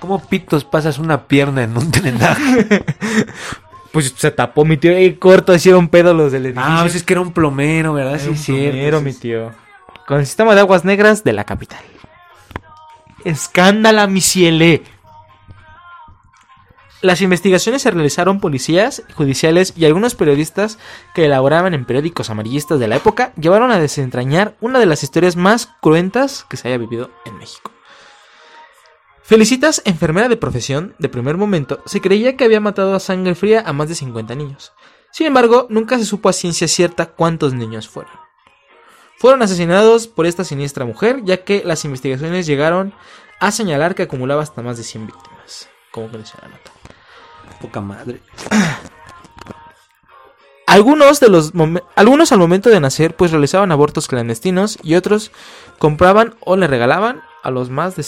¿Cómo 0.00 0.20
pitos 0.20 0.64
pasas 0.64 0.98
una 0.98 1.28
pierna 1.28 1.62
en 1.62 1.78
un 1.78 1.90
drenaje? 1.90 2.84
Pues 3.92 4.14
se 4.16 4.30
tapó 4.30 4.64
mi 4.64 4.76
tío 4.78 4.98
y 4.98 5.14
corto 5.16 5.54
hicieron 5.54 5.88
pedo 5.88 6.14
los 6.14 6.32
del 6.32 6.46
edificio. 6.46 6.66
ah, 6.70 6.78
pues 6.82 6.94
es 6.94 7.02
que 7.02 7.12
era 7.12 7.20
un 7.20 7.32
plomero, 7.32 7.92
¿verdad? 7.92 8.14
Era 8.14 8.22
Sí, 8.22 8.28
un 8.30 8.36
cierto. 8.36 8.70
plomero, 8.72 9.00
mi 9.02 9.12
tío. 9.12 9.50
Con 10.06 10.18
el 10.20 10.26
sistema 10.26 10.54
de 10.54 10.60
aguas 10.60 10.84
negras 10.84 11.24
de 11.24 11.32
la 11.34 11.44
capital. 11.44 11.80
Escándala, 13.24 14.06
mi 14.06 14.20
ciele. 14.20 14.82
Las 17.02 17.20
investigaciones 17.20 17.82
se 17.82 17.90
realizaron 17.90 18.38
policías, 18.40 19.02
judiciales 19.14 19.74
y 19.76 19.84
algunos 19.86 20.14
periodistas 20.14 20.78
que 21.14 21.24
elaboraban 21.24 21.74
en 21.74 21.84
periódicos 21.84 22.30
amarillistas 22.30 22.78
de 22.78 22.86
la 22.86 22.96
época 22.96 23.32
llevaron 23.36 23.72
a 23.72 23.78
desentrañar 23.80 24.54
una 24.60 24.78
de 24.78 24.86
las 24.86 25.02
historias 25.02 25.34
más 25.34 25.68
cruentas 25.80 26.46
que 26.48 26.56
se 26.56 26.68
haya 26.68 26.78
vivido 26.78 27.10
en 27.24 27.36
México. 27.38 27.72
Felicitas, 29.22 29.82
enfermera 29.84 30.28
de 30.28 30.36
profesión, 30.36 30.94
de 30.98 31.08
primer 31.08 31.36
momento, 31.36 31.80
se 31.86 32.00
creía 32.00 32.36
que 32.36 32.44
había 32.44 32.60
matado 32.60 32.94
a 32.94 33.00
sangre 33.00 33.34
fría 33.34 33.62
a 33.64 33.72
más 33.72 33.88
de 33.88 33.94
50 33.94 34.34
niños. 34.34 34.72
Sin 35.12 35.26
embargo, 35.26 35.66
nunca 35.70 35.98
se 35.98 36.04
supo 36.04 36.28
a 36.28 36.32
ciencia 36.32 36.66
cierta 36.66 37.06
cuántos 37.06 37.54
niños 37.54 37.88
fueron. 37.88 38.12
Fueron 39.18 39.42
asesinados 39.42 40.08
por 40.08 40.26
esta 40.26 40.42
siniestra 40.42 40.84
mujer, 40.84 41.20
ya 41.24 41.44
que 41.44 41.62
las 41.64 41.84
investigaciones 41.84 42.46
llegaron 42.46 42.92
a 43.38 43.52
señalar 43.52 43.94
que 43.94 44.02
acumulaba 44.02 44.42
hasta 44.42 44.62
más 44.62 44.76
de 44.76 44.82
100 44.82 45.06
víctimas. 45.06 45.68
Como 45.92 46.10
que 46.10 46.18
la 46.18 46.24
nota. 46.24 46.72
Poca 47.60 47.80
madre. 47.80 48.20
Algunos, 50.66 51.20
de 51.20 51.28
los 51.28 51.52
algunos 51.94 52.32
al 52.32 52.38
momento 52.38 52.70
de 52.70 52.80
nacer 52.80 53.14
pues 53.14 53.30
realizaban 53.30 53.70
abortos 53.72 54.08
clandestinos 54.08 54.78
y 54.82 54.94
otros 54.94 55.30
compraban 55.78 56.34
o 56.40 56.56
le 56.56 56.66
regalaban 56.66 57.22
a 57.42 57.50
los 57.50 57.68
más 57.68 57.94
de 57.94 58.02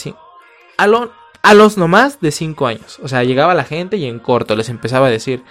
a, 0.76 0.86
lo- 0.86 1.12
a 1.42 1.54
los 1.54 1.76
no 1.76 1.88
más 1.88 2.20
de 2.20 2.30
5 2.30 2.66
años. 2.66 2.98
O 3.02 3.08
sea, 3.08 3.22
llegaba 3.24 3.54
la 3.54 3.64
gente 3.64 3.96
y 3.96 4.06
en 4.06 4.18
corto 4.18 4.56
les 4.56 4.68
empezaba 4.68 5.06
a 5.08 5.10
decir, 5.10 5.42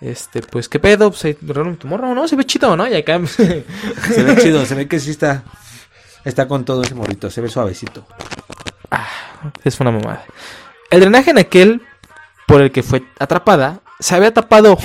este, 0.00 0.40
pues 0.42 0.68
qué 0.68 0.78
pedo, 0.80 1.10
pues 1.10 1.24
ahí 1.24 1.36
no, 1.42 2.28
se 2.28 2.36
ve 2.36 2.44
chido, 2.44 2.76
¿no? 2.76 2.86
Y 2.88 2.94
acá 2.94 3.20
Se 3.26 3.64
ve 4.22 4.36
chido, 4.42 4.64
se 4.66 4.74
ve 4.74 4.88
que 4.88 4.98
sí 5.00 5.10
está. 5.10 5.44
Está 6.24 6.46
con 6.46 6.64
todo 6.64 6.82
ese 6.82 6.94
morrito, 6.94 7.30
se 7.30 7.40
ve 7.40 7.48
suavecito. 7.48 8.06
es 9.64 9.80
una 9.80 9.90
mamada. 9.90 10.24
El 10.90 11.00
drenaje 11.00 11.30
en 11.30 11.38
aquel 11.38 11.82
por 12.46 12.60
el 12.60 12.70
que 12.70 12.82
fue 12.82 13.02
atrapada 13.18 13.80
se 13.98 14.14
había 14.14 14.34
tapado, 14.34 14.76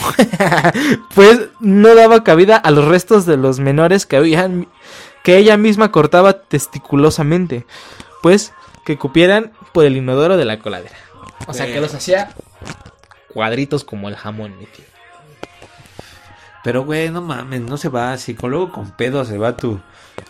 pues 1.15 1.41
no 1.59 1.95
daba 1.95 2.23
cabida 2.23 2.55
a 2.57 2.71
los 2.71 2.85
restos 2.85 3.25
de 3.25 3.37
los 3.37 3.59
menores 3.59 4.05
que 4.05 4.17
habían 4.17 4.67
que 5.23 5.37
ella 5.37 5.57
misma 5.57 5.91
cortaba 5.91 6.33
testiculosamente, 6.43 7.65
pues 8.21 8.53
que 8.85 8.97
cupieran 8.97 9.51
por 9.73 9.85
el 9.85 9.97
inodoro 9.97 10.37
de 10.37 10.45
la 10.45 10.59
coladera. 10.59 10.95
O 11.47 11.53
sea, 11.53 11.65
que 11.67 11.79
los 11.81 11.93
hacía 11.93 12.31
cuadritos 13.33 13.83
como 13.83 14.09
el 14.09 14.15
jamón, 14.15 14.57
mi 14.57 14.65
tío. 14.65 14.85
Pero, 16.63 16.83
güey, 16.83 17.09
no 17.09 17.21
mames, 17.21 17.61
no 17.61 17.77
se 17.77 17.87
va 17.89 18.11
así. 18.13 18.33
Con 18.35 18.51
luego 18.51 18.71
con 18.71 18.91
pedo 18.91 19.23
se 19.23 19.37
va 19.37 19.55
tu, 19.55 19.79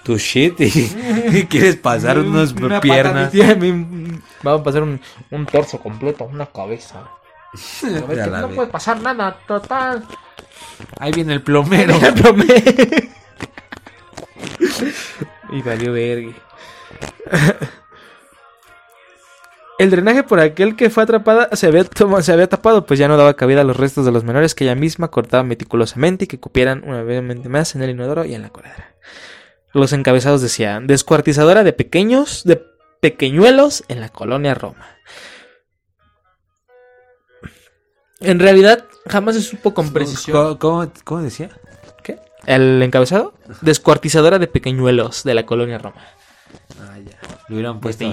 tu 0.03 0.17
shit 0.17 0.59
y, 0.59 0.65
y 1.31 1.45
quieres 1.47 1.77
pasar 1.77 2.19
unas 2.19 2.51
Una 2.51 2.75
pata, 2.75 2.81
piernas. 2.81 3.33
mi 3.33 3.39
tía, 3.39 3.55
mi- 3.55 4.19
Vamos 4.43 4.61
a 4.61 4.63
pasar 4.63 4.83
un, 4.83 5.01
un 5.31 5.45
torso 5.47 5.79
completo, 5.79 6.25
una 6.25 6.45
cabeza. 6.45 7.03
No 7.83 8.49
puede 8.49 8.67
pasar 8.67 9.01
nada, 9.01 9.37
total. 9.47 10.05
Ahí 10.99 11.11
viene 11.11 11.33
el 11.33 11.41
plomero. 11.41 11.97
y 15.51 15.61
valió 15.61 15.93
verga. 15.93 16.33
El 19.77 19.91
drenaje 19.91 20.23
por 20.23 20.39
aquel 20.39 20.75
que 20.75 20.89
fue 20.89 21.03
atrapada 21.03 21.49
se 21.53 21.67
había, 21.67 21.85
se 22.21 22.33
había 22.33 22.49
tapado, 22.49 22.85
pues 22.87 22.99
ya 22.99 23.07
no 23.07 23.15
daba 23.15 23.35
cabida 23.35 23.61
a 23.61 23.63
los 23.63 23.77
restos 23.77 24.05
de 24.05 24.11
los 24.11 24.23
menores 24.23 24.55
que 24.55 24.63
ella 24.63 24.73
misma 24.73 25.09
cortaba 25.09 25.43
meticulosamente 25.43 26.25
y 26.25 26.27
que 26.27 26.39
cupieran 26.39 26.83
una 26.83 27.03
vez 27.03 27.23
más 27.47 27.75
en 27.75 27.83
el 27.83 27.91
inodoro 27.91 28.25
y 28.25 28.33
en 28.33 28.41
la 28.41 28.49
coladera. 28.49 28.95
Los 29.73 29.93
encabezados 29.93 30.41
decían, 30.41 30.87
descuartizadora 30.87 31.63
de 31.63 31.73
pequeños, 31.73 32.43
de 32.43 32.63
pequeñuelos 33.01 33.83
en 33.87 34.01
la 34.01 34.09
colonia 34.09 34.55
Roma. 34.55 34.97
En 38.19 38.39
realidad, 38.39 38.85
jamás 39.07 39.35
se 39.35 39.43
supo 39.43 39.75
con 39.75 39.93
precisión. 39.93 40.35
¿Cómo, 40.35 40.57
cómo, 40.57 40.91
cómo 41.03 41.21
decía? 41.21 41.51
¿Qué? 42.01 42.19
¿El 42.47 42.81
encabezado? 42.81 43.35
Descuartizadora 43.61 44.39
de 44.39 44.47
pequeñuelos 44.47 45.23
de 45.23 45.35
la 45.35 45.45
colonia 45.45 45.77
Roma. 45.77 46.01
Ah, 46.81 46.97
ya. 46.97 47.19
Le 47.47 47.55
hubieran 47.55 47.79
puesto, 47.79 48.05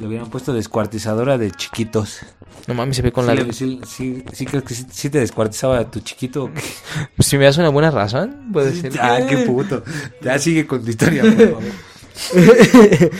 le 0.00 0.06
hubieran 0.06 0.30
puesto 0.30 0.52
descuartizadora 0.52 1.38
de 1.38 1.50
chiquitos. 1.50 2.20
No 2.66 2.74
mames, 2.74 2.96
se 2.96 3.02
ve 3.02 3.12
con 3.12 3.26
Sí, 3.26 3.34
la... 3.34 3.52
sí, 3.52 3.80
sí, 3.86 4.24
sí 4.32 4.46
creo 4.46 4.64
que 4.64 4.74
sí, 4.74 4.86
sí 4.90 5.10
te 5.10 5.18
descuartizaba 5.18 5.78
a 5.78 5.90
tu 5.90 6.00
chiquito. 6.00 6.44
¿o 6.44 6.52
qué? 6.52 6.62
Pues 7.16 7.28
si 7.28 7.38
me 7.38 7.44
das 7.44 7.58
una 7.58 7.68
buena 7.68 7.90
razón, 7.90 8.50
puede 8.52 8.74
ser. 8.74 8.92
Ah, 9.00 9.20
qué 9.28 9.38
puto. 9.38 9.82
Ya 10.22 10.38
sigue 10.38 10.66
con 10.66 10.82
tu 10.82 10.90
historia, 10.90 11.22
por 11.22 11.36
favor. 11.36 11.62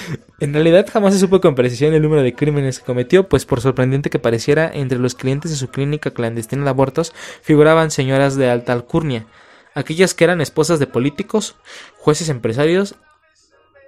en 0.41 0.53
realidad 0.53 0.87
jamás 0.93 1.15
se 1.15 1.21
supo 1.21 1.41
con 1.41 1.55
precisión 1.55 1.95
el 1.95 2.03
número 2.03 2.23
de 2.23 2.35
crímenes 2.35 2.81
que 2.81 2.85
cometió, 2.85 3.29
pues 3.29 3.47
por 3.47 3.61
sorprendente 3.61 4.11
que 4.11 4.19
pareciera, 4.19 4.71
entre 4.73 4.99
los 4.99 5.15
clientes 5.15 5.51
de 5.51 5.57
su 5.57 5.69
clínica 5.69 6.11
clandestina 6.11 6.65
de 6.65 6.71
abortos 6.71 7.13
figuraban 7.43 7.91
señoras 7.91 8.37
de 8.37 8.51
alta 8.51 8.73
alcurnia, 8.73 9.27
aquellas 9.75 10.15
que 10.15 10.25
eran 10.25 10.41
esposas 10.41 10.79
de 10.79 10.87
políticos, 10.87 11.57
jueces 11.99 12.29
empresarios 12.29 12.97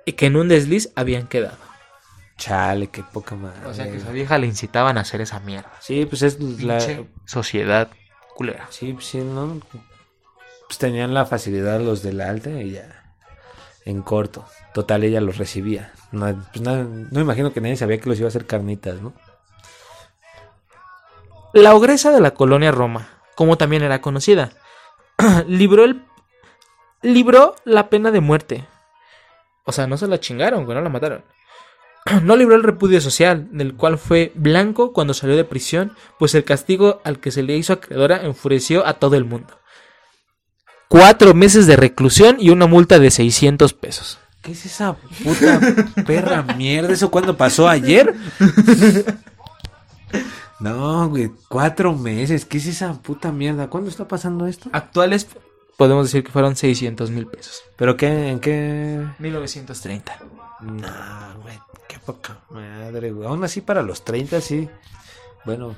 y 0.07 0.13
que 0.13 0.27
en 0.27 0.37
un 0.37 0.49
desliz 0.49 0.91
habían 0.95 1.27
quedado. 1.27 1.72
Chale, 2.43 2.89
qué 2.89 3.05
poca 3.05 3.37
madre. 3.37 3.65
O 3.67 3.73
sea 3.73 3.85
que 3.89 3.99
esa 3.99 4.11
vieja 4.11 4.37
le 4.37 4.49
incitaban 4.49 4.99
a 4.99 5.03
hacer 5.03 5.21
esa 5.21 5.39
mierda. 5.39 5.71
Sí, 5.79 6.07
pues 6.07 6.23
es 6.23 6.41
la... 6.41 6.79
Pinche 6.79 7.07
sociedad 7.25 7.89
culera. 8.35 8.67
Sí, 8.71 8.93
pues 8.95 9.07
sí, 9.07 9.19
¿no? 9.19 9.61
Pues 10.67 10.77
tenían 10.79 11.15
la 11.15 11.25
facilidad 11.25 11.79
los 11.81 12.03
de 12.03 12.13
la 12.15 12.29
alta 12.31 12.51
y 12.51 12.73
ya. 12.73 13.15
En 13.85 14.03
corto. 14.03 14.45
Total, 14.75 15.05
ella 15.05 15.21
los 15.21 15.39
recibía. 15.39 15.93
No, 16.11 16.35
pues 16.53 16.63
nada- 16.63 16.85
no 16.85 17.21
imagino 17.21 17.53
que 17.53 17.61
nadie 17.61 17.77
sabía 17.77 18.01
que 18.01 18.09
los 18.09 18.19
iba 18.19 18.27
a 18.27 18.31
hacer 18.31 18.45
carnitas, 18.47 19.01
¿no? 19.01 19.13
La 21.53 21.75
ogresa 21.77 22.11
de 22.11 22.21
la 22.21 22.33
colonia 22.33 22.73
Roma, 22.73 23.09
como 23.37 23.57
también 23.57 23.83
era 23.85 24.01
conocida, 24.01 24.51
libró 25.47 25.85
el 25.85 26.05
libró 27.03 27.55
la 27.65 27.89
pena 27.89 28.11
de 28.11 28.21
muerte. 28.21 28.67
O 29.65 29.71
sea, 29.71 29.87
no 29.87 29.97
se 29.97 30.09
la 30.09 30.19
chingaron, 30.19 30.67
no 30.67 30.81
la 30.81 30.89
mataron. 30.89 31.25
No 32.23 32.37
libró 32.37 32.57
el 32.57 32.63
repudio 32.63 33.01
social, 33.01 33.49
del 33.53 33.75
cual 33.75 33.99
fue 33.99 34.33
blanco 34.35 34.93
cuando 34.93 35.15
salió 35.15 35.37
de 35.37 35.45
prisión, 35.45 35.93
pues 36.19 36.35
el 36.35 36.45
castigo 36.45 37.01
al 37.05 37.21
que 37.21 37.31
se 37.31 37.43
le 37.43 37.57
hizo 37.57 37.73
acreedora 37.73 38.23
enfureció 38.23 38.87
a 38.87 38.95
todo 38.95 39.17
el 39.17 39.25
mundo. 39.25 39.59
Cuatro 40.89 41.33
meses 41.33 41.67
de 41.67 41.77
reclusión 41.77 42.37
y 42.39 42.51
una 42.51 42.67
multa 42.67 42.99
de 42.99 43.11
600 43.11 43.73
pesos. 43.73 44.19
¿Qué 44.43 44.53
es 44.53 44.67
esa 44.67 44.95
puta 45.23 45.61
perra 46.05 46.43
mierda? 46.43 46.93
¿Eso 46.93 47.11
cuándo 47.11 47.37
pasó? 47.37 47.69
¿Ayer? 47.69 48.15
No, 50.63 51.09
güey, 51.09 51.29
cuatro 51.49 51.93
meses. 51.93 52.45
¿Qué 52.45 52.59
es 52.59 52.67
esa 52.67 52.93
puta 53.03 53.33
mierda? 53.33 53.69
¿Cuándo 53.69 53.91
está 53.91 54.07
pasando 54.07 54.47
esto? 54.47 54.71
Actuales 54.73 55.27
podemos 55.77 56.07
decir 56.07 56.23
que 56.23 56.31
fueron 56.31 56.55
600 56.55 57.11
mil 57.11 57.27
pesos. 57.27 57.65
¿Pero 57.77 57.97
qué? 57.97 58.29
¿En 58.29 58.39
qué? 58.39 59.05
1930. 59.19 60.21
No, 60.61 61.41
güey, 61.43 61.59
poca 62.05 62.39
madre, 62.51 63.13
güey. 63.13 63.29
Aún 63.29 63.45
así 63.45 63.61
para 63.61 63.83
los 63.83 64.05
30 64.05 64.41
sí. 64.41 64.69
Bueno, 65.45 65.75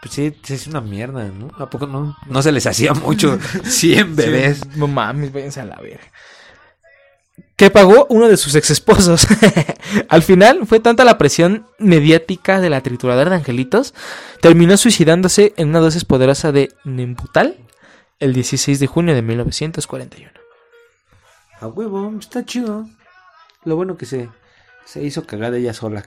pues 0.00 0.14
sí, 0.14 0.36
sí 0.42 0.54
es 0.54 0.66
una 0.66 0.80
mierda, 0.80 1.24
¿no? 1.24 1.50
¿A 1.58 1.70
poco 1.70 1.86
no? 1.86 2.16
No 2.26 2.42
se 2.42 2.52
les 2.52 2.66
hacía 2.66 2.92
mucho 2.94 3.38
100 3.64 4.16
bebés. 4.16 4.76
No 4.76 4.86
mames, 4.86 5.32
váyanse 5.32 5.60
a 5.60 5.64
la 5.64 5.76
verga. 5.76 6.04
que 7.56 7.70
pagó 7.70 8.06
uno 8.10 8.28
de 8.28 8.36
sus 8.36 8.54
ex 8.54 8.70
esposos. 8.70 9.26
Al 10.08 10.22
final 10.22 10.66
fue 10.66 10.80
tanta 10.80 11.04
la 11.04 11.18
presión 11.18 11.66
mediática 11.78 12.60
de 12.60 12.70
la 12.70 12.82
trituradora 12.82 13.30
de 13.30 13.36
angelitos, 13.36 13.94
terminó 14.40 14.76
suicidándose 14.76 15.54
en 15.56 15.68
una 15.68 15.80
dosis 15.80 16.04
poderosa 16.04 16.52
de 16.52 16.72
Nembutal 16.84 17.58
el 18.20 18.32
16 18.32 18.80
de 18.80 18.86
junio 18.86 19.14
de 19.14 19.22
1941. 19.22 20.30
A 21.60 21.66
huevo, 21.66 22.12
está 22.18 22.44
chido. 22.44 22.86
Lo 23.64 23.76
bueno 23.76 23.96
que 23.96 24.06
se, 24.06 24.28
se 24.84 25.02
hizo 25.02 25.26
cagar 25.26 25.54
ella 25.54 25.74
sola. 25.74 26.04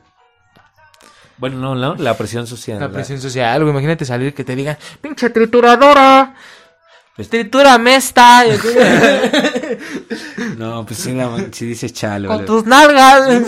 Bueno, 1.37 1.57
no, 1.57 1.75
no, 1.75 1.95
la 1.95 2.17
presión 2.17 2.47
social. 2.47 2.79
La 2.79 2.91
presión 2.91 3.21
social, 3.21 3.61
güey, 3.61 3.71
imagínate 3.71 4.05
salir 4.05 4.33
que 4.33 4.43
te 4.43 4.55
digan, 4.55 4.77
pinche 5.01 5.29
trituradora, 5.29 6.35
Pues- 7.15 7.29
tritúrame 7.29 7.95
esta, 7.95 8.43
No, 10.57 10.85
pues 10.85 10.99
sí, 10.99 11.13
la, 11.13 11.29
sí 11.51 11.65
dice 11.65 11.89
chale, 11.91 12.27
con 12.27 12.45
tus 12.45 12.65
nalgas. 12.65 13.43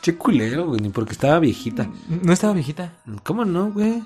Che 0.00 0.16
culero, 0.16 0.66
güey, 0.66 0.80
ni 0.80 0.88
porque 0.90 1.12
estaba 1.12 1.38
viejita. 1.38 1.88
No 2.08 2.32
estaba 2.32 2.52
viejita. 2.52 2.92
¿Cómo 3.24 3.44
no, 3.44 3.70
güey? 3.72 4.02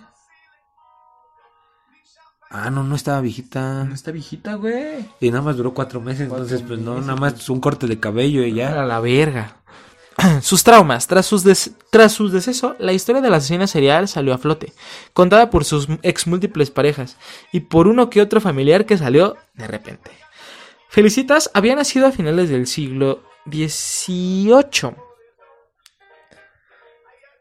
Ah, 2.54 2.68
no, 2.70 2.82
no 2.84 2.94
estaba 2.96 3.20
viejita. 3.22 3.84
No 3.84 3.94
está 3.94 4.10
viejita, 4.10 4.54
güey. 4.56 5.06
Y 5.20 5.30
nada 5.30 5.42
más 5.42 5.56
duró 5.56 5.72
cuatro 5.72 6.02
meses, 6.02 6.22
entonces 6.28 6.60
pues 6.60 6.78
no, 6.80 7.00
nada 7.00 7.16
más 7.16 7.48
un 7.48 7.60
corte 7.60 7.86
de 7.86 7.98
cabello 7.98 8.42
y 8.44 8.52
ya. 8.52 8.82
A 8.82 8.84
la 8.84 9.00
verga. 9.00 9.56
Sus 10.42 10.62
traumas. 10.62 11.06
Tras, 11.06 11.24
sus 11.24 11.44
des- 11.44 11.70
tras 11.90 12.12
su 12.12 12.28
deceso, 12.28 12.76
la 12.78 12.92
historia 12.92 13.22
de 13.22 13.30
la 13.30 13.38
asesina 13.38 13.66
serial 13.66 14.06
salió 14.06 14.34
a 14.34 14.38
flote, 14.38 14.74
contada 15.14 15.48
por 15.48 15.64
sus 15.64 15.88
ex 16.02 16.26
múltiples 16.26 16.70
parejas 16.70 17.16
y 17.52 17.60
por 17.60 17.88
uno 17.88 18.10
que 18.10 18.20
otro 18.20 18.38
familiar 18.42 18.84
que 18.84 18.98
salió 18.98 19.36
de 19.54 19.66
repente. 19.66 20.10
Felicitas 20.90 21.50
había 21.54 21.74
nacido 21.74 22.06
a 22.06 22.12
finales 22.12 22.50
del 22.50 22.66
siglo 22.66 23.22
XVIII. 23.50 24.94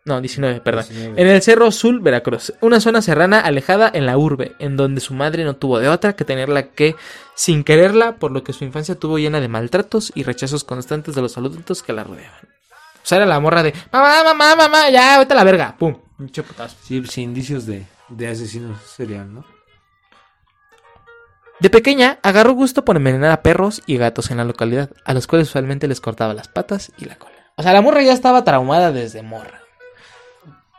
No, 0.04 0.20
19, 0.20 0.62
perdón. 0.62 0.86
19. 0.89 1.22
En 1.22 1.28
el 1.28 1.41
Cerro 1.41 1.68
Azul, 1.68 1.99
Veracruz, 1.99 2.54
una 2.62 2.80
zona 2.80 3.02
serrana 3.02 3.39
alejada 3.39 3.89
en 3.93 4.08
la 4.08 4.18
urbe, 4.18 4.56
en 4.58 4.76
donde 4.76 4.99
su 4.99 5.14
madre 5.14 5.43
no 5.43 5.56
tuvo 5.56 5.80
de 5.80 5.89
otra 5.89 6.16
que 6.16 6.26
tenerla 6.26 6.70
que, 6.70 6.95
sin 7.36 7.64
quererla, 7.64 8.16
por 8.16 8.32
lo 8.32 8.43
que 8.43 8.54
su 8.54 8.64
infancia 8.64 8.95
tuvo 8.95 9.20
llena 9.20 9.39
de 9.39 9.47
maltratos 9.47 10.12
y 10.16 10.24
rechazos 10.24 10.64
constantes 10.64 11.14
de 11.14 11.22
los 11.22 11.38
adultos 11.38 11.84
que 11.84 11.93
la 11.93 12.04
rodeaban. 12.04 12.39
O 13.04 13.06
sea, 13.06 13.18
era 13.18 13.26
la 13.28 13.39
morra 13.39 13.62
de, 13.62 13.74
mamá, 13.91 14.24
mamá, 14.24 14.56
mamá, 14.56 14.89
ya, 14.89 15.20
vete 15.20 15.34
a 15.34 15.38
la 15.38 15.43
verga, 15.43 15.76
pum, 15.78 15.95
pinche 16.18 16.41
putazo. 16.41 16.78
Sí, 16.84 17.04
sí, 17.08 17.22
indicios 17.22 17.66
de, 17.66 17.86
de 18.10 18.28
asesinos 18.28 18.80
serial, 18.82 19.32
¿no? 19.34 19.45
De 21.60 21.70
pequeña, 21.70 22.18
agarró 22.24 22.54
gusto 22.54 22.84
por 22.84 22.95
envenenar 22.95 23.30
a 23.30 23.43
perros 23.43 23.84
y 23.86 23.97
gatos 23.97 24.32
en 24.32 24.38
la 24.38 24.45
localidad, 24.45 24.89
a 25.06 25.14
los 25.14 25.28
cuales 25.28 25.47
usualmente 25.47 25.88
les 25.88 26.02
cortaba 26.02 26.34
las 26.34 26.47
patas 26.47 26.91
y 26.97 27.06
la 27.06 27.18
cola. 27.18 27.36
O 27.56 27.62
sea, 27.62 27.74
la 27.74 27.82
morra 27.82 28.02
ya 28.02 28.14
estaba 28.14 28.43
traumada 28.43 28.91
desde 28.91 29.22
morra. 29.22 29.61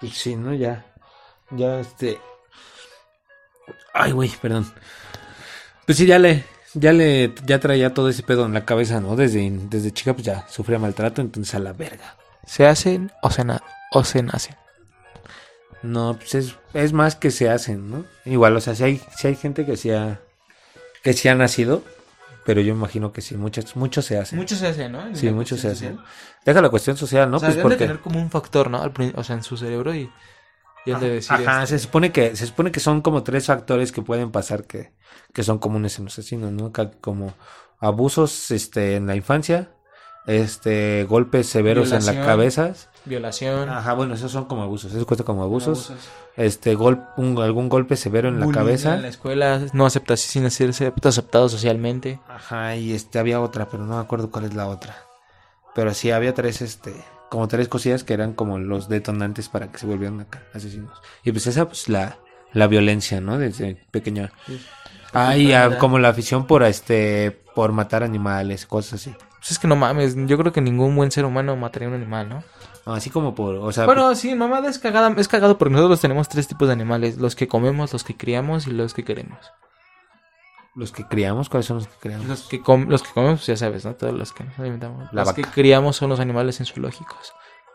Pues 0.03 0.13
sí, 0.15 0.37
¿no? 0.37 0.53
Ya. 0.53 0.85
Ya, 1.51 1.81
este. 1.81 2.19
Ay, 3.95 4.13
güey, 4.13 4.31
perdón. 4.41 4.71
Pues 5.87 5.97
sí, 5.99 6.07
ya 6.07 6.19
le. 6.19 6.45
Ya 6.75 6.93
le. 6.93 7.33
Ya 7.47 7.61
traía 7.61 7.95
todo 7.95 8.09
ese 8.09 8.23
pedo 8.23 8.47
en 8.47 8.55
la 8.55 8.65
cabeza, 8.65 9.01
¿no? 9.01 9.17
Desde, 9.17 9.49
desde 9.51 9.93
chica, 9.93 10.13
pues 10.15 10.27
ya 10.27 10.47
sufría 10.49 10.79
maltrato, 10.79 11.21
entonces 11.21 11.55
a 11.55 11.59
la 11.61 11.73
verga. 11.73 12.17
¿Se 12.47 12.67
hacen 12.67 13.13
o 13.23 13.31
se, 13.31 13.45
na- 13.45 13.63
o 13.93 14.03
se 14.05 14.23
nacen? 14.23 14.57
No, 15.83 16.17
pues 16.19 16.35
es, 16.35 16.57
es 16.75 16.93
más 16.93 17.17
que 17.17 17.31
se 17.31 17.49
hacen, 17.51 17.91
¿no? 17.91 18.05
Igual, 18.25 18.57
o 18.57 18.61
sea, 18.61 18.75
si 18.75 18.85
hay, 18.85 19.01
si 19.17 19.29
hay 19.29 19.37
gente 19.37 19.65
que 19.67 19.77
sí 19.77 19.91
ha. 19.91 20.21
Que 21.03 21.13
sí 21.13 21.29
ha 21.29 21.35
nacido, 21.35 21.83
pero 22.45 22.61
yo 22.61 22.73
imagino 22.73 23.13
que 23.13 23.21
sí, 23.21 23.37
muchos, 23.37 23.77
muchos 23.77 24.05
se 24.05 24.19
hacen. 24.19 24.39
Muchos 24.39 24.59
se 24.59 24.69
hacen, 24.69 24.93
¿no? 24.93 25.07
En 25.07 25.17
sí, 25.17 25.27
la 25.27 25.33
muchos 25.33 25.61
se 25.61 25.71
social. 25.71 26.05
Deja 26.45 26.61
la 26.61 26.71
cuestión 26.71 26.97
social, 26.97 27.31
¿no? 27.31 27.37
o 27.37 27.41
sea, 27.41 27.51
pues 27.51 27.63
porque. 27.63 27.77
tener 27.77 28.01
como 28.01 28.21
un 28.21 28.31
factor, 28.31 28.71
¿no? 28.71 28.83
Al 28.83 28.93
o 29.15 29.25
sea, 29.25 29.37
en 29.37 29.43
su 29.43 29.57
cerebro 29.57 29.95
y, 29.95 30.11
y 30.85 30.93
han 30.93 31.01
de 31.01 31.11
decir... 31.11 31.33
Ajá, 31.33 31.63
este, 31.63 31.79
se 31.79 31.85
supone 31.85 32.13
que 32.13 32.35
se 32.35 32.47
supone 32.47 32.73
que 32.73 32.81
son 32.81 33.03
como 33.03 33.23
tres 33.23 33.47
factores 33.47 33.93
que 33.93 34.03
pueden 34.03 34.31
pasar 34.31 34.65
que, 34.65 34.93
que 35.33 35.43
son 35.43 35.59
comunes 35.59 35.99
en 35.99 36.05
los 36.07 36.15
asesinos, 36.15 36.53
¿no? 36.53 36.73
Como 37.01 37.35
abusos 37.79 38.51
este 38.51 38.97
en 38.97 39.07
la 39.07 39.17
infancia, 39.17 39.71
este 40.27 41.05
golpes 41.05 41.49
severos 41.49 41.93
en 41.93 41.99
Violación. 41.99 42.21
la 42.21 42.27
cabeza. 42.27 42.73
Violación. 43.05 43.69
Ajá, 43.69 43.95
bueno, 43.95 44.15
esos 44.15 44.31
son 44.31 44.45
como 44.45 44.63
abusos, 44.63 44.93
eso 44.95 45.07
cuenta 45.07 45.25
como 45.25 45.43
abusos. 45.43 45.91
abusos, 45.91 46.09
Este 46.37 46.75
gol 46.75 47.03
un- 47.17 47.39
algún 47.43 47.69
golpe 47.69 47.97
severo 47.97 48.29
en 48.29 48.41
la 48.41 48.47
cabeza. 48.49 48.95
En 48.95 49.03
la 49.03 49.09
escuela, 49.09 49.61
no 49.73 49.87
aceptas 49.87 50.21
sin 50.21 50.51
ser 50.51 50.73
aceptado 51.03 51.49
socialmente. 51.49 52.21
Ajá, 52.29 52.77
y 52.77 52.93
este 52.93 53.19
había 53.19 53.41
otra, 53.41 53.67
pero 53.69 53.85
no 53.85 53.97
me 53.97 54.01
acuerdo 54.01 54.31
cuál 54.31 54.45
es 54.45 54.55
la 54.55 54.69
otra. 54.69 54.97
Pero 55.75 55.93
sí 55.95 56.11
había 56.11 56.35
tres 56.35 56.63
este 56.63 56.95
como 57.31 57.49
tres 57.49 57.67
cosillas 57.69 58.05
que 58.05 58.13
eran 58.13 58.35
como 58.35 58.59
los 58.59 58.89
detonantes 58.91 59.49
para 59.49 59.73
que 59.73 59.79
se 59.79 59.87
volvieran 59.87 60.21
acá 60.21 60.43
asesinos. 60.53 61.01
Y 61.25 61.33
pues 61.33 61.47
esa 61.47 61.67
pues 61.67 61.89
la 61.89 62.19
la 62.53 62.67
violencia, 62.67 63.21
¿no? 63.23 63.39
Desde 63.39 63.77
pequeña. 63.91 64.31
Ah, 65.15 65.37
y 65.37 65.51
como 65.79 65.99
la 65.99 66.09
afición 66.11 66.47
por 66.47 66.63
este 66.63 67.31
por 67.55 67.73
matar 67.73 68.03
animales, 68.03 68.67
cosas 68.67 68.95
así. 69.01 69.15
Pues 69.39 69.53
es 69.53 69.59
que 69.59 69.67
no 69.67 69.77
mames, 69.77 70.15
yo 70.27 70.39
creo 70.39 70.53
que 70.53 70.61
ningún 70.61 70.95
buen 70.95 71.11
ser 71.11 71.25
humano 71.25 71.57
mataría 71.57 71.89
a 71.89 71.91
un 71.91 71.97
animal, 71.97 72.29
¿no? 72.29 72.45
Así 72.85 73.11
como 73.11 73.35
por, 73.35 73.55
o 73.57 73.71
sea, 73.73 73.87
Bueno, 73.87 74.15
sí, 74.17 74.35
mamada 74.35 74.69
es 74.69 74.79
cagada, 74.79 75.15
es 75.17 75.29
cagado 75.29 75.57
porque 75.57 75.73
nosotros 75.75 76.01
tenemos 76.01 76.29
tres 76.29 76.49
tipos 76.49 76.67
de 76.69 76.73
animales, 76.73 77.17
los 77.19 77.37
que 77.37 77.47
comemos, 77.47 77.93
los 77.93 78.03
que 78.03 78.17
criamos 78.17 78.67
y 78.67 78.71
los 78.73 78.93
que 78.95 79.05
queremos. 79.05 79.39
los 80.75 80.91
que 80.91 81.05
criamos, 81.07 81.49
¿cuáles 81.49 81.67
son 81.67 81.77
los 81.79 81.87
que 81.87 81.97
criamos? 82.01 82.27
Los 82.27 82.43
que, 82.49 82.61
com- 82.61 82.89
los 82.89 83.03
que 83.03 83.11
comemos, 83.13 83.41
pues 83.41 83.47
ya 83.47 83.57
sabes, 83.57 83.85
¿no? 83.85 83.95
Todos 83.95 84.15
los 84.15 84.33
que 84.33 84.43
nos 84.45 84.59
alimentamos. 84.59 85.13
La 85.13 85.25
los 85.25 85.33
que 85.35 85.43
criamos 85.43 85.95
son 85.97 86.09
los 86.11 86.19
animales 86.19 86.59
en 86.61 86.67
zoológicos, 86.67 87.33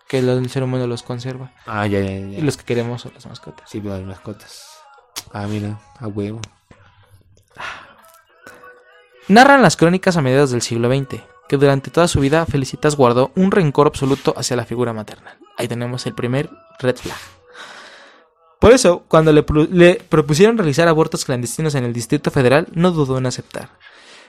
que 0.10 0.20
el, 0.20 0.28
el 0.30 0.49
ser 0.49 0.64
humano 0.64 0.88
los 0.88 1.03
conserva. 1.03 1.51
Ah, 1.68 1.86
ya, 1.88 1.99
ya, 2.01 2.10
ya. 2.10 2.39
Y 2.39 2.41
los 2.41 2.58
que 2.58 2.66
queremos 2.66 3.03
son 3.03 3.14
las 3.14 3.26
mascotas. 3.28 3.70
Sí, 3.70 3.80
las 3.82 4.01
mascotas. 4.01 4.66
Ah, 5.32 5.45
mira, 5.47 5.80
a 5.99 6.08
huevo. 6.08 6.41
Narran 9.28 9.62
las 9.62 9.76
crónicas 9.78 10.18
a 10.18 10.22
mediados 10.22 10.51
del 10.51 10.62
siglo 10.62 10.89
XX 10.89 11.22
que 11.48 11.58
durante 11.58 11.91
toda 11.91 12.08
su 12.08 12.20
vida 12.20 12.45
Felicitas 12.45 12.95
guardó 12.95 13.32
un 13.36 13.52
rencor 13.52 13.88
absoluto 13.88 14.34
hacia 14.38 14.56
la 14.56 14.66
figura 14.66 14.93
maternal. 14.93 15.38
Ahí 15.58 15.68
tenemos 15.68 16.06
el 16.06 16.14
primer 16.14 16.50
red 16.80 16.95
flag. 16.95 17.18
Por 18.60 18.72
eso, 18.72 19.04
cuando 19.08 19.32
le, 19.32 19.43
pro- 19.43 19.68
le 19.70 19.95
propusieron 19.95 20.58
realizar 20.58 20.88
abortos 20.88 21.26
clandestinos 21.26 21.76
en 21.76 21.84
el 21.84 21.93
Distrito 21.93 22.32
Federal, 22.32 22.68
no 22.74 22.91
dudó 22.91 23.18
en 23.18 23.28
aceptar, 23.28 23.70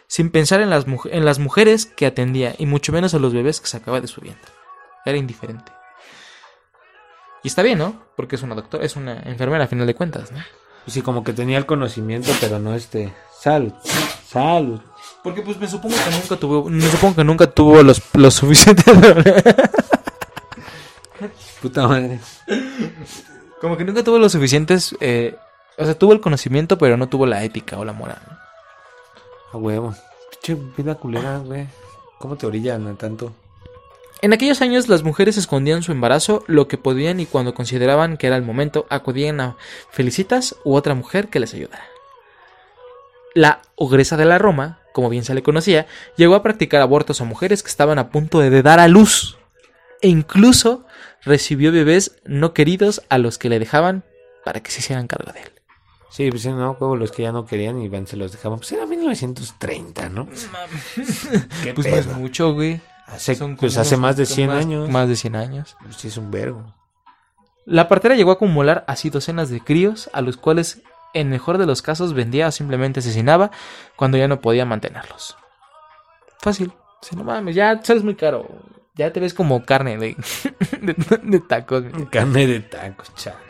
sin 0.07 0.31
pensar 0.31 0.61
en 0.61 0.71
las, 0.71 0.85
en 1.11 1.25
las 1.25 1.39
mujeres 1.39 1.87
que 1.87 2.07
atendía 2.07 2.55
y 2.59 2.67
mucho 2.67 2.93
menos 2.93 3.15
a 3.15 3.19
los 3.19 3.33
bebés 3.33 3.61
que 3.61 3.69
sacaba 3.69 4.01
de 4.01 4.07
su 4.07 4.21
vientre. 4.21 4.53
Era 5.07 5.17
indiferente. 5.17 5.73
Y 7.43 7.49
está 7.49 7.63
bien, 7.63 7.79
¿no? 7.79 8.03
Porque 8.17 8.37
es 8.37 8.43
una 8.43 8.55
doctora, 8.55 8.85
es 8.85 8.97
una 8.97 9.21
enfermera 9.23 9.65
a 9.65 9.69
final 9.69 9.87
de 9.87 9.95
cuentas, 9.95 10.31
¿no? 10.33 10.39
Pues 10.85 10.93
sí, 10.95 11.03
como 11.03 11.25
que 11.25 11.33
tenía 11.33 11.57
el 11.57 11.67
conocimiento, 11.67 12.31
pero 12.41 12.59
no 12.59 12.75
este. 12.75 13.15
Salud, 13.41 13.73
salud. 14.27 14.81
Porque 15.29 15.43
pues 15.43 15.61
me 15.61 15.69
supongo 15.69 15.95
que 15.95 16.11
nunca 16.11 16.37
tuvo, 16.37 16.71
me 16.71 16.91
supongo 16.91 17.17
que 17.17 17.25
nunca 17.25 17.47
tuvo 17.51 17.83
los, 17.83 18.01
los 18.15 18.33
suficientes. 18.33 18.87
Puta 21.61 21.87
madre. 21.87 22.19
Como 23.61 23.77
que 23.77 23.85
nunca 23.85 24.03
tuvo 24.03 24.19
los 24.19 24.33
suficientes, 24.33 24.97
eh, 25.01 25.37
o 25.77 25.85
sea, 25.85 25.99
tuvo 25.99 26.15
el 26.15 26.23
conocimiento, 26.23 26.79
pero 26.79 26.97
no 26.97 27.11
tuvo 27.11 27.27
la 27.27 27.45
ética 27.45 27.79
o 27.79 27.85
la 27.85 27.93
moral. 27.93 28.23
A 29.53 29.59
huevo. 29.59 29.95
Pinche 30.31 30.63
vida 30.79 30.95
culera, 30.95 31.37
güey. 31.45 31.67
¿Cómo 32.19 32.37
te 32.37 32.47
orillan 32.47 32.87
a 32.87 32.95
tanto? 32.95 33.31
En 34.23 34.33
aquellos 34.33 34.63
años 34.63 34.89
las 34.89 35.03
mujeres 35.03 35.37
escondían 35.37 35.83
su 35.83 35.93
embarazo 35.93 36.43
lo 36.47 36.69
que 36.69 36.79
podían 36.79 37.21
y 37.21 37.27
cuando 37.27 37.53
consideraban 37.53 38.17
que 38.17 38.29
era 38.29 38.37
el 38.37 38.45
momento 38.45 38.87
acudían 38.89 39.43
a 39.43 39.57
Felicitas 39.91 40.57
u 40.65 40.75
otra 40.75 40.95
mujer 40.95 41.29
que 41.29 41.39
les 41.39 41.53
ayudara. 41.53 41.85
La 43.35 43.61
ogresa 43.77 44.17
de 44.17 44.25
la 44.25 44.39
Roma, 44.39 44.81
como 44.99 45.11
bien 45.11 45.23
se 45.25 45.33
le 45.33 45.45
conocía, 45.45 45.87
llegó 46.17 46.35
a 46.35 46.43
practicar 46.43 46.81
abortos 46.83 47.21
a 47.21 47.25
mujeres 47.25 47.63
que 47.63 47.69
estaban 47.71 48.01
a 48.01 48.11
punto 48.11 48.41
de 48.41 48.63
dar 48.63 48.81
a 48.81 48.89
luz 48.89 49.39
e 50.03 50.09
incluso 50.09 50.87
recibió 51.23 51.71
bebés 51.71 52.17
no 52.25 52.53
queridos 52.53 53.03
a 53.09 53.19
los 53.19 53.39
que 53.39 53.49
le 53.49 53.61
dejaban 53.61 54.03
para 54.45 54.61
que 54.61 54.73
se 54.73 54.81
hicieran 54.81 55.07
cargo 55.07 55.31
de 55.31 55.43
él. 55.43 55.53
Sí, 56.11 56.29
pues 56.31 56.43
sí, 56.43 56.49
no, 56.49 56.73
huevo, 56.73 56.97
los 56.97 57.13
que 57.13 57.23
ya 57.23 57.31
no 57.31 57.47
querían 57.47 57.81
y 57.81 57.89
van, 57.89 58.09
se 58.09 58.17
los 58.17 58.33
dejaban. 58.33 58.59
Pues 58.59 58.73
era 58.73 58.87
1930, 58.87 60.09
¿no? 60.09 60.27
¿Qué 61.63 61.75
Pues 61.75 61.87
no 61.87 61.97
es 61.97 62.07
pedo? 62.09 62.17
mucho, 62.19 62.55
güey. 62.55 62.81
Hace, 63.07 63.37
Son 63.37 63.57
pues 63.57 63.75
como 63.75 63.83
hace 63.83 63.97
más 63.97 64.17
de 64.17 64.27
100 64.27 64.49
más- 64.49 64.65
años. 64.65 64.89
Más 64.91 65.09
de 65.09 65.15
100 65.15 65.37
años. 65.37 65.77
Pues 65.81 65.95
sí, 65.95 66.09
es 66.09 66.17
un 66.17 66.33
vergo. 66.33 66.75
La 67.67 67.87
partera 67.87 68.17
llegó 68.17 68.33
a 68.33 68.35
acumular 68.35 68.85
así 68.89 69.11
docenas 69.11 69.49
de 69.49 69.61
críos, 69.61 70.11
a 70.13 70.23
los 70.23 70.37
cuales, 70.37 70.81
en 71.15 71.31
mejor 71.31 71.59
de 71.59 71.67
los 71.67 71.83
casos, 71.83 72.13
vendía 72.15 72.49
o 72.49 72.51
simplemente 72.53 73.01
asesinaba 73.01 73.51
cuando 73.97 74.19
ya 74.19 74.29
no 74.29 74.41
podía 74.41 74.65
mantenerlos. 74.65 75.37
Fácil. 76.41 76.73
Si 77.03 77.15
no 77.17 77.25
mames, 77.25 77.55
ya 77.55 77.81
sales 77.83 78.03
muy 78.05 78.15
caro. 78.15 78.47
Ya 78.95 79.13
te 79.13 79.21
ves 79.21 79.33
como 79.35 79.65
carne 79.65 79.97
de, 79.97 80.17
de, 80.81 80.95
de 81.23 81.41
tacos. 81.41 81.85
Carne 82.11 82.47
de 82.47 82.61
tacos, 82.61 83.15
chaval. 83.15 83.43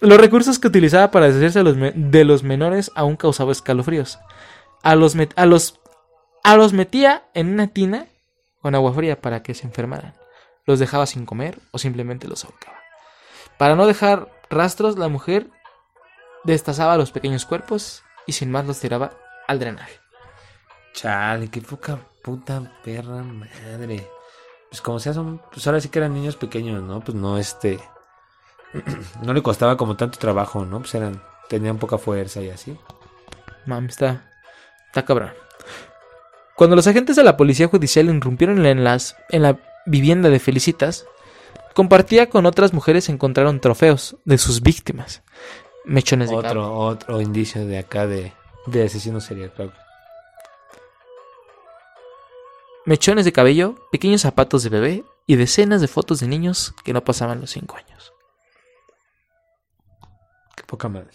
Los 0.00 0.18
recursos 0.18 0.58
que 0.58 0.68
utilizaba 0.68 1.10
para 1.10 1.26
deshacerse 1.26 1.60
de 1.60 1.64
los, 1.64 1.76
de 1.94 2.24
los 2.24 2.42
menores 2.42 2.90
aún 2.94 3.16
causaba 3.16 3.52
escalofríos. 3.52 4.18
A 4.82 4.96
los, 4.96 5.16
met- 5.16 5.32
a 5.36 5.46
los 5.46 5.78
A 6.42 6.56
los 6.56 6.72
metía 6.72 7.24
en 7.34 7.52
una 7.52 7.68
tina 7.68 8.06
con 8.60 8.74
agua 8.74 8.92
fría 8.92 9.20
para 9.20 9.42
que 9.42 9.54
se 9.54 9.66
enfermaran. 9.66 10.14
Los 10.66 10.78
dejaba 10.78 11.06
sin 11.06 11.26
comer 11.26 11.58
o 11.70 11.78
simplemente 11.78 12.26
los 12.26 12.44
ahorcaba. 12.44 12.78
Para 13.58 13.76
no 13.76 13.86
dejar 13.86 14.28
rastros, 14.50 14.98
la 14.98 15.08
mujer 15.08 15.48
destazaba 16.44 16.96
los 16.96 17.12
pequeños 17.12 17.46
cuerpos 17.46 18.02
y 18.26 18.32
sin 18.32 18.50
más 18.50 18.66
los 18.66 18.80
tiraba 18.80 19.12
al 19.46 19.58
drenaje. 19.58 20.00
Chale, 20.94 21.48
qué 21.48 21.60
poca 21.60 21.98
puta 22.22 22.80
perra 22.84 23.22
madre. 23.22 24.08
Pues 24.68 24.80
como 24.80 24.98
sea, 24.98 25.12
son, 25.12 25.40
pues 25.52 25.66
ahora 25.66 25.80
sí 25.80 25.88
que 25.88 25.98
eran 25.98 26.14
niños 26.14 26.36
pequeños, 26.36 26.82
¿no? 26.82 27.00
Pues 27.00 27.14
no, 27.14 27.38
este, 27.38 27.78
no 29.22 29.34
le 29.34 29.42
costaba 29.42 29.76
como 29.76 29.96
tanto 29.96 30.18
trabajo, 30.18 30.64
¿no? 30.64 30.80
Pues 30.80 30.94
eran, 30.94 31.22
tenían 31.48 31.78
poca 31.78 31.98
fuerza 31.98 32.40
y 32.40 32.50
así. 32.50 32.76
Mami, 33.66 33.88
está, 33.88 34.30
está 34.86 35.04
cabrón. 35.04 35.32
Cuando 36.56 36.76
los 36.76 36.86
agentes 36.86 37.16
de 37.16 37.24
la 37.24 37.36
policía 37.36 37.68
judicial 37.68 38.06
irrumpieron 38.06 38.64
en, 38.66 38.84
las, 38.84 39.16
en 39.30 39.42
la 39.42 39.58
vivienda 39.86 40.28
de 40.28 40.38
Felicitas, 40.38 41.06
compartía 41.74 42.28
con 42.28 42.46
otras 42.46 42.72
mujeres 42.72 43.08
encontraron 43.08 43.60
trofeos 43.60 44.16
de 44.24 44.38
sus 44.38 44.62
víctimas. 44.62 45.22
Mechones 45.84 46.30
de 46.30 46.36
cabello. 46.36 46.48
Otro, 46.72 46.78
otro 46.78 47.20
indicio 47.20 47.66
de 47.66 47.78
acá 47.78 48.06
de, 48.06 48.32
de 48.66 48.84
asesino 48.84 49.20
serial, 49.20 49.52
claro. 49.52 49.72
mechones 52.84 53.24
de 53.24 53.32
cabello, 53.32 53.76
pequeños 53.92 54.22
zapatos 54.22 54.62
de 54.64 54.70
bebé 54.70 55.04
y 55.26 55.36
decenas 55.36 55.80
de 55.80 55.88
fotos 55.88 56.20
de 56.20 56.26
niños 56.28 56.74
que 56.84 56.92
no 56.92 57.04
pasaban 57.04 57.40
los 57.40 57.50
5 57.50 57.76
años. 57.76 58.12
Qué 60.56 60.64
poca 60.64 60.88
madre. 60.88 61.10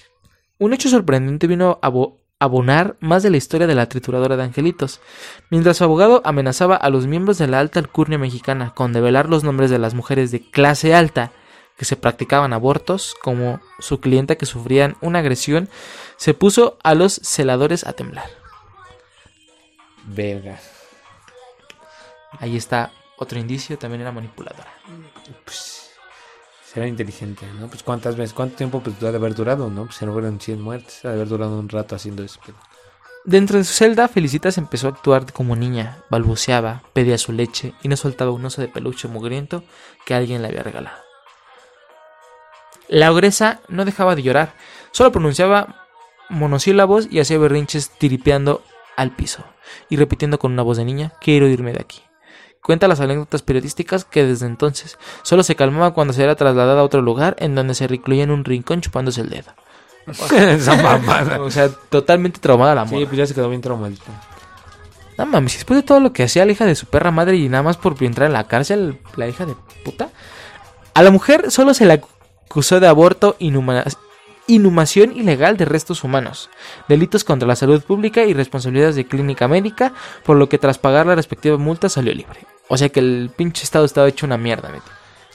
Un 0.60 0.74
hecho 0.74 0.90
sorprendente 0.90 1.46
vino 1.48 1.78
a 1.82 1.88
abo- 1.90 2.20
abonar 2.40 2.96
más 3.00 3.22
de 3.24 3.30
la 3.32 3.38
historia 3.38 3.68
de 3.68 3.76
la 3.76 3.90
trituradora 3.90 4.38
de 4.38 4.44
angelitos, 4.44 5.02
mientras 5.50 5.78
su 5.78 5.84
abogado 5.84 6.22
amenazaba 6.24 6.76
a 6.76 6.90
los 6.90 7.06
miembros 7.06 7.38
de 7.38 7.48
la 7.48 7.60
alta 7.60 7.80
alcurnia 7.80 8.18
mexicana 8.18 8.74
con 8.74 8.94
develar 8.94 9.28
los 9.30 9.44
nombres 9.44 9.70
de 9.70 9.80
las 9.80 9.94
mujeres 9.94 10.32
de 10.32 10.42
clase 10.50 10.96
alta 10.96 11.32
que 11.78 11.86
se 11.86 11.96
practicaban 11.96 12.54
abortos, 12.54 13.16
como 13.22 13.60
su 13.80 14.00
clienta 14.00 14.36
que 14.36 14.46
sufrían 14.46 14.98
una 15.02 15.20
agresión, 15.20 15.70
se 16.18 16.34
puso 16.34 16.78
a 16.84 16.96
los 16.96 17.14
celadores 17.14 17.86
a 17.86 17.94
temblar. 17.94 18.30
Verga. 20.06 20.60
Ahí 22.40 22.56
está 22.58 22.92
otro 23.18 23.40
indicio, 23.40 23.78
también 23.78 24.02
era 24.02 24.12
manipuladora. 24.12 24.72
Pues 25.44 25.92
será 26.66 26.88
inteligente, 26.88 27.46
¿no? 27.60 27.68
Pues 27.68 27.84
cuántas 27.84 28.16
veces, 28.16 28.34
cuánto 28.34 28.56
tiempo 28.58 28.82
pues 28.82 29.02
ha 29.04 29.12
de 29.12 29.18
haber 29.18 29.34
durado, 29.36 29.70
¿no? 29.70 29.86
Pues 29.86 29.96
se 29.98 30.06
no 30.06 30.14
fueron 30.14 30.40
100 30.40 30.62
muertes, 30.62 31.04
ha 31.06 31.10
de 31.10 31.16
haber 31.16 31.28
durado 31.28 31.58
un 31.60 31.70
rato 31.70 31.96
haciendo 31.96 32.24
eso. 32.24 32.40
pero- 32.46 32.58
Dentro 33.26 33.58
de 33.58 33.66
su 33.66 33.74
celda, 33.74 34.08
Felicitas 34.08 34.58
empezó 34.58 34.88
a 34.88 34.92
actuar 34.92 35.34
como 35.34 35.56
niña, 35.58 36.04
balbuceaba, 36.10 36.84
pedía 36.94 37.18
su 37.18 37.34
leche 37.34 37.74
y 37.84 37.90
no 37.90 37.98
soltaba 37.98 38.32
un 38.32 38.46
oso 38.46 38.62
de 38.62 38.70
peluche 38.70 39.10
mugriento 39.10 39.64
que 40.06 40.14
alguien 40.14 40.42
le 40.42 40.48
había 40.48 40.64
regalado. 40.64 41.07
La 42.88 43.12
ogresa 43.12 43.60
no 43.68 43.86
dejaba 43.86 44.16
de 44.16 44.24
llorar, 44.24 44.54
solo 44.92 45.12
pronunciaba 45.12 45.86
monosílabos 46.30 47.08
y 47.12 47.20
hacía 47.20 47.38
berrinches 47.38 47.90
tiripeando 47.90 48.62
al 48.96 49.12
piso 49.12 49.44
y 49.90 49.98
repitiendo 49.98 50.40
con 50.40 50.52
una 50.54 50.64
voz 50.64 50.78
de 50.78 50.86
niña, 50.86 51.14
quiero 51.22 51.48
irme 51.48 51.74
de 51.74 51.82
aquí. 51.82 52.02
Cuenta 52.62 52.88
las 52.88 53.00
anécdotas 53.00 53.44
periodísticas 53.44 54.04
que 54.04 54.26
desde 54.26 54.46
entonces 54.46 54.98
solo 55.24 55.44
se 55.44 55.56
calmaba 55.56 55.94
cuando 55.94 56.14
se 56.14 56.24
era 56.24 56.36
trasladada 56.36 56.82
a 56.82 56.84
otro 56.84 57.02
lugar 57.02 57.36
en 57.40 57.56
donde 57.56 57.76
se 57.76 57.88
recluía 57.88 58.24
en 58.24 58.32
un 58.32 58.44
rincón 58.44 58.82
chupándose 58.82 59.22
el 59.22 59.30
dedo. 59.30 59.52
Esa 60.36 60.76
mamada. 60.82 61.42
O 61.42 61.52
sea, 61.52 61.70
totalmente 61.70 62.40
traumada 62.40 62.76
la 62.76 62.88
Sí, 62.88 62.96
morra. 62.96 63.06
pues 63.08 63.18
ya 63.18 63.26
se 63.28 63.34
quedó 63.34 63.50
bien 63.50 63.62
traumadito. 63.62 64.04
No 65.18 65.26
mames, 65.26 65.54
después 65.54 65.78
de 65.78 65.84
todo 65.84 66.00
lo 66.00 66.14
que 66.14 66.24
hacía 66.24 66.46
la 66.46 66.52
hija 66.52 66.66
de 66.66 66.76
su 66.76 66.86
perra 66.86 67.12
madre 67.12 67.38
y 67.38 67.50
nada 67.50 67.64
más 67.64 67.78
por 67.78 67.96
entrar 68.04 68.28
en 68.28 68.34
la 68.34 68.46
cárcel, 68.48 69.00
la 69.16 69.28
hija 69.28 69.46
de 69.46 69.56
puta. 69.84 70.10
A 70.94 71.04
la 71.04 71.12
mujer 71.12 71.52
solo 71.52 71.74
se 71.74 71.86
le 71.86 71.94
acusó 72.50 72.80
de 72.80 72.88
aborto, 72.88 73.36
inhuma- 73.40 73.84
inhumación 74.48 75.16
ilegal 75.16 75.58
de 75.58 75.66
restos 75.66 76.04
humanos, 76.04 76.50
delitos 76.88 77.24
contra 77.24 77.48
la 77.48 77.56
salud 77.56 77.82
pública 77.84 78.24
y 78.24 78.34
responsabilidades 78.34 78.96
de 78.96 79.06
clínica 79.06 79.48
médica, 79.48 79.94
por 80.24 80.38
lo 80.38 80.48
que 80.50 80.58
tras 80.58 80.78
pagar 80.78 81.06
la 81.06 81.16
respectiva 81.16 81.58
multa 81.58 81.90
salió 81.90 82.14
libre. 82.14 82.40
O 82.70 82.78
sea 82.78 82.90
que 82.90 83.00
el 83.02 83.30
pinche 83.36 83.64
estado 83.64 83.86
estaba 83.86 84.08
hecho 84.08 84.26
una 84.26 84.38
mierda. 84.38 84.72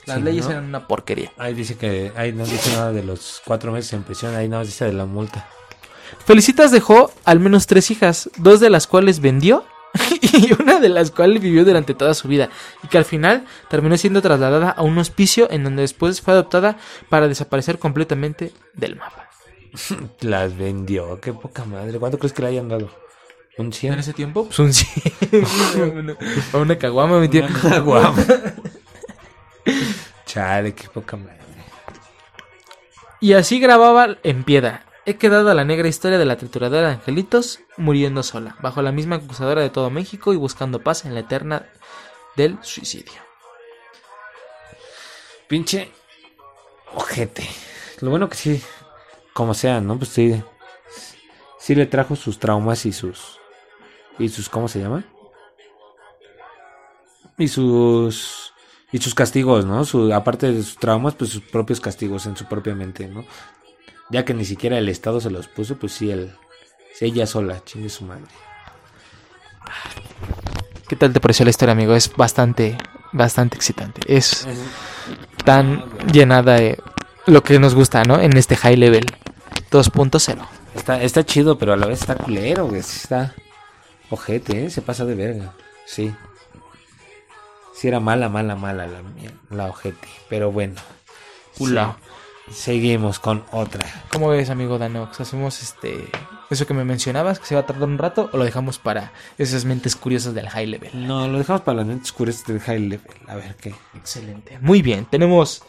Las 0.05 0.17
Sí, 0.17 0.23
leyes 0.23 0.45
¿no? 0.45 0.51
eran 0.51 0.65
una 0.65 0.87
porquería. 0.87 1.31
Ahí 1.37 1.53
dice 1.53 1.77
que, 1.77 2.11
ahí 2.15 2.33
no 2.33 2.43
dice 2.45 2.71
nada 2.71 2.91
de 2.91 3.03
los 3.03 3.41
cuatro 3.45 3.71
meses 3.71 3.93
en 3.93 4.03
prisión, 4.03 4.35
ahí 4.35 4.49
nada 4.49 4.61
más 4.61 4.67
dice 4.67 4.85
de 4.85 4.93
la 4.93 5.05
multa. 5.05 5.47
Felicitas 6.25 6.71
dejó 6.71 7.11
al 7.25 7.39
menos 7.39 7.67
tres 7.67 7.89
hijas, 7.91 8.29
dos 8.37 8.59
de 8.59 8.69
las 8.69 8.85
cuales 8.87 9.19
vendió 9.19 9.65
y 10.21 10.51
una 10.61 10.79
de 10.79 10.89
las 10.89 11.11
cuales 11.11 11.41
vivió 11.41 11.63
durante 11.65 11.93
toda 11.93 12.13
su 12.13 12.27
vida 12.27 12.49
y 12.83 12.87
que 12.87 12.97
al 12.97 13.05
final 13.05 13.45
terminó 13.69 13.95
siendo 13.97 14.21
trasladada 14.21 14.69
a 14.71 14.81
un 14.81 14.97
hospicio 14.97 15.49
en 15.51 15.63
donde 15.63 15.81
después 15.83 16.21
fue 16.21 16.33
adoptada 16.33 16.77
para 17.09 17.27
desaparecer 17.27 17.77
completamente 17.79 18.51
del 18.73 18.95
mapa. 18.95 19.29
Las 20.21 20.57
vendió, 20.57 21.19
qué 21.21 21.33
poca 21.33 21.65
madre. 21.65 21.99
¿Cuánto 21.99 22.17
crees 22.17 22.33
que 22.33 22.41
le 22.41 22.47
hayan 22.49 22.69
dado? 22.69 22.89
¿Un 23.57 23.71
100? 23.71 23.93
En 23.93 23.99
ese 23.99 24.13
tiempo, 24.13 24.45
pues 24.45 24.57
un 24.59 24.73
100. 24.73 25.93
Una- 25.99 26.17
a 26.53 26.57
una 26.57 26.75
caguama 26.77 27.19
mi 27.19 27.27
tío. 27.29 27.45
Guau. 27.83 28.15
Chale, 30.25 30.73
qué 30.73 30.87
poca 30.89 31.17
madre. 31.17 31.37
Y 33.21 33.33
así 33.33 33.59
grababa 33.59 34.17
en 34.23 34.43
piedra. 34.43 34.85
He 35.05 35.17
quedado 35.17 35.49
a 35.49 35.53
la 35.53 35.65
negra 35.65 35.89
historia 35.89 36.17
de 36.17 36.25
la 36.25 36.37
trituradora 36.37 36.87
de 36.87 36.93
angelitos 36.93 37.59
muriendo 37.75 38.23
sola, 38.23 38.55
bajo 38.61 38.81
la 38.81 38.93
misma 38.93 39.17
acusadora 39.17 39.61
de 39.61 39.69
todo 39.69 39.89
México 39.89 40.33
y 40.33 40.37
buscando 40.37 40.81
paz 40.81 41.03
en 41.03 41.13
la 41.13 41.19
eterna 41.21 41.67
del 42.37 42.57
suicidio. 42.61 43.19
Pinche 45.49 45.91
ojete. 46.93 47.45
Lo 47.99 48.11
bueno 48.11 48.29
que 48.29 48.37
sí, 48.37 48.63
como 49.33 49.53
sea, 49.53 49.81
¿no? 49.81 49.97
Pues 49.97 50.09
sí, 50.09 50.41
sí 51.59 51.75
le 51.75 51.85
trajo 51.85 52.15
sus 52.15 52.39
traumas 52.39 52.85
y 52.85 52.93
sus, 52.93 53.39
y 54.19 54.29
sus, 54.29 54.47
¿cómo 54.47 54.69
se 54.69 54.79
llama? 54.79 55.03
Y 57.37 57.49
sus, 57.49 58.53
y 58.93 58.99
sus 58.99 59.13
castigos, 59.13 59.65
¿no? 59.65 59.83
Su, 59.83 60.13
aparte 60.13 60.51
de 60.51 60.63
sus 60.63 60.77
traumas, 60.77 61.15
pues 61.15 61.31
sus 61.31 61.41
propios 61.41 61.81
castigos 61.81 62.25
en 62.25 62.37
su 62.37 62.45
propia 62.45 62.73
mente, 62.73 63.07
¿no? 63.07 63.25
Ya 64.09 64.25
que 64.25 64.33
ni 64.33 64.45
siquiera 64.45 64.77
el 64.77 64.89
Estado 64.89 65.19
se 65.21 65.29
los 65.29 65.47
puso, 65.47 65.77
pues 65.77 65.93
sí, 65.93 66.13
sí, 66.93 67.05
ella 67.05 67.25
sola, 67.25 67.63
chingue 67.63 67.89
su 67.89 68.05
madre. 68.05 68.25
¿Qué 70.87 70.95
tal 70.95 71.13
te 71.13 71.19
pareció 71.19 71.45
la 71.45 71.49
historia, 71.49 71.71
amigo? 71.71 71.95
Es 71.95 72.13
bastante, 72.15 72.77
bastante 73.11 73.55
excitante. 73.55 74.01
Es 74.07 74.47
tan 75.45 75.85
llenada 76.11 76.55
de 76.55 76.77
lo 77.25 77.41
que 77.41 77.57
nos 77.59 77.73
gusta, 77.73 78.03
¿no? 78.03 78.19
En 78.19 78.37
este 78.37 78.55
high 78.55 78.77
level 78.77 79.05
2.0. 79.71 80.45
Está, 80.75 81.01
está 81.01 81.25
chido, 81.25 81.57
pero 81.57 81.73
a 81.73 81.77
la 81.77 81.87
vez 81.87 82.01
está 82.01 82.15
culero, 82.15 82.67
güey. 82.67 82.81
Está 82.81 83.33
ojete, 84.09 84.65
¿eh? 84.65 84.69
Se 84.69 84.81
pasa 84.81 85.05
de 85.05 85.15
verga. 85.15 85.53
Sí. 85.85 86.13
Sí 87.73 87.87
era 87.87 87.99
mala, 87.99 88.29
mala, 88.29 88.55
mala 88.55 88.87
la, 88.87 89.01
la 89.49 89.67
ojete. 89.67 90.07
Pero 90.29 90.51
bueno. 90.51 90.75
Ula. 91.59 91.97
Sí. 91.99 92.09
Seguimos 92.51 93.19
con 93.19 93.43
otra. 93.51 93.85
¿Cómo 94.11 94.27
ves, 94.29 94.49
amigo 94.49 94.77
Danox? 94.77 95.19
¿Hacemos 95.21 95.61
este 95.61 96.09
eso 96.49 96.67
que 96.67 96.73
me 96.73 96.83
mencionabas, 96.83 97.39
que 97.39 97.45
se 97.47 97.55
va 97.55 97.61
a 97.61 97.65
tardar 97.65 97.87
un 97.87 97.97
rato, 97.97 98.29
o 98.31 98.37
lo 98.37 98.43
dejamos 98.43 98.77
para 98.77 99.11
esas 99.37 99.65
mentes 99.65 99.95
curiosas 99.95 100.33
del 100.35 100.49
high 100.49 100.67
level? 100.67 101.07
No, 101.07 101.27
lo 101.27 101.37
dejamos 101.37 101.61
para 101.61 101.77
las 101.77 101.87
mentes 101.87 102.09
oscuras 102.11 102.45
del 102.45 102.59
high 102.59 102.79
level. 102.79 103.17
A 103.27 103.35
ver 103.35 103.55
qué. 103.55 103.73
Excelente. 103.95 104.59
Muy 104.61 104.81
bien, 104.81 105.05
tenemos 105.05 105.63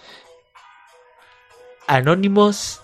Anónimos 1.87 2.81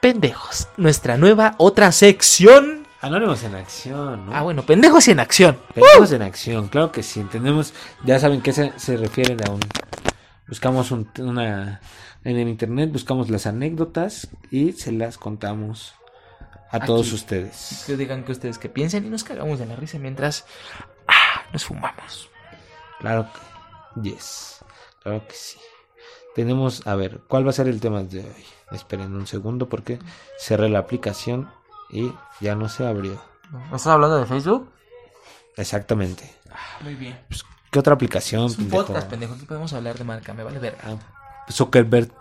Pendejos. 0.00 0.68
Nuestra 0.76 1.16
nueva 1.18 1.54
otra 1.58 1.92
sección. 1.92 2.86
Anónimos 3.02 3.42
en 3.44 3.54
acción, 3.54 4.26
¿no? 4.26 4.34
Ah, 4.34 4.42
bueno, 4.42 4.62
pendejos 4.64 5.06
en 5.08 5.20
acción. 5.20 5.58
Pendejos 5.74 6.12
en 6.12 6.22
acción, 6.22 6.68
claro 6.68 6.90
que 6.90 7.02
sí. 7.02 7.20
Entendemos, 7.20 7.74
ya 8.04 8.18
saben 8.18 8.40
que 8.40 8.52
se, 8.52 8.72
se 8.78 8.96
refieren 8.96 9.38
a 9.46 9.50
un. 9.50 9.60
Buscamos 10.48 10.90
un- 10.90 11.08
una. 11.18 11.80
En 12.24 12.36
el 12.36 12.48
internet 12.48 12.92
buscamos 12.92 13.30
las 13.30 13.46
anécdotas 13.46 14.28
y 14.50 14.72
se 14.72 14.92
las 14.92 15.16
contamos 15.16 15.94
a 16.70 16.80
todos 16.80 17.12
ustedes. 17.12 17.84
Que 17.86 17.96
digan 17.96 18.24
que 18.24 18.32
ustedes 18.32 18.58
que 18.58 18.68
piensen 18.68 19.06
y 19.06 19.08
nos 19.08 19.24
cagamos 19.24 19.58
de 19.58 19.66
la 19.66 19.76
risa 19.76 19.98
mientras 19.98 20.44
ah, 21.08 21.42
nos 21.52 21.64
fumamos. 21.64 22.28
Claro 22.98 23.26
que. 23.32 24.02
Yes. 24.02 24.60
Claro 25.02 25.26
que 25.26 25.34
sí. 25.34 25.58
Tenemos, 26.34 26.86
a 26.86 26.94
ver, 26.94 27.22
¿cuál 27.26 27.44
va 27.46 27.50
a 27.50 27.54
ser 27.54 27.68
el 27.68 27.80
tema 27.80 28.02
de 28.02 28.20
hoy? 28.20 28.44
Esperen 28.70 29.14
un 29.14 29.26
segundo 29.26 29.68
porque 29.68 29.98
cerré 30.38 30.68
la 30.68 30.78
aplicación 30.78 31.50
y 31.90 32.12
ya 32.40 32.54
no 32.54 32.68
se 32.68 32.86
abrió. 32.86 33.20
¿Estás 33.64 33.88
hablando 33.88 34.20
de 34.20 34.26
Facebook? 34.26 34.70
Exactamente. 35.56 36.30
Muy 36.82 36.94
bien. 36.94 37.18
¿Qué 37.70 37.78
otra 37.78 37.94
aplicación? 37.94 38.46
Es 38.46 38.52
un 38.52 38.64
pendejo? 38.64 38.86
podcast, 38.86 39.10
pendejo. 39.10 39.34
Aquí 39.34 39.44
podemos 39.44 39.72
hablar 39.72 39.98
de 39.98 40.04
marca, 40.04 40.32
me 40.34 40.44
vale 40.44 40.58
ver. 40.60 40.76
Ah, 40.84 40.96
Zuckerberg, 41.50 42.12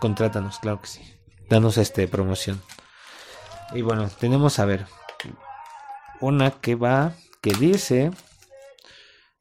contrátanos, 0.00 0.58
claro 0.58 0.80
que 0.80 0.88
sí. 0.88 1.18
Danos 1.48 1.78
este 1.78 2.08
promoción. 2.08 2.62
Y 3.72 3.82
bueno, 3.82 4.08
tenemos 4.18 4.58
a 4.58 4.64
ver 4.64 4.86
una 6.20 6.50
que 6.50 6.74
va 6.74 7.12
que 7.40 7.52
dice... 7.52 8.10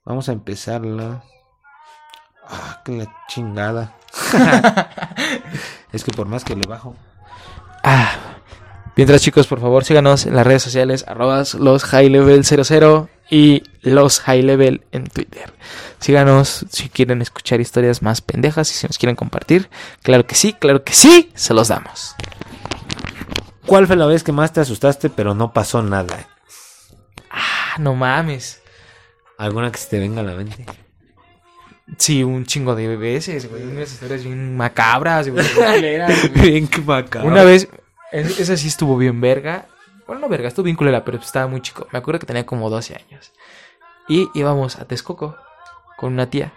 Vamos 0.05 0.27
a 0.27 0.33
empezarla. 0.33 1.23
Ah, 2.45 2.81
que 2.83 2.91
la 2.91 3.15
chingada. 3.29 3.95
es 5.93 6.03
que 6.03 6.11
por 6.11 6.27
más 6.27 6.43
que 6.43 6.57
le 6.57 6.67
bajo. 6.67 6.95
Ah. 7.83 8.11
Mientras 8.97 9.21
chicos, 9.21 9.47
por 9.47 9.61
favor, 9.61 9.85
síganos 9.85 10.25
en 10.25 10.35
las 10.35 10.45
redes 10.45 10.61
sociales, 10.61 11.05
arrobas 11.07 11.53
los 11.53 11.85
high 11.85 12.09
level 12.09 12.43
00 12.43 13.09
y 13.29 13.63
los 13.81 14.19
high 14.21 14.41
level 14.43 14.81
en 14.91 15.05
Twitter. 15.07 15.53
Síganos 15.99 16.65
si 16.69 16.89
quieren 16.89 17.21
escuchar 17.21 17.61
historias 17.61 18.01
más 18.01 18.21
pendejas 18.21 18.69
y 18.71 18.73
si 18.75 18.87
nos 18.87 18.97
quieren 18.97 19.15
compartir. 19.15 19.69
Claro 20.01 20.25
que 20.27 20.35
sí, 20.35 20.53
claro 20.53 20.83
que 20.83 20.93
sí, 20.93 21.31
se 21.33 21.53
los 21.53 21.69
damos. 21.69 22.15
¿Cuál 23.65 23.87
fue 23.87 23.95
la 23.95 24.05
vez 24.05 24.23
que 24.23 24.31
más 24.33 24.51
te 24.51 24.59
asustaste 24.59 25.09
pero 25.09 25.33
no 25.33 25.53
pasó 25.53 25.81
nada? 25.81 26.27
Ah, 27.31 27.75
no 27.79 27.95
mames. 27.95 28.61
¿Alguna 29.37 29.71
que 29.71 29.77
se 29.79 29.87
te 29.89 29.99
venga 29.99 30.21
a 30.21 30.23
la 30.23 30.33
mente? 30.35 30.65
Sí, 31.97 32.23
un 32.23 32.45
chingo 32.45 32.75
de 32.75 32.95
veces, 32.97 33.49
güey. 33.49 33.63
Unas 33.63 33.91
historias 33.91 34.23
bien 34.23 34.55
macabras, 34.55 35.27
güey. 35.29 35.45
bien 36.35 36.69
macabro. 36.85 37.27
Una 37.29 37.43
vez, 37.43 37.67
es- 38.11 38.39
esa 38.39 38.57
sí 38.57 38.67
estuvo 38.67 38.97
bien 38.97 39.21
verga. 39.21 39.67
Bueno, 40.05 40.21
no 40.21 40.29
verga, 40.29 40.47
estuvo 40.47 40.65
bien 40.65 40.75
culera, 40.75 41.05
pero 41.05 41.17
estaba 41.17 41.47
muy 41.47 41.61
chico. 41.61 41.87
Me 41.91 41.99
acuerdo 41.99 42.19
que 42.19 42.25
tenía 42.25 42.45
como 42.45 42.69
12 42.69 42.95
años. 42.95 43.31
Y 44.07 44.29
íbamos 44.33 44.77
a 44.77 44.85
Texcoco 44.85 45.37
con 45.97 46.13
una 46.13 46.29
tía. 46.29 46.53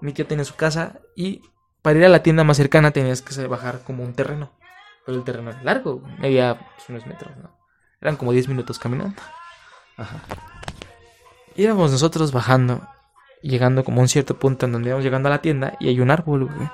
Mi 0.00 0.12
tía 0.12 0.26
tenía 0.26 0.44
su 0.44 0.56
casa 0.56 0.98
y 1.14 1.42
para 1.82 1.98
ir 1.98 2.04
a 2.04 2.08
la 2.08 2.22
tienda 2.22 2.42
más 2.42 2.56
cercana 2.56 2.90
tenías 2.90 3.22
que 3.22 3.46
bajar 3.46 3.82
como 3.84 4.02
un 4.02 4.14
terreno. 4.14 4.50
Pero 5.04 5.18
el 5.18 5.24
terreno 5.24 5.50
era 5.50 5.62
largo, 5.62 6.02
medía 6.18 6.58
pues, 6.74 6.88
unos 6.88 7.06
metros, 7.06 7.36
¿no? 7.36 7.56
Eran 8.00 8.16
como 8.16 8.32
10 8.32 8.48
minutos 8.48 8.78
caminando. 8.78 9.22
Ajá. 9.96 10.20
Íbamos 11.54 11.92
nosotros 11.92 12.32
bajando, 12.32 12.86
llegando 13.40 13.84
como 13.84 14.00
a 14.00 14.02
un 14.02 14.08
cierto 14.08 14.38
punto 14.38 14.66
en 14.66 14.72
donde 14.72 14.88
íbamos 14.88 15.04
llegando 15.04 15.28
a 15.28 15.30
la 15.30 15.42
tienda 15.42 15.76
y 15.78 15.88
hay 15.88 16.00
un 16.00 16.10
árbol, 16.10 16.46
güey. 16.46 16.68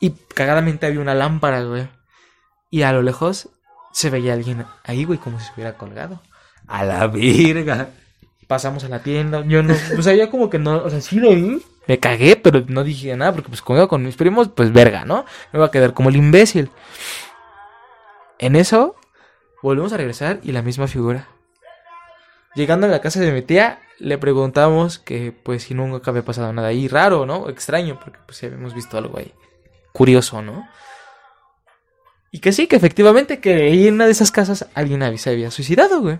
Y 0.00 0.10
cagadamente 0.10 0.86
había 0.86 1.00
una 1.00 1.14
lámpara, 1.14 1.62
güey. 1.62 1.88
Y 2.70 2.82
a 2.82 2.92
lo 2.92 3.02
lejos 3.02 3.48
se 3.98 4.10
veía 4.10 4.32
alguien 4.32 4.64
ahí, 4.84 5.04
güey, 5.04 5.18
como 5.18 5.40
si 5.40 5.46
se 5.46 5.52
hubiera 5.54 5.76
colgado. 5.76 6.22
A 6.68 6.84
la 6.84 7.08
virga. 7.08 7.88
Pasamos 8.46 8.84
a 8.84 8.88
la 8.88 9.02
tienda, 9.02 9.44
yo 9.44 9.64
no, 9.64 9.74
o 9.98 10.02
sea, 10.02 10.14
ya 10.14 10.30
como 10.30 10.48
que 10.48 10.60
no, 10.60 10.76
o 10.76 10.88
sea, 10.88 11.00
sí 11.00 11.18
lo 11.18 11.30
vi. 11.30 11.60
Me 11.88 11.98
cagué, 11.98 12.36
pero 12.36 12.62
no 12.68 12.84
dije 12.84 13.16
nada, 13.16 13.32
porque 13.32 13.48
pues 13.48 13.60
con 13.60 14.04
mis 14.04 14.14
primos, 14.14 14.50
pues 14.54 14.72
verga, 14.72 15.04
¿no? 15.04 15.24
Me 15.52 15.58
iba 15.58 15.66
a 15.66 15.70
quedar 15.72 15.94
como 15.94 16.10
el 16.10 16.16
imbécil. 16.16 16.70
En 18.38 18.54
eso, 18.54 18.94
volvemos 19.64 19.92
a 19.92 19.96
regresar 19.96 20.38
y 20.44 20.52
la 20.52 20.62
misma 20.62 20.86
figura. 20.86 21.26
Llegando 22.54 22.86
a 22.86 22.90
la 22.90 23.00
casa 23.00 23.18
de 23.18 23.32
mi 23.32 23.42
tía, 23.42 23.80
le 23.98 24.16
preguntamos 24.16 25.00
que 25.00 25.32
pues 25.32 25.64
si 25.64 25.74
nunca 25.74 26.12
había 26.12 26.24
pasado 26.24 26.52
nada 26.52 26.68
ahí 26.68 26.86
raro, 26.86 27.26
¿no? 27.26 27.48
Extraño, 27.48 27.98
porque 27.98 28.20
pues 28.24 28.44
habíamos 28.44 28.74
visto 28.74 28.96
algo 28.96 29.18
ahí. 29.18 29.34
Curioso, 29.92 30.40
¿no? 30.40 30.68
Y 32.30 32.40
que 32.40 32.52
sí, 32.52 32.66
que 32.66 32.76
efectivamente 32.76 33.40
que 33.40 33.54
ahí 33.54 33.88
en 33.88 33.94
una 33.94 34.04
de 34.06 34.12
esas 34.12 34.30
casas 34.30 34.66
alguien 34.74 35.18
se 35.18 35.30
había 35.30 35.50
suicidado, 35.50 36.00
güey. 36.00 36.18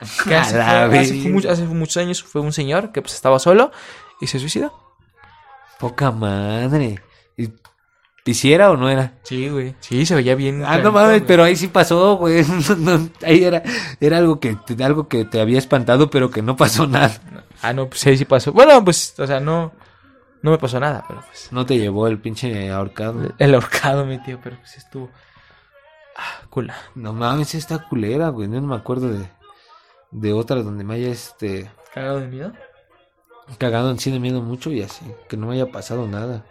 Que 0.24 0.34
hace, 0.34 0.60
A 0.60 0.82
la 0.84 0.88
fue- 0.88 0.98
hace 0.98 1.12
vez. 1.12 1.22
fue 1.22 1.30
mucho- 1.30 1.50
hace 1.50 1.62
muchos 1.64 1.96
años 1.98 2.22
fue 2.22 2.40
un 2.40 2.52
señor 2.52 2.92
que 2.92 3.02
pues 3.02 3.14
estaba 3.14 3.38
solo 3.38 3.70
y 4.20 4.26
se 4.26 4.38
suicidó. 4.38 4.72
Poca 5.78 6.10
madre. 6.10 7.00
¿Y 7.36 7.48
¿Hiciera 8.24 8.70
o 8.70 8.76
no 8.76 8.88
era? 8.88 9.14
Sí, 9.24 9.48
güey. 9.48 9.74
Sí, 9.80 10.06
se 10.06 10.14
veía 10.14 10.36
bien. 10.36 10.62
Ah, 10.64 10.78
no 10.78 10.92
mames, 10.92 11.18
güey. 11.20 11.26
pero 11.26 11.42
ahí 11.42 11.56
sí 11.56 11.66
pasó, 11.68 12.16
güey. 12.16 12.44
No, 12.78 12.98
no, 12.98 13.08
ahí 13.24 13.42
era, 13.42 13.62
era 14.00 14.18
algo 14.18 14.38
que 14.38 14.54
te, 14.64 14.82
algo 14.84 15.08
que 15.08 15.24
te 15.24 15.40
había 15.40 15.58
espantado, 15.58 16.08
pero 16.10 16.30
que 16.30 16.40
no 16.42 16.56
pasó 16.56 16.86
nada. 16.86 17.12
Ah, 17.62 17.72
no, 17.72 17.88
pues 17.88 18.00
sí, 18.00 18.16
sí 18.16 18.24
pasó. 18.24 18.52
Bueno, 18.52 18.84
pues, 18.84 19.14
o 19.18 19.26
sea, 19.26 19.40
no. 19.40 19.72
No 20.42 20.50
me 20.50 20.58
pasó 20.58 20.80
nada, 20.80 21.04
pero 21.06 21.20
pues. 21.26 21.52
No 21.52 21.64
te 21.64 21.78
llevó 21.78 22.08
el 22.08 22.18
pinche 22.18 22.70
ahorcado. 22.70 23.32
El 23.38 23.54
ahorcado, 23.54 24.04
mi 24.04 24.18
tío, 24.18 24.38
pero 24.42 24.56
pues 24.58 24.76
estuvo. 24.76 25.08
Ah, 26.16 26.44
cula. 26.50 26.74
No 26.94 27.12
mames, 27.12 27.54
está 27.54 27.78
culera, 27.88 28.28
güey. 28.28 28.48
No 28.48 28.60
me 28.60 28.76
acuerdo 28.76 29.08
de, 29.08 29.24
de 30.10 30.32
otra 30.32 30.62
donde 30.62 30.84
me 30.84 30.94
haya 30.94 31.08
este 31.08 31.70
¿Cagado 31.94 32.20
de 32.20 32.26
miedo? 32.26 32.52
cagado 33.58 33.90
en 33.90 33.98
sí 33.98 34.10
de 34.10 34.18
miedo 34.18 34.40
mucho 34.40 34.70
y 34.70 34.82
así. 34.82 35.04
Que 35.28 35.36
no 35.36 35.46
me 35.46 35.54
haya 35.54 35.70
pasado 35.70 36.06
nada. 36.06 36.44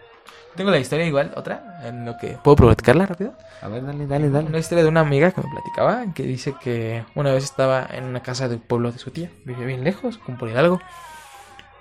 Tengo 0.56 0.70
la 0.70 0.80
historia 0.80 1.06
igual, 1.06 1.34
otra, 1.36 1.80
en 1.84 2.06
lo 2.06 2.18
que. 2.18 2.38
¿Puedo 2.44 2.58
platicarla 2.58 3.06
rápido? 3.06 3.34
A 3.62 3.68
ver, 3.70 3.86
dale, 3.86 4.06
dale, 4.06 4.30
dale. 4.30 4.48
Una 4.48 4.60
historia 4.60 4.84
de 4.84 4.89
una 4.89 5.00
amiga 5.02 5.32
que 5.32 5.42
me 5.42 5.50
platicaba, 5.50 6.06
que 6.14 6.24
dice 6.24 6.56
que 6.62 7.06
una 7.16 7.32
vez 7.32 7.44
estaba 7.46 7.88
en 7.92 8.04
una 8.04 8.22
casa 8.22 8.50
del 8.50 8.60
pueblo 8.60 8.92
de 8.92 9.00
su 9.00 9.12
tía, 9.12 9.30
vivía 9.46 9.66
bien 9.66 9.84
lejos, 9.84 10.18
como 10.18 10.38
por 10.38 10.50
Hidalgo, 10.50 10.82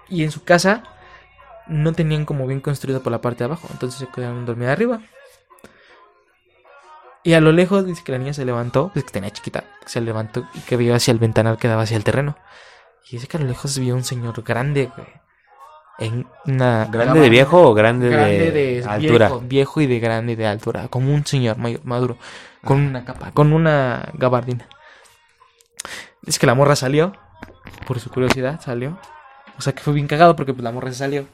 y 0.09 0.23
en 0.25 0.31
su 0.31 0.45
casa 0.45 0.85
no 1.69 1.93
tenían 1.93 2.25
como 2.25 2.47
bien 2.47 2.61
construido 2.61 3.03
por 3.03 3.13
la 3.13 3.21
parte 3.21 3.39
de 3.39 3.45
abajo, 3.47 3.69
entonces 3.71 4.01
se 4.01 4.09
quedaron 4.09 4.47
dormir 4.47 4.69
arriba. 4.69 5.01
Y 7.23 7.35
a 7.35 7.41
lo 7.41 7.53
lejos 7.53 7.85
dice 7.85 8.03
que 8.03 8.13
la 8.13 8.19
niña 8.19 8.33
se 8.33 8.45
levantó, 8.45 8.91
pues 8.93 9.05
que 9.05 9.11
tenía 9.11 9.31
chiquita, 9.31 9.65
se 9.85 10.01
levantó 10.01 10.47
y 10.55 10.61
que 10.61 10.77
vio 10.77 10.95
hacia 10.95 11.13
el 11.13 11.19
ventanal 11.19 11.59
que 11.59 11.69
daba 11.69 11.83
hacia 11.83 11.97
el 11.97 12.05
terreno. 12.05 12.37
Y 13.07 13.17
dice 13.17 13.27
que 13.27 13.37
a 13.37 13.41
lo 13.41 13.47
lejos 13.47 13.79
vio 13.79 13.95
un 13.95 14.05
señor 14.05 14.43
grande, 14.43 14.91
güey. 14.95 15.09
En 15.99 16.27
una 16.47 16.87
¿Grande 16.91 17.21
de 17.21 17.29
viejo 17.29 17.61
o 17.61 17.75
grande, 17.75 18.09
grande 18.09 18.51
de, 18.51 18.81
de 18.81 18.85
altura? 18.89 19.27
Viejo, 19.27 19.41
viejo 19.41 19.81
y 19.83 19.87
de 19.87 20.01
grande 20.01 20.33
y 20.33 20.37
de 20.37 20.47
altura, 20.47 20.89
como 20.89 21.13
un 21.13 21.27
señor 21.27 21.59
mayor, 21.59 21.85
maduro, 21.85 22.17
con 22.65 22.81
una 22.81 23.05
capa, 23.05 23.33
con 23.33 23.53
una 23.53 24.09
gabardina. 24.15 24.67
Dice 26.23 26.39
que 26.39 26.47
la 26.47 26.55
morra 26.55 26.75
salió, 26.75 27.13
por 27.87 28.01
su 28.01 28.11
curiosidad, 28.11 28.61
salió. 28.63 28.99
O 29.59 29.63
sea 29.63 29.75
que 29.75 29.83
fue 29.83 29.93
bien 29.93 30.07
cagado 30.07 30.37
porque 30.37 30.55
pues, 30.55 30.65
la 30.65 30.73
morra 30.73 30.91
se 30.91 30.99
salió. 30.99 31.27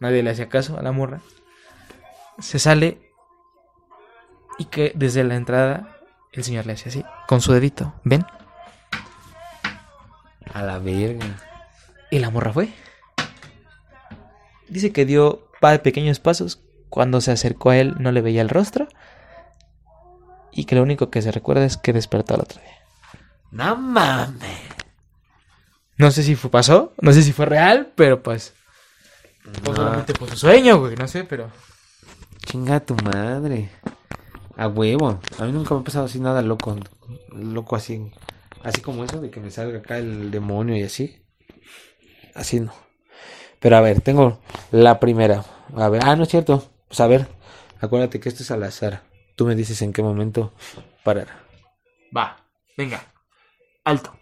Nadie 0.00 0.22
le 0.22 0.30
hacía 0.30 0.48
caso 0.48 0.78
a 0.78 0.82
la 0.82 0.92
morra. 0.92 1.20
Se 2.38 2.58
sale 2.58 3.10
y 4.58 4.66
que 4.66 4.92
desde 4.94 5.24
la 5.24 5.36
entrada 5.36 5.98
el 6.32 6.44
señor 6.44 6.66
le 6.66 6.72
hace 6.72 6.88
así, 6.88 7.04
con 7.28 7.40
su 7.40 7.52
dedito, 7.52 7.94
ven. 8.04 8.24
A 10.52 10.62
la 10.62 10.78
verga. 10.78 11.26
Y 12.10 12.18
la 12.18 12.30
morra 12.30 12.52
fue. 12.52 12.68
Dice 14.68 14.92
que 14.92 15.04
dio 15.04 15.48
pa- 15.60 15.78
pequeños 15.78 16.20
pasos. 16.20 16.60
Cuando 16.88 17.20
se 17.20 17.32
acercó 17.32 17.70
a 17.70 17.76
él 17.78 17.94
no 17.98 18.12
le 18.12 18.20
veía 18.20 18.40
el 18.42 18.48
rostro. 18.48 18.86
Y 20.52 20.64
que 20.66 20.76
lo 20.76 20.82
único 20.82 21.10
que 21.10 21.22
se 21.22 21.32
recuerda 21.32 21.64
es 21.64 21.76
que 21.76 21.92
despertó 21.92 22.34
al 22.34 22.42
otro 22.42 22.60
día. 22.60 22.78
No 23.50 23.74
mames. 23.76 24.60
No 25.96 26.10
sé 26.10 26.22
si 26.22 26.34
fue, 26.36 26.50
pasó, 26.50 26.92
no 27.00 27.12
sé 27.12 27.22
si 27.22 27.32
fue 27.32 27.46
real, 27.46 27.92
pero 27.96 28.22
pues... 28.22 28.54
pues, 29.62 29.76
solamente 29.76 30.14
fue 30.14 30.28
su 30.28 30.36
sueño, 30.36 30.78
güey, 30.78 30.96
no 30.96 31.06
sé, 31.06 31.24
pero... 31.24 31.50
Chinga 32.46 32.80
tu 32.80 32.94
madre. 32.96 33.70
A 34.56 34.68
huevo. 34.68 35.20
A 35.38 35.44
mí 35.44 35.52
nunca 35.52 35.74
me 35.74 35.80
ha 35.80 35.84
pasado 35.84 36.06
así 36.06 36.20
nada 36.20 36.42
loco. 36.42 36.76
Loco 37.32 37.76
así. 37.76 38.10
Así 38.62 38.80
como 38.80 39.04
eso 39.04 39.20
de 39.20 39.30
que 39.30 39.40
me 39.40 39.50
salga 39.50 39.78
acá 39.78 39.98
el 39.98 40.30
demonio 40.30 40.76
y 40.76 40.82
así. 40.82 41.22
Así 42.34 42.60
no. 42.60 42.72
Pero 43.60 43.76
a 43.76 43.80
ver, 43.80 44.00
tengo 44.00 44.40
la 44.70 45.00
primera. 45.00 45.44
A 45.76 45.88
ver, 45.88 46.02
ah, 46.04 46.16
no 46.16 46.22
es 46.22 46.28
cierto. 46.28 46.70
Pues 46.88 47.00
a 47.00 47.06
ver, 47.06 47.26
acuérdate 47.80 48.20
que 48.20 48.28
esto 48.28 48.42
es 48.42 48.50
al 48.50 48.62
azar. 48.62 49.02
Tú 49.36 49.46
me 49.46 49.54
dices 49.54 49.82
en 49.82 49.92
qué 49.92 50.02
momento 50.02 50.52
parar. 51.02 51.28
Va, 52.16 52.36
venga. 52.76 53.04
Alto. 53.84 54.16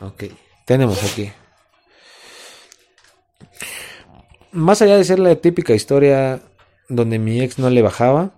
Ok, 0.00 0.24
tenemos 0.66 1.02
aquí. 1.02 1.32
Más 4.52 4.82
allá 4.82 4.96
de 4.96 5.04
ser 5.04 5.18
la 5.18 5.36
típica 5.36 5.74
historia 5.74 6.40
donde 6.88 7.18
mi 7.18 7.40
ex 7.40 7.58
no 7.58 7.70
le 7.70 7.82
bajaba. 7.82 8.30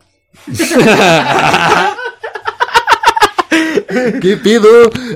¿Qué 4.21 4.37
pido? 4.37 4.69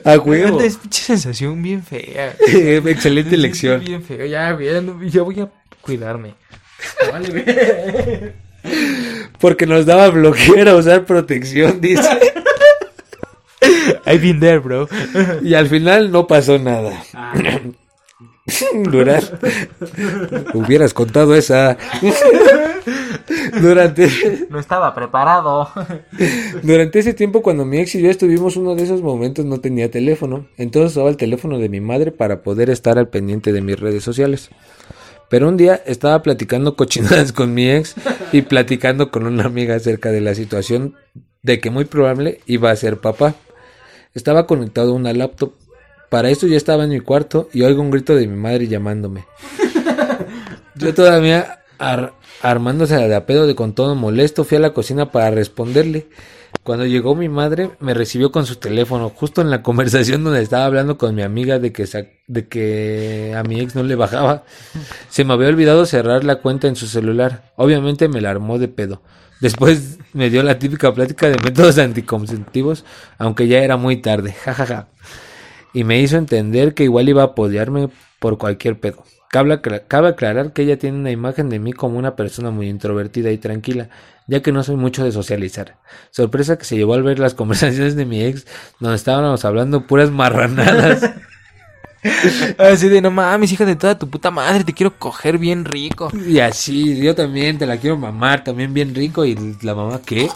A 0.04 0.16
huevo. 0.18 0.60
Es 0.60 0.76
pinche 0.76 1.02
sensación 1.02 1.62
bien 1.62 1.82
fea. 1.82 2.34
Excelente 2.46 3.36
lección. 3.36 3.80
Bien 3.84 4.02
feo, 4.02 4.26
ya, 4.26 4.52
bien, 4.52 5.08
ya 5.10 5.22
voy 5.22 5.40
a 5.40 5.48
cuidarme. 5.80 6.34
Vale. 7.12 8.34
Porque 9.38 9.66
nos 9.66 9.86
daba 9.86 10.10
flojera 10.12 10.74
usar 10.74 11.04
protección, 11.04 11.80
dice. 11.80 12.08
I've 14.06 14.20
been 14.20 14.40
there, 14.40 14.58
bro. 14.58 14.88
Y 15.42 15.54
al 15.54 15.68
final 15.68 16.10
no 16.10 16.26
pasó 16.26 16.58
nada. 16.58 17.02
Durante... 18.90 19.48
Hubieras 20.54 20.94
contado 20.94 21.34
esa. 21.34 21.76
Durante... 23.60 24.08
No 24.50 24.58
estaba 24.58 24.94
preparado. 24.94 25.68
Durante 26.62 26.98
ese 27.00 27.14
tiempo 27.14 27.42
cuando 27.42 27.64
mi 27.64 27.78
ex 27.78 27.94
y 27.94 28.02
yo 28.02 28.10
estuvimos 28.10 28.56
uno 28.56 28.74
de 28.74 28.84
esos 28.84 29.02
momentos 29.02 29.44
no 29.44 29.60
tenía 29.60 29.90
teléfono, 29.90 30.46
entonces 30.56 30.92
usaba 30.92 31.08
el 31.10 31.16
teléfono 31.16 31.58
de 31.58 31.68
mi 31.68 31.80
madre 31.80 32.12
para 32.12 32.42
poder 32.42 32.70
estar 32.70 32.98
al 32.98 33.08
pendiente 33.08 33.52
de 33.52 33.60
mis 33.60 33.78
redes 33.78 34.04
sociales. 34.04 34.50
Pero 35.28 35.48
un 35.48 35.56
día 35.56 35.82
estaba 35.86 36.22
platicando 36.22 36.76
cochinadas 36.76 37.32
con 37.32 37.52
mi 37.52 37.68
ex 37.68 37.94
y 38.32 38.42
platicando 38.42 39.10
con 39.10 39.26
una 39.26 39.44
amiga 39.44 39.74
acerca 39.74 40.12
de 40.12 40.20
la 40.20 40.34
situación 40.34 40.94
de 41.42 41.60
que 41.60 41.70
muy 41.70 41.84
probable 41.84 42.40
iba 42.46 42.70
a 42.70 42.76
ser 42.76 43.00
papá. 43.00 43.34
Estaba 44.14 44.46
conectado 44.46 44.92
a 44.92 44.94
una 44.94 45.12
laptop, 45.12 45.52
Para 46.08 46.30
esto 46.30 46.46
ya 46.46 46.56
estaba 46.56 46.84
en 46.84 46.90
mi 46.90 47.00
cuarto 47.00 47.48
y 47.52 47.62
oigo 47.62 47.82
un 47.82 47.90
grito 47.90 48.14
de 48.14 48.26
mi 48.26 48.36
madre 48.36 48.68
llamándome. 48.68 49.24
Yo 50.74 50.94
todavía 50.94 51.60
ar- 51.78 52.12
armándose 52.42 52.96
de 52.96 53.20
pedo 53.22 53.46
de 53.46 53.54
con 53.54 53.74
todo 53.74 53.94
molesto 53.94 54.44
fui 54.44 54.58
a 54.58 54.60
la 54.60 54.72
cocina 54.72 55.10
para 55.10 55.30
responderle. 55.30 56.06
Cuando 56.62 56.86
llegó 56.86 57.14
mi 57.14 57.28
madre 57.28 57.70
me 57.80 57.94
recibió 57.94 58.32
con 58.32 58.46
su 58.46 58.56
teléfono 58.56 59.10
justo 59.10 59.40
en 59.40 59.50
la 59.50 59.62
conversación 59.62 60.24
donde 60.24 60.42
estaba 60.42 60.64
hablando 60.64 60.96
con 60.98 61.14
mi 61.14 61.22
amiga 61.22 61.58
de 61.58 61.72
que 61.72 61.86
de 62.26 62.48
que 62.48 63.34
a 63.36 63.42
mi 63.42 63.60
ex 63.60 63.74
no 63.74 63.82
le 63.82 63.94
bajaba. 63.94 64.44
Se 65.08 65.24
me 65.24 65.32
había 65.34 65.48
olvidado 65.48 65.86
cerrar 65.86 66.24
la 66.24 66.36
cuenta 66.36 66.66
en 66.68 66.76
su 66.76 66.86
celular. 66.86 67.52
Obviamente 67.56 68.08
me 68.08 68.20
la 68.20 68.30
armó 68.30 68.58
de 68.58 68.68
pedo. 68.68 69.02
Después 69.40 69.98
me 70.14 70.30
dio 70.30 70.42
la 70.42 70.58
típica 70.58 70.94
plática 70.94 71.28
de 71.28 71.36
métodos 71.44 71.76
anticonceptivos, 71.78 72.84
aunque 73.18 73.48
ya 73.48 73.58
era 73.58 73.76
muy 73.76 73.96
tarde. 73.98 74.32
jajaja 74.32 74.88
y 75.76 75.84
me 75.84 76.00
hizo 76.00 76.16
entender 76.16 76.72
que 76.72 76.84
igual 76.84 77.06
iba 77.10 77.20
a 77.20 77.26
apoyarme 77.26 77.90
por 78.18 78.38
cualquier 78.38 78.80
pedo. 78.80 79.04
Cabe, 79.28 79.52
acla- 79.52 79.82
cabe 79.86 80.08
aclarar 80.08 80.54
que 80.54 80.62
ella 80.62 80.78
tiene 80.78 80.96
una 80.98 81.10
imagen 81.10 81.50
de 81.50 81.58
mí 81.58 81.74
como 81.74 81.98
una 81.98 82.16
persona 82.16 82.50
muy 82.50 82.70
introvertida 82.70 83.30
y 83.30 83.36
tranquila, 83.36 83.90
ya 84.26 84.40
que 84.40 84.52
no 84.52 84.62
soy 84.62 84.76
mucho 84.76 85.04
de 85.04 85.12
socializar. 85.12 85.76
Sorpresa 86.10 86.56
que 86.56 86.64
se 86.64 86.76
llevó 86.78 86.94
al 86.94 87.02
ver 87.02 87.18
las 87.18 87.34
conversaciones 87.34 87.94
de 87.94 88.06
mi 88.06 88.24
ex, 88.24 88.46
donde 88.80 88.96
estábamos 88.96 89.44
hablando 89.44 89.86
puras 89.86 90.10
marranadas. 90.10 91.10
Así 92.58 92.88
de, 92.88 93.02
no 93.02 93.10
mames, 93.10 93.52
hija 93.52 93.66
de 93.66 93.76
toda 93.76 93.98
tu 93.98 94.08
puta 94.08 94.30
madre, 94.30 94.64
te 94.64 94.72
quiero 94.72 94.98
coger 94.98 95.36
bien 95.36 95.66
rico. 95.66 96.10
y 96.26 96.38
así, 96.38 96.96
yo 97.02 97.14
también 97.14 97.58
te 97.58 97.66
la 97.66 97.76
quiero 97.76 97.98
mamar, 97.98 98.44
también 98.44 98.72
bien 98.72 98.94
rico. 98.94 99.26
Y 99.26 99.36
la 99.60 99.74
mamá, 99.74 100.00
¿qué? 100.06 100.30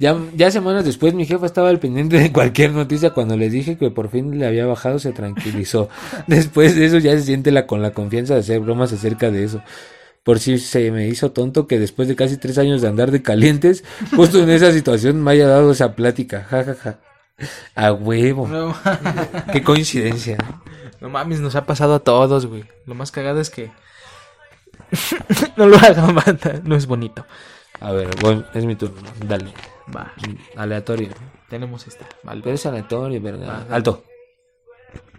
Ya, 0.00 0.16
ya 0.34 0.50
semanas 0.50 0.86
después 0.86 1.12
mi 1.12 1.26
jefa 1.26 1.44
estaba 1.44 1.68
al 1.68 1.78
pendiente 1.78 2.18
de 2.18 2.32
cualquier 2.32 2.72
noticia 2.72 3.10
cuando 3.10 3.36
le 3.36 3.50
dije 3.50 3.76
que 3.76 3.90
por 3.90 4.08
fin 4.08 4.38
le 4.38 4.46
había 4.46 4.64
bajado 4.64 4.98
se 4.98 5.12
tranquilizó. 5.12 5.90
Después 6.26 6.74
de 6.74 6.86
eso 6.86 6.96
ya 6.96 7.12
se 7.12 7.22
siente 7.22 7.50
la, 7.52 7.66
con 7.66 7.82
la 7.82 7.90
confianza 7.90 8.32
de 8.32 8.40
hacer 8.40 8.60
bromas 8.60 8.94
acerca 8.94 9.30
de 9.30 9.44
eso. 9.44 9.62
Por 10.24 10.38
si 10.40 10.58
se 10.58 10.90
me 10.90 11.06
hizo 11.06 11.32
tonto 11.32 11.66
que 11.66 11.78
después 11.78 12.08
de 12.08 12.16
casi 12.16 12.38
tres 12.38 12.56
años 12.56 12.80
de 12.80 12.88
andar 12.88 13.10
de 13.10 13.20
calientes, 13.20 13.84
justo 14.16 14.42
en 14.42 14.48
esa 14.48 14.72
situación 14.72 15.22
me 15.22 15.32
haya 15.32 15.46
dado 15.46 15.70
esa 15.70 15.94
plática. 15.94 16.46
Ja, 16.48 16.64
ja, 16.64 16.74
ja. 16.74 16.98
A 17.74 17.92
huevo. 17.92 18.48
No, 18.48 18.74
Qué 19.52 19.62
coincidencia. 19.62 20.38
no 21.00 21.10
mames, 21.10 21.40
nos 21.40 21.56
ha 21.56 21.66
pasado 21.66 21.94
a 21.94 22.00
todos, 22.00 22.46
güey. 22.46 22.64
Lo 22.86 22.94
más 22.94 23.10
cagado 23.10 23.38
es 23.38 23.50
que... 23.50 23.70
no 25.58 25.66
lo 25.66 25.76
hagan, 25.76 26.14
banda, 26.14 26.60
no 26.64 26.74
es 26.74 26.86
bonito. 26.86 27.26
A 27.80 27.92
ver, 27.92 28.08
es 28.54 28.64
mi 28.64 28.76
turno. 28.76 29.02
Dale. 29.26 29.52
Va, 29.94 30.12
Aleatorio. 30.56 31.08
tenemos 31.48 31.86
esta, 31.86 32.06
vale. 32.22 32.40
Pero 32.42 32.54
es 32.54 32.66
aleatorio, 32.66 33.20
verga. 33.20 33.46
Ajá. 33.62 33.66
Alto. 33.74 34.04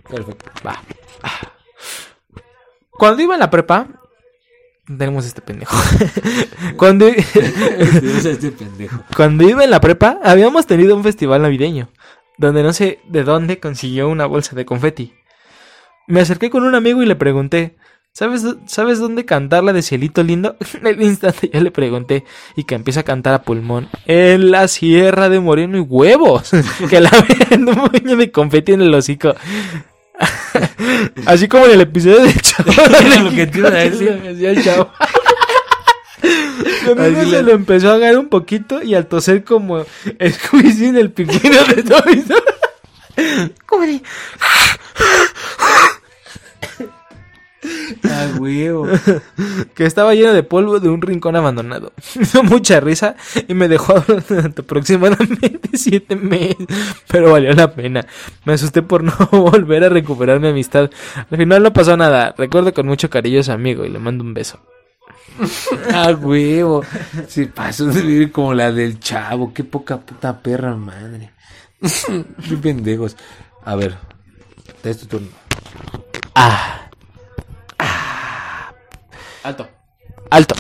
Perfecto. 0.09 0.45
Va. 0.65 0.82
Cuando 2.89 3.22
iba 3.24 3.34
en 3.34 3.39
la 3.39 3.49
prepa, 3.49 3.88
tenemos 4.86 5.26
este 5.26 5.41
pendejo. 5.41 5.76
Cuando, 6.78 7.07
Es 7.07 8.26
este 8.26 8.51
pendejo. 8.51 9.03
cuando 9.15 9.47
iba 9.47 9.63
en 9.63 9.69
la 9.72 9.80
prepa, 9.80 10.19
habíamos 10.24 10.65
tenido 10.67 10.95
un 10.95 11.03
festival 11.03 11.41
navideño, 11.41 11.89
donde 12.38 12.63
no 12.63 12.74
sé 12.74 12.99
de 13.07 13.24
dónde 13.24 13.59
consiguió 13.59 14.09
una 14.09 14.26
bolsa 14.26 14.55
de 14.55 14.65
confeti. 14.65 15.13
Me 16.07 16.19
acerqué 16.22 16.49
con 16.49 16.63
un 16.63 16.76
amigo 16.76 17.01
y 17.01 17.05
le 17.05 17.15
pregunté, 17.15 17.78
¿sabes, 18.14 18.43
¿sabes 18.68 18.99
dónde 18.99 19.26
cantar 19.26 19.64
la 19.64 19.74
de 19.74 19.82
Cielito 19.82 20.24
Lindo? 20.24 20.55
En 20.74 20.88
el 20.88 21.01
instante 21.01 21.49
ya 21.51 21.59
le 21.62 21.72
pregunté 21.72 22.24
y 22.55 22.64
que 22.64 22.76
empieza 22.76 23.01
a 23.01 23.03
cantar 23.03 23.34
a 23.34 23.43
pulmón, 23.43 23.89
en 24.05 24.51
la 24.51 24.68
sierra 24.68 25.30
de 25.30 25.39
Moreno 25.39 25.78
y 25.78 25.82
huevos, 25.82 26.51
que 26.89 27.01
la 27.01 27.12
ven 27.49 27.68
un 27.68 27.89
puño 27.89 28.16
de 28.16 28.32
confeti 28.32 28.74
en 28.74 28.82
el 28.82 28.93
hocico. 28.93 29.36
Así 31.26 31.47
como 31.47 31.66
en 31.66 31.72
el 31.72 31.82
episodio 31.82 32.22
del 32.22 32.41
chavo. 32.41 32.72
Lo 33.24 33.32
que 33.32 33.47
te 33.47 33.57
iba 33.57 33.70
a 33.70 33.72
decir. 33.72 34.22
Decía 34.22 34.51
el 34.51 34.64
chavo. 34.64 34.91
Mi 36.86 36.91
amigo 36.91 37.26
se 37.26 37.41
lo 37.41 37.51
empezó 37.51 37.91
a 37.91 37.95
agarrar 37.95 38.20
un 38.20 38.30
poquito 38.30 38.84
y 38.84 38.93
al 38.93 39.07
toser 39.07 39.43
como 39.43 39.84
Squeezie 39.84 40.89
en 40.89 40.97
el 40.97 41.12
pingüino 41.12 41.64
de 41.64 41.82
Story. 41.82 42.24
Como 43.66 43.86
de, 43.86 44.01
A 48.22 48.39
huevo. 48.39 48.88
que 49.76 49.86
estaba 49.86 50.13
lleno 50.13 50.34
de 50.34 50.43
polvo 50.43 50.80
de 50.80 50.89
un 50.89 51.01
rincón 51.01 51.36
abandonado. 51.36 51.93
Me 52.15 52.26
dio 52.26 52.43
mucha 52.43 52.80
risa 52.80 53.15
y 53.47 53.53
me 53.53 53.67
dejó 53.67 53.99
durante 54.30 54.61
aproximadamente 54.61 55.61
siete 55.74 56.15
meses, 56.15 56.67
pero 57.07 57.32
valió 57.32 57.53
la 57.53 57.74
pena. 57.74 58.05
Me 58.45 58.53
asusté 58.53 58.82
por 58.82 59.03
no 59.03 59.13
volver 59.32 59.84
a 59.84 59.89
recuperar 59.89 60.39
mi 60.39 60.49
amistad. 60.49 60.89
Al 61.30 61.38
final 61.38 61.63
no 61.63 61.74
pasó 61.74 61.97
nada. 61.97 62.36
Recuerdo 62.38 62.74
con 62.74 62.88
mucho 62.88 63.09
cariño 63.09 63.39
a 63.39 63.43
su 63.43 63.51
amigo 63.51 63.86
y 63.86 63.89
le 63.89 63.99
mando 63.99 64.24
un 64.24 64.34
beso. 64.34 64.59
A 65.93 66.11
huevo. 66.11 66.84
Sí, 67.28 67.45
pasó 67.45 67.86
de 67.86 68.01
vivir 68.01 68.32
como 68.32 68.53
la 68.53 68.72
del 68.72 68.99
chavo. 68.99 69.53
Qué 69.53 69.63
poca 69.63 69.97
puta 69.97 70.39
perra 70.39 70.76
madre. 70.76 71.32
Qué 72.47 72.57
pendejos. 72.57 73.15
A 73.63 73.76
ver. 73.76 73.95
Es 74.84 74.99
tu 74.99 75.05
turno. 75.05 75.28
Alto. 79.44 79.68
Alto. 80.30 80.56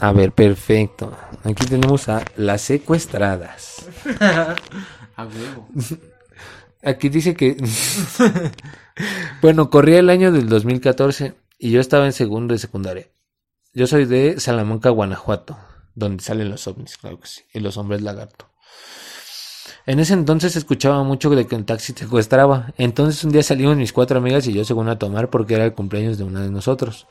A 0.00 0.12
ver, 0.12 0.32
perfecto. 0.32 1.16
Aquí 1.44 1.64
tenemos 1.66 2.08
a 2.08 2.24
las 2.36 2.62
secuestradas. 2.62 3.86
A 5.16 5.24
huevo. 5.26 5.68
Aquí 6.82 7.08
dice 7.08 7.34
que... 7.34 7.56
bueno, 9.42 9.70
corría 9.70 10.00
el 10.00 10.10
año 10.10 10.32
del 10.32 10.48
2014 10.48 11.34
y 11.58 11.70
yo 11.70 11.80
estaba 11.80 12.06
en 12.06 12.12
segundo 12.12 12.54
de 12.54 12.58
secundaria. 12.58 13.08
Yo 13.72 13.86
soy 13.86 14.04
de 14.04 14.40
Salamanca, 14.40 14.90
Guanajuato, 14.90 15.56
donde 15.94 16.22
salen 16.22 16.50
los 16.50 16.66
ovnis, 16.66 16.96
claro 16.98 17.20
que 17.20 17.28
sí, 17.28 17.42
y 17.54 17.60
los 17.60 17.76
hombres 17.76 18.02
lagarto. 18.02 18.48
En 19.86 19.98
ese 19.98 20.14
entonces 20.14 20.56
escuchaba 20.56 21.02
mucho 21.04 21.30
de 21.30 21.46
que 21.46 21.56
el 21.56 21.64
taxi 21.64 21.92
secuestraba. 21.92 22.72
Entonces 22.78 23.22
un 23.24 23.32
día 23.32 23.42
salimos 23.42 23.76
mis 23.76 23.92
cuatro 23.92 24.18
amigas 24.18 24.46
y 24.46 24.52
yo 24.52 24.64
según 24.64 24.88
a 24.88 24.98
tomar 24.98 25.30
porque 25.30 25.54
era 25.54 25.64
el 25.64 25.74
cumpleaños 25.74 26.18
de 26.18 26.24
una 26.24 26.40
de 26.40 26.50
nosotros. 26.50 27.06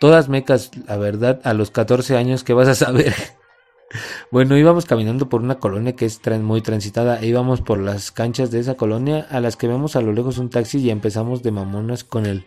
Todas 0.00 0.28
mecas, 0.28 0.70
la 0.86 0.96
verdad, 0.96 1.40
a 1.44 1.54
los 1.54 1.70
14 1.70 2.16
años, 2.16 2.44
¿qué 2.44 2.52
vas 2.52 2.68
a 2.68 2.74
saber? 2.74 3.14
Bueno, 4.30 4.58
íbamos 4.58 4.84
caminando 4.84 5.30
por 5.30 5.40
una 5.40 5.58
colonia 5.58 5.96
que 5.96 6.04
es 6.04 6.20
muy 6.42 6.60
transitada. 6.60 7.20
e 7.20 7.26
íbamos 7.26 7.62
por 7.62 7.78
las 7.78 8.12
canchas 8.12 8.50
de 8.50 8.60
esa 8.60 8.74
colonia 8.74 9.26
a 9.30 9.40
las 9.40 9.56
que 9.56 9.66
vemos 9.66 9.96
a 9.96 10.02
lo 10.02 10.12
lejos 10.12 10.36
un 10.36 10.50
taxi 10.50 10.78
y 10.78 10.90
empezamos 10.90 11.42
de 11.42 11.52
mamonas 11.52 12.04
con 12.04 12.26
él. 12.26 12.44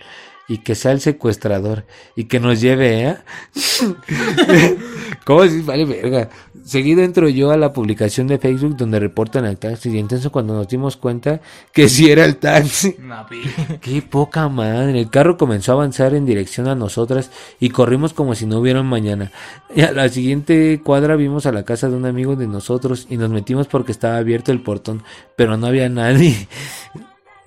Y 0.51 0.57
que 0.57 0.75
sea 0.75 0.91
el 0.91 0.99
secuestrador. 0.99 1.85
Y 2.13 2.25
que 2.25 2.41
nos 2.41 2.59
lleve, 2.59 3.07
¿eh? 3.07 3.17
¿Cómo 5.25 5.43
decir? 5.43 5.63
Vale, 5.63 5.85
verga. 5.85 6.27
Seguido 6.65 7.03
entro 7.03 7.29
yo 7.29 7.51
a 7.51 7.57
la 7.57 7.71
publicación 7.71 8.27
de 8.27 8.37
Facebook 8.37 8.75
donde 8.75 8.99
reportan 8.99 9.45
al 9.45 9.57
taxi. 9.57 9.91
Y 9.91 9.97
entonces 9.97 10.29
cuando 10.29 10.53
nos 10.53 10.67
dimos 10.67 10.97
cuenta 10.97 11.39
que 11.71 11.87
sí 11.87 12.11
era 12.11 12.25
el 12.25 12.35
taxi. 12.35 12.97
Qué 13.81 14.01
poca 14.01 14.49
madre. 14.49 14.99
El 14.99 15.09
carro 15.09 15.37
comenzó 15.37 15.71
a 15.71 15.75
avanzar 15.75 16.15
en 16.15 16.25
dirección 16.25 16.67
a 16.67 16.75
nosotras 16.75 17.31
y 17.61 17.69
corrimos 17.69 18.11
como 18.11 18.35
si 18.35 18.45
no 18.45 18.59
hubiera 18.59 18.83
mañana. 18.83 19.31
Y 19.73 19.83
a 19.83 19.93
la 19.93 20.09
siguiente 20.09 20.81
cuadra 20.83 21.15
vimos 21.15 21.45
a 21.45 21.53
la 21.53 21.63
casa 21.63 21.87
de 21.87 21.95
un 21.95 22.05
amigo 22.05 22.35
de 22.35 22.47
nosotros 22.47 23.07
y 23.09 23.15
nos 23.15 23.29
metimos 23.29 23.67
porque 23.67 23.93
estaba 23.93 24.17
abierto 24.17 24.51
el 24.51 24.61
portón, 24.61 25.01
pero 25.37 25.55
no 25.55 25.67
había 25.67 25.87
nadie. 25.87 26.49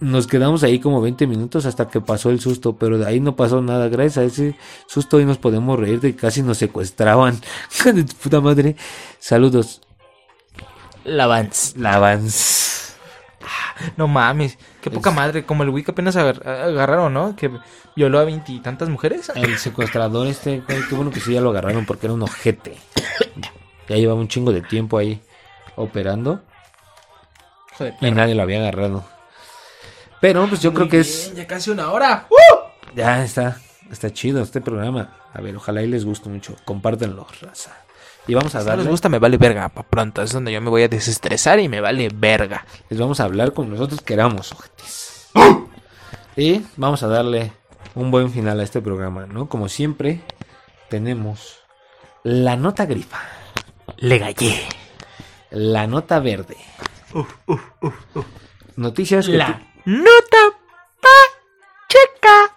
Nos 0.01 0.27
quedamos 0.27 0.63
ahí 0.65 0.81
como 0.81 1.01
20 1.01 1.27
minutos 1.27 1.67
hasta 1.67 1.89
que 1.89 2.01
pasó 2.01 2.31
el 2.31 2.41
susto, 2.41 2.77
pero 2.77 2.99
de 2.99 3.07
ahí 3.07 3.21
no 3.21 3.37
pasó 3.37 3.63
nada. 3.63 3.89
Gracias 3.89 4.19
a 4.19 4.25
ese 4.25 4.57
susto 4.87 5.17
hoy 5.19 5.25
nos 5.25 5.39
podemos 5.39 5.79
reír 5.79 6.01
de 6.01 6.13
que 6.15 6.21
casi 6.21 6.43
nos 6.43 6.59
secuestraban. 6.59 7.41
de 7.85 8.05
tu 8.05 8.15
puta 8.15 8.41
madre. 8.41 8.77
Saludos. 9.19 9.81
La 11.05 11.27
Vans. 11.27 11.75
La 11.77 11.99
Vans. 11.99 12.97
No 13.97 14.09
mames. 14.09 14.59
Qué 14.81 14.91
poca 14.91 15.11
madre. 15.11 15.45
Como 15.47 15.63
el 15.63 15.85
que 15.85 15.91
apenas 15.91 16.17
agar- 16.17 16.47
agarraron, 16.49 17.13
¿no? 17.13 17.37
Que 17.37 17.51
violó 17.97 18.19
a 18.19 18.25
veintitantas 18.25 18.89
mujeres. 18.89 19.31
El 19.35 19.59
secuestrador 19.59 20.27
este, 20.27 20.63
qué 20.67 20.95
bueno 20.95 21.11
que 21.11 21.21
sí 21.21 21.33
ya 21.35 21.41
lo 21.41 21.51
agarraron 21.51 21.87
porque 21.87 22.07
era 22.07 22.15
un 22.15 22.23
ojete. 22.23 22.77
Ya 23.89 23.97
llevaba 23.97 24.19
un 24.19 24.29
chingo 24.29 24.51
de 24.53 24.63
tiempo 24.63 24.97
ahí 24.99 25.21
operando 25.77 26.41
Joder. 27.77 27.95
y 28.01 28.11
nadie 28.13 28.35
lo 28.35 28.43
había 28.43 28.61
agarrado. 28.61 29.05
Pero 30.25 30.49
pues 30.49 30.63
yo 30.63 30.73
creo 30.73 30.89
que 30.89 31.01
es 31.01 31.35
Ya 31.35 31.47
casi 31.47 31.71
una 31.71 31.91
hora. 31.93 32.27
ya 32.97 33.23
está 33.23 33.59
está 33.91 34.11
chido 34.11 34.43
este 34.43 34.63
programa. 34.63 35.19
A 35.35 35.43
ver, 35.43 35.55
ojalá 35.55 35.83
y 35.83 35.87
les 35.87 36.07
guste 36.07 36.31
mucho. 36.31 36.57
Compártenlo, 36.65 37.27
raza. 37.43 37.77
Y 38.27 38.33
vamos 38.33 38.55
a 38.55 38.61
Si 38.61 38.65
no 38.65 38.71
les 38.71 38.79
darle 38.79 38.91
gusta, 38.91 39.11
me 39.11 39.19
vale 39.19 39.37
verga. 39.37 39.69
Pa' 39.69 39.83
pronto. 39.83 40.23
Es 40.23 40.33
donde 40.33 40.51
yo 40.51 40.63
me 40.63 40.71
voy 40.71 40.83
a 40.83 40.89
desestresar 40.89 41.61
y 41.61 41.69
me 41.69 41.83
vale 41.83 42.09
verga. 42.09 42.65
les 42.89 42.99
vamos 42.99 43.21
a 43.21 43.25
hablar 43.25 43.53
con 43.53 43.69
nosotros 43.69 44.01
queramos, 44.01 44.51
ojetes. 44.53 45.29
Y 46.37 46.63
vamos 46.79 47.03
a 47.03 47.09
darle 47.09 47.53
un 47.95 48.11
buen 48.11 48.31
final 48.31 48.61
a 48.61 48.63
este 48.63 48.81
programa, 48.81 49.27
¿no? 49.27 49.47
Como 49.51 49.69
siempre, 49.69 50.23
tenemos 50.89 51.59
la 52.23 52.57
nota 52.57 52.87
grifa, 52.87 53.21
Le 53.99 54.19
gallé. 54.19 54.59
la 55.51 55.87
nota 55.87 56.19
verde. 56.19 56.57
noticias 58.77 59.27
que, 59.27 59.37
La 59.37 59.74
nota 59.85 60.39
pacheca. 61.01 62.55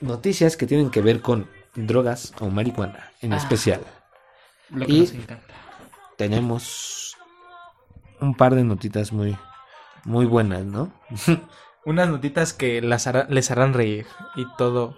noticias 0.00 0.56
que 0.56 0.66
tienen 0.66 0.90
que 0.90 1.00
ver 1.00 1.20
con 1.20 1.50
drogas 1.74 2.32
o 2.40 2.46
marihuana 2.48 3.10
en 3.20 3.32
Ah. 3.32 3.36
especial. 3.36 3.80
Lo 4.70 4.86
que 4.86 4.92
Y- 4.92 5.00
nos 5.00 5.12
encanta. 5.12 5.54
Tenemos 6.16 7.16
un 8.20 8.34
par 8.34 8.54
de 8.54 8.64
notitas 8.64 9.12
muy, 9.12 9.36
muy 10.04 10.26
buenas, 10.26 10.64
¿no? 10.64 10.92
Unas 11.84 12.08
notitas 12.08 12.52
que 12.52 12.82
las 12.82 13.06
hará- 13.06 13.26
les 13.30 13.50
harán 13.50 13.72
reír. 13.74 14.06
Y 14.36 14.46
todo 14.56 14.96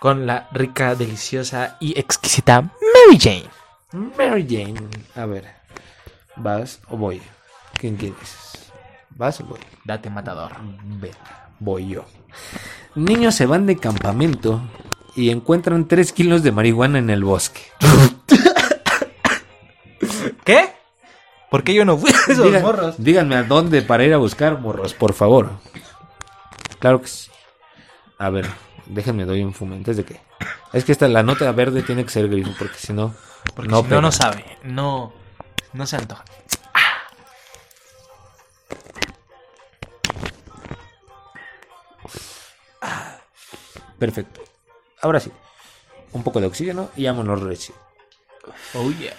con 0.00 0.26
la 0.26 0.48
rica, 0.52 0.94
deliciosa 0.94 1.76
y 1.80 1.98
exquisita 1.98 2.62
Mary 2.62 3.18
Jane. 3.20 3.50
Mary 4.18 4.46
Jane. 4.48 4.88
A 5.14 5.26
ver, 5.26 5.54
¿vas 6.36 6.80
o 6.88 6.96
voy? 6.96 7.22
¿Quién 7.78 7.96
quieres? 7.96 8.72
¿Vas 9.16 9.40
o 9.40 9.44
voy? 9.44 9.60
Date 9.84 10.10
matador. 10.10 10.52
Ven, 10.84 11.12
voy 11.60 11.88
yo. 11.88 12.04
Niños 12.94 13.34
se 13.34 13.46
van 13.46 13.66
de 13.66 13.76
campamento 13.76 14.60
y 15.16 15.30
encuentran 15.30 15.86
3 15.86 16.12
kilos 16.12 16.42
de 16.42 16.52
marihuana 16.52 16.98
en 16.98 17.10
el 17.10 17.24
bosque. 17.24 17.60
¿Qué? 20.44 20.68
¿Por 21.50 21.62
qué 21.62 21.74
yo 21.74 21.84
no 21.84 21.96
fui 21.96 22.10
a 22.10 22.32
esos 22.32 22.46
Digan- 22.46 22.62
morros? 22.62 22.94
Díganme 22.98 23.36
a 23.36 23.44
dónde 23.44 23.82
para 23.82 24.04
ir 24.04 24.12
a 24.12 24.18
buscar 24.18 24.60
morros, 24.60 24.94
por 24.94 25.12
favor. 25.14 25.50
Claro 26.80 27.00
que 27.00 27.06
sí. 27.08 27.30
A 28.18 28.30
ver, 28.30 28.46
déjenme 28.86 29.24
doy 29.24 29.42
un 29.42 29.54
fume 29.54 29.76
antes 29.76 29.96
de 29.96 30.04
que. 30.04 30.20
Es 30.72 30.84
que 30.84 30.92
esta 30.92 31.06
la 31.08 31.22
nota 31.22 31.50
verde 31.52 31.82
tiene 31.82 32.04
que 32.04 32.10
ser 32.10 32.28
gris 32.28 32.48
porque 32.58 32.76
si 32.76 32.92
no 32.92 33.14
Porque 33.54 33.70
no 33.70 33.82
si 33.82 33.88
no, 33.88 34.00
no 34.00 34.12
sabe. 34.12 34.44
No, 34.64 35.12
no 35.72 35.86
se 35.86 35.96
antoja. 35.96 36.24
Perfecto. 44.04 44.42
Ahora 45.00 45.18
sí. 45.18 45.30
Un 46.12 46.22
poco 46.22 46.38
de 46.38 46.46
oxígeno 46.46 46.90
y 46.94 47.06
vámonos 47.06 47.42
recio. 47.42 47.74
Oh, 48.74 48.90
yeah. 48.90 49.14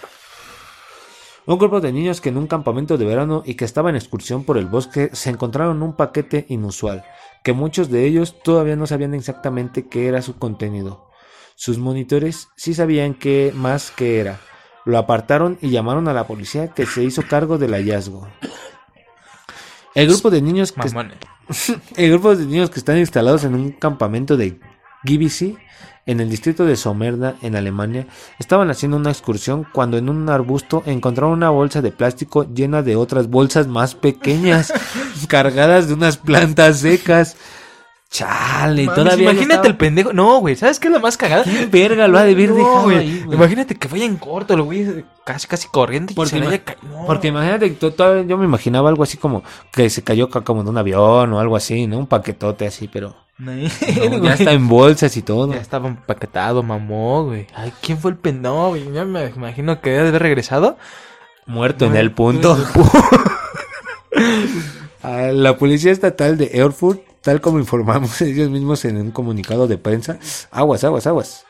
Un 1.44 1.58
grupo 1.58 1.80
de 1.80 1.92
niños 1.92 2.20
que 2.20 2.28
en 2.28 2.36
un 2.36 2.46
campamento 2.46 2.96
de 2.96 3.04
verano 3.04 3.42
y 3.44 3.56
que 3.56 3.64
estaba 3.64 3.90
en 3.90 3.96
excursión 3.96 4.44
por 4.44 4.58
el 4.58 4.66
bosque 4.66 5.10
se 5.12 5.30
encontraron 5.30 5.82
un 5.82 5.96
paquete 5.96 6.46
inusual, 6.50 7.04
que 7.42 7.52
muchos 7.52 7.90
de 7.90 8.06
ellos 8.06 8.40
todavía 8.44 8.76
no 8.76 8.86
sabían 8.86 9.14
exactamente 9.14 9.88
qué 9.88 10.06
era 10.06 10.22
su 10.22 10.38
contenido. 10.38 11.10
Sus 11.56 11.78
monitores 11.78 12.48
sí 12.56 12.72
sabían 12.72 13.14
qué 13.14 13.50
más 13.56 13.90
que 13.90 14.20
era. 14.20 14.38
Lo 14.84 14.98
apartaron 14.98 15.58
y 15.60 15.70
llamaron 15.70 16.06
a 16.06 16.12
la 16.12 16.28
policía 16.28 16.68
que 16.68 16.86
se 16.86 17.02
hizo 17.02 17.22
cargo 17.22 17.58
del 17.58 17.74
hallazgo. 17.74 18.28
El 19.96 20.06
grupo 20.06 20.30
de 20.30 20.42
niños 20.42 20.70
que, 20.70 20.88
el 21.96 22.10
grupo 22.12 22.36
de 22.36 22.46
niños 22.46 22.70
que 22.70 22.78
están 22.78 22.98
instalados 22.98 23.42
en 23.42 23.54
un 23.56 23.72
campamento 23.72 24.36
de 24.36 24.60
Gibisi, 25.06 25.56
en 26.06 26.20
el 26.20 26.30
distrito 26.30 26.64
de 26.64 26.76
Somerda, 26.76 27.34
en 27.42 27.56
Alemania, 27.56 28.06
estaban 28.38 28.70
haciendo 28.70 28.96
una 28.96 29.10
excursión 29.10 29.66
cuando 29.72 29.98
en 29.98 30.08
un 30.08 30.28
arbusto 30.28 30.82
encontraron 30.86 31.32
una 31.32 31.50
bolsa 31.50 31.82
de 31.82 31.90
plástico 31.90 32.44
llena 32.44 32.82
de 32.82 32.96
otras 32.96 33.28
bolsas 33.28 33.66
más 33.66 33.94
pequeñas, 33.94 34.72
cargadas 35.28 35.88
de 35.88 35.94
unas 35.94 36.16
plantas 36.16 36.78
secas. 36.78 37.36
Chale, 38.16 38.84
Mames, 38.86 38.94
todavía 39.04 39.24
imagínate 39.24 39.52
estaba- 39.54 39.66
el 39.68 39.76
pendejo. 39.76 40.12
No, 40.12 40.38
güey, 40.40 40.56
¿sabes 40.56 40.80
qué 40.80 40.88
es 40.88 40.94
lo 40.94 41.00
más 41.00 41.16
cagada? 41.16 41.44
¿Qué 41.44 41.66
verga 41.66 42.08
lo 42.08 42.16
ha 42.18 42.22
de 42.24 42.32
haber 42.32 42.48
No, 42.50 42.54
dejado 42.56 42.82
güey. 42.84 42.98
ahí, 42.98 43.22
güey? 43.24 43.36
Imagínate 43.36 43.74
que 43.74 43.88
vaya 43.88 44.04
en 44.06 44.16
corto, 44.16 44.54
el 44.54 44.62
güey 44.62 45.04
casi 45.24 45.46
casi 45.46 45.68
corriendo 45.68 46.12
y 46.12 46.14
Porque 46.14 46.30
se 46.30 46.38
ima- 46.38 46.48
haya 46.48 46.64
ca- 46.64 46.76
no. 46.82 47.04
Porque 47.06 47.28
imagínate 47.28 47.68
to- 47.70 47.92
todavía 47.92 48.22
yo 48.22 48.38
me 48.38 48.44
imaginaba 48.46 48.88
algo 48.88 49.02
así 49.02 49.16
como 49.18 49.42
que 49.72 49.90
se 49.90 50.02
cayó 50.02 50.30
ca- 50.30 50.40
como 50.42 50.62
de 50.64 50.70
un 50.70 50.78
avión 50.78 51.32
o 51.32 51.40
algo 51.40 51.56
así, 51.56 51.86
¿no? 51.86 51.98
Un 51.98 52.06
paquetote 52.06 52.66
así, 52.66 52.88
pero 52.88 53.14
No, 53.38 53.52
ya 54.22 54.32
está 54.34 54.52
en 54.52 54.66
bolsas 54.66 55.14
y 55.16 55.22
todo. 55.22 55.52
Ya 55.52 55.60
estaba 55.60 55.88
empaquetado, 55.88 56.62
mamó, 56.62 57.24
güey. 57.24 57.46
Ay, 57.54 57.70
¿quién 57.82 57.98
fue 57.98 58.12
el 58.12 58.16
pendejo, 58.16 58.68
güey? 58.70 58.90
Ya 58.92 59.04
me 59.04 59.26
imagino 59.36 59.80
que 59.82 59.90
debe 59.90 60.02
de 60.04 60.08
haber 60.08 60.22
regresado. 60.22 60.78
Muerto 61.44 61.84
en 61.84 61.96
el 61.96 62.12
punto. 62.12 62.56
A 65.02 65.18
La 65.32 65.56
policía 65.56 65.92
estatal 65.92 66.36
de 66.38 66.50
Erfurt, 66.54 67.00
tal 67.26 67.40
como 67.40 67.58
informamos 67.58 68.20
ellos 68.22 68.48
mismos 68.50 68.84
en 68.84 68.98
un 68.98 69.10
comunicado 69.10 69.66
de 69.66 69.78
prensa, 69.78 70.20
aguas, 70.52 70.84
aguas, 70.84 71.08
aguas. 71.08 71.44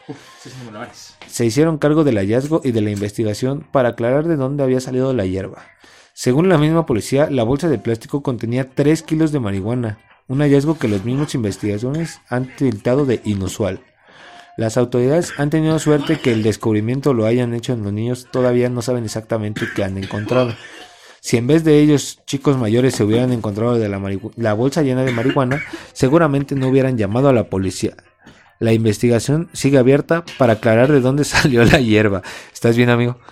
Se 1.26 1.44
hicieron 1.44 1.76
cargo 1.76 2.02
del 2.02 2.16
hallazgo 2.16 2.62
y 2.64 2.72
de 2.72 2.80
la 2.80 2.90
investigación 2.90 3.66
para 3.72 3.90
aclarar 3.90 4.26
de 4.26 4.36
dónde 4.36 4.62
había 4.62 4.80
salido 4.80 5.12
la 5.12 5.26
hierba. 5.26 5.66
Según 6.14 6.48
la 6.48 6.56
misma 6.56 6.86
policía, 6.86 7.28
la 7.30 7.42
bolsa 7.42 7.68
de 7.68 7.78
plástico 7.78 8.22
contenía 8.22 8.70
3 8.70 9.02
kilos 9.02 9.32
de 9.32 9.40
marihuana, 9.40 9.98
un 10.28 10.38
hallazgo 10.38 10.78
que 10.78 10.88
los 10.88 11.04
mismos 11.04 11.34
investigadores 11.34 12.22
han 12.30 12.56
tildado 12.56 13.04
de 13.04 13.20
inusual. 13.24 13.80
Las 14.56 14.78
autoridades 14.78 15.34
han 15.36 15.50
tenido 15.50 15.78
suerte 15.78 16.18
que 16.20 16.32
el 16.32 16.42
descubrimiento 16.42 17.12
lo 17.12 17.26
hayan 17.26 17.52
hecho 17.52 17.74
en 17.74 17.82
los 17.82 17.92
niños, 17.92 18.28
todavía 18.32 18.70
no 18.70 18.80
saben 18.80 19.04
exactamente 19.04 19.66
qué 19.76 19.84
han 19.84 19.98
encontrado. 19.98 20.54
Si 21.20 21.36
en 21.36 21.46
vez 21.46 21.64
de 21.64 21.80
ellos 21.80 22.20
chicos 22.26 22.56
mayores 22.56 22.94
se 22.94 23.04
hubieran 23.04 23.32
encontrado 23.32 23.78
de 23.78 23.88
la, 23.88 24.54
bolsa 24.54 24.82
llena 24.82 25.02
de 25.02 25.12
marihuana, 25.12 25.62
seguramente 25.92 26.54
no 26.54 26.68
hubieran 26.68 26.96
llamado 26.96 27.28
a 27.28 27.32
la 27.32 27.44
policía. 27.44 27.96
La 28.58 28.72
investigación 28.72 29.50
sigue 29.52 29.78
abierta 29.78 30.24
para 30.38 30.54
aclarar 30.54 30.90
de 30.90 31.00
dónde 31.00 31.24
salió 31.24 31.64
la 31.64 31.80
hierba. 31.80 32.22
¿Estás 32.52 32.76
bien, 32.76 32.90
amigo? 32.90 33.18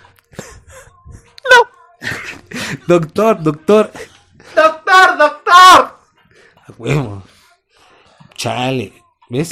No. 2.87 2.97
doctor, 2.99 3.41
doctor. 3.41 3.91
¡Doctor, 4.55 5.17
doctor! 5.17 5.95
A 6.67 6.73
huevo. 6.77 7.23
Chale. 8.35 8.93
¿Ves? 9.29 9.49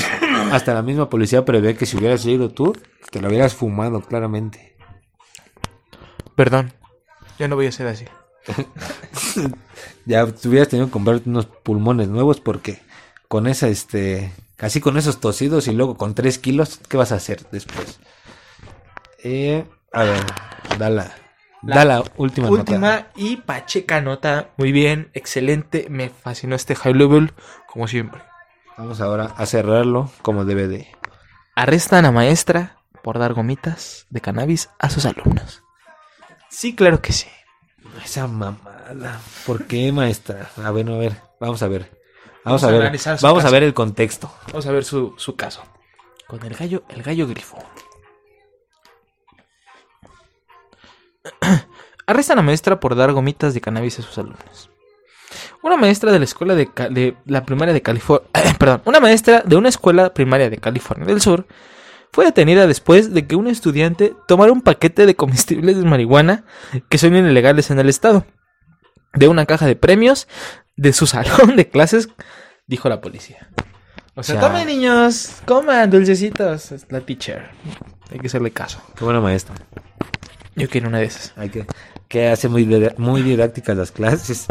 Hasta 0.51 0.73
la 0.73 0.81
misma 0.81 1.09
policía 1.09 1.45
prevé 1.45 1.75
que 1.75 1.85
si 1.85 1.97
hubieras 1.97 2.21
sido 2.21 2.49
tú, 2.49 2.73
te 3.11 3.21
lo 3.21 3.29
hubieras 3.29 3.55
fumado, 3.55 4.01
claramente. 4.01 4.75
Perdón, 6.35 6.73
ya 7.37 7.47
no 7.47 7.55
voy 7.55 7.67
a 7.67 7.71
ser 7.71 7.87
así. 7.87 8.05
Ya 10.05 10.25
hubieras 10.25 10.67
tenido 10.67 10.87
que 10.87 10.91
comprarte 10.91 11.29
unos 11.29 11.45
pulmones 11.45 12.09
nuevos 12.09 12.41
porque 12.41 12.81
con 13.29 13.47
esa, 13.47 13.69
este, 13.69 14.33
así 14.59 14.81
con 14.81 14.97
esos 14.97 15.19
tosidos 15.21 15.67
y 15.67 15.71
luego 15.73 15.95
con 15.97 16.13
3 16.13 16.37
kilos, 16.39 16.79
¿qué 16.89 16.97
vas 16.97 17.11
a 17.11 17.15
hacer 17.15 17.45
después? 17.51 17.99
Eh, 19.23 19.65
a 19.93 20.03
ver, 20.03 20.19
da 20.77 20.89
la, 20.89 21.11
da 21.61 21.85
la 21.85 22.03
última, 22.17 22.49
Última 22.49 22.77
nota. 22.97 23.11
y 23.15 23.37
pacheca 23.37 24.01
nota. 24.01 24.49
Muy 24.57 24.71
bien, 24.73 25.09
excelente. 25.13 25.87
Me 25.89 26.09
fascinó 26.09 26.55
este 26.55 26.75
high 26.75 26.93
level, 26.93 27.33
como 27.67 27.87
siempre. 27.87 28.21
Vamos 28.77 28.99
ahora 28.99 29.33
a 29.37 29.45
cerrarlo 29.45 30.11
como 30.21 30.43
DVD. 30.43 30.85
Arrestan 31.55 32.05
a 32.05 32.11
maestra 32.11 32.77
por 33.03 33.19
dar 33.19 33.33
gomitas 33.33 34.05
de 34.09 34.19
cannabis 34.19 34.69
a 34.79 34.89
sus 34.89 35.05
alumnos. 35.05 35.63
Sí, 36.49 36.75
claro 36.75 37.01
que 37.01 37.13
sí. 37.13 37.27
Esa 38.01 38.27
mamada. 38.27 39.19
¿Por 39.45 39.65
qué, 39.65 39.91
maestra? 39.91 40.49
A 40.63 40.71
ver, 40.71 40.89
a 40.89 40.97
ver, 40.97 41.13
vamos 41.39 41.61
a 41.61 41.67
ver. 41.67 41.91
Vamos, 42.43 42.61
Vamos 42.61 42.63
a 42.63 42.67
ver. 42.67 42.99
Vamos 43.21 43.45
a 43.45 43.49
ver 43.49 43.63
el 43.63 43.73
contexto. 43.73 44.31
Vamos 44.47 44.65
a 44.65 44.71
ver 44.71 44.83
su, 44.83 45.13
su 45.17 45.35
caso. 45.35 45.63
Con 46.27 46.43
el 46.43 46.55
gallo, 46.55 46.83
el 46.89 47.03
gallo 47.03 47.27
grifo. 47.27 47.57
Arrestan 52.05 52.39
a 52.39 52.41
maestra 52.41 52.79
por 52.79 52.95
dar 52.95 53.11
gomitas 53.13 53.53
de 53.53 53.61
cannabis 53.61 53.99
a 53.99 54.01
sus 54.01 54.17
alumnos. 54.17 54.69
Una 55.61 55.77
maestra 55.77 56.11
de 56.11 56.19
la 56.19 56.25
escuela 56.25 56.55
de 56.55 57.15
la 57.25 57.45
primaria 57.45 57.73
de 57.73 57.81
California, 57.81 58.27
perdón, 58.59 58.81
una 58.85 58.99
maestra 58.99 59.41
de 59.45 59.55
una 59.55 59.69
escuela 59.69 60.13
primaria 60.13 60.49
de 60.49 60.57
California 60.57 61.05
del 61.05 61.21
Sur 61.21 61.47
fue 62.13 62.25
detenida 62.25 62.67
después 62.67 63.11
de 63.11 63.25
que 63.25 63.35
un 63.35 63.47
estudiante 63.47 64.15
tomara 64.27 64.51
un 64.51 64.61
paquete 64.61 65.07
de 65.07 65.15
comestibles 65.15 65.77
de 65.77 65.83
marihuana 65.83 66.45
que 66.87 66.99
son 66.99 67.15
ilegales 67.15 67.71
en 67.71 67.79
el 67.79 67.89
estado 67.89 68.25
de 69.13 69.27
una 69.27 69.47
caja 69.47 69.65
de 69.65 69.75
premios 69.75 70.27
de 70.75 70.93
su 70.93 71.07
salón 71.07 71.55
de 71.55 71.67
clases, 71.69 72.09
dijo 72.67 72.87
la 72.87 73.01
policía. 73.01 73.49
O 74.15 74.21
sea, 74.21 74.39
tomen 74.39 74.67
niños, 74.67 75.41
coman 75.45 75.89
dulcecitos. 75.89 76.71
Es 76.71 76.85
la 76.91 77.01
teacher. 77.01 77.49
Hay 78.11 78.19
que 78.19 78.27
hacerle 78.27 78.51
caso. 78.51 78.79
Qué 78.95 79.03
buena 79.03 79.19
maestra. 79.19 79.55
Yo 80.55 80.69
quiero 80.69 80.89
una 80.89 80.99
de 80.99 81.05
esas. 81.05 81.33
Hay 81.35 81.49
que, 81.49 81.65
que 82.07 82.27
hace 82.27 82.47
muy, 82.47 82.67
muy 82.97 83.23
didácticas 83.23 83.75
las 83.75 83.91
clases. 83.91 84.45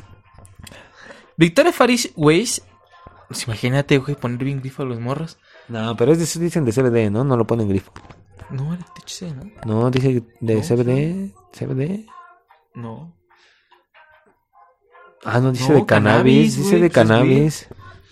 Victoria 1.37 1.73
Faris 1.73 2.11
Weiss. 2.17 2.63
Pues 3.29 3.47
imagínate, 3.47 3.99
güey, 3.99 4.17
poner 4.17 4.43
bien 4.43 4.59
grifo 4.59 4.83
a 4.83 4.87
los 4.87 4.99
morros. 4.99 5.39
No, 5.73 5.97
pero 5.97 6.13
es 6.13 6.19
de, 6.19 6.45
dicen 6.45 6.67
de 6.67 6.73
CBD, 6.73 7.11
¿no? 7.11 7.25
No 7.25 7.35
lo 7.35 7.47
ponen 7.47 7.67
grifo. 7.67 7.91
No, 8.51 8.75
era 8.75 8.85
THC, 8.85 9.23
¿no? 9.65 9.81
No, 9.81 9.91
dice 9.91 10.23
de 10.41 10.55
No, 10.57 10.61
CBD. 10.61 11.33
CBD. 11.53 12.07
No. 12.75 13.17
Ah, 15.25 15.41
no, 15.41 15.51
dice 15.53 15.71
No, 15.73 15.77
de 15.79 15.87
cannabis. 15.87 16.57
cannabis, 16.57 16.57
dice 16.59 16.79
de 16.79 16.91
cannabis. 16.91 17.69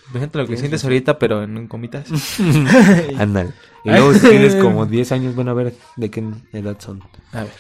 Imagínate 0.08 0.38
lo 0.38 0.46
que 0.46 0.56
sientes 0.56 0.82
ahorita, 0.82 1.18
pero 1.18 1.42
en 1.42 1.68
comitas. 1.68 2.08
Ándale. 3.18 3.52
Y 3.84 3.90
luego 3.90 4.14
si 4.14 4.20
tienes 4.20 4.56
como 4.56 4.86
10 4.86 5.12
años, 5.12 5.34
bueno, 5.34 5.50
a 5.50 5.54
ver 5.54 5.74
de 5.96 6.10
qué 6.10 6.24
edad 6.54 6.76
son. 6.80 7.02
A 7.32 7.42
ver. 7.42 7.52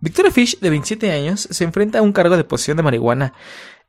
Victoria 0.00 0.30
Fish, 0.30 0.60
de 0.60 0.70
27 0.70 1.10
años, 1.10 1.48
se 1.50 1.64
enfrenta 1.64 1.98
a 1.98 2.02
un 2.02 2.12
cargo 2.12 2.36
de 2.36 2.44
posesión 2.44 2.76
de 2.76 2.84
marihuana 2.84 3.32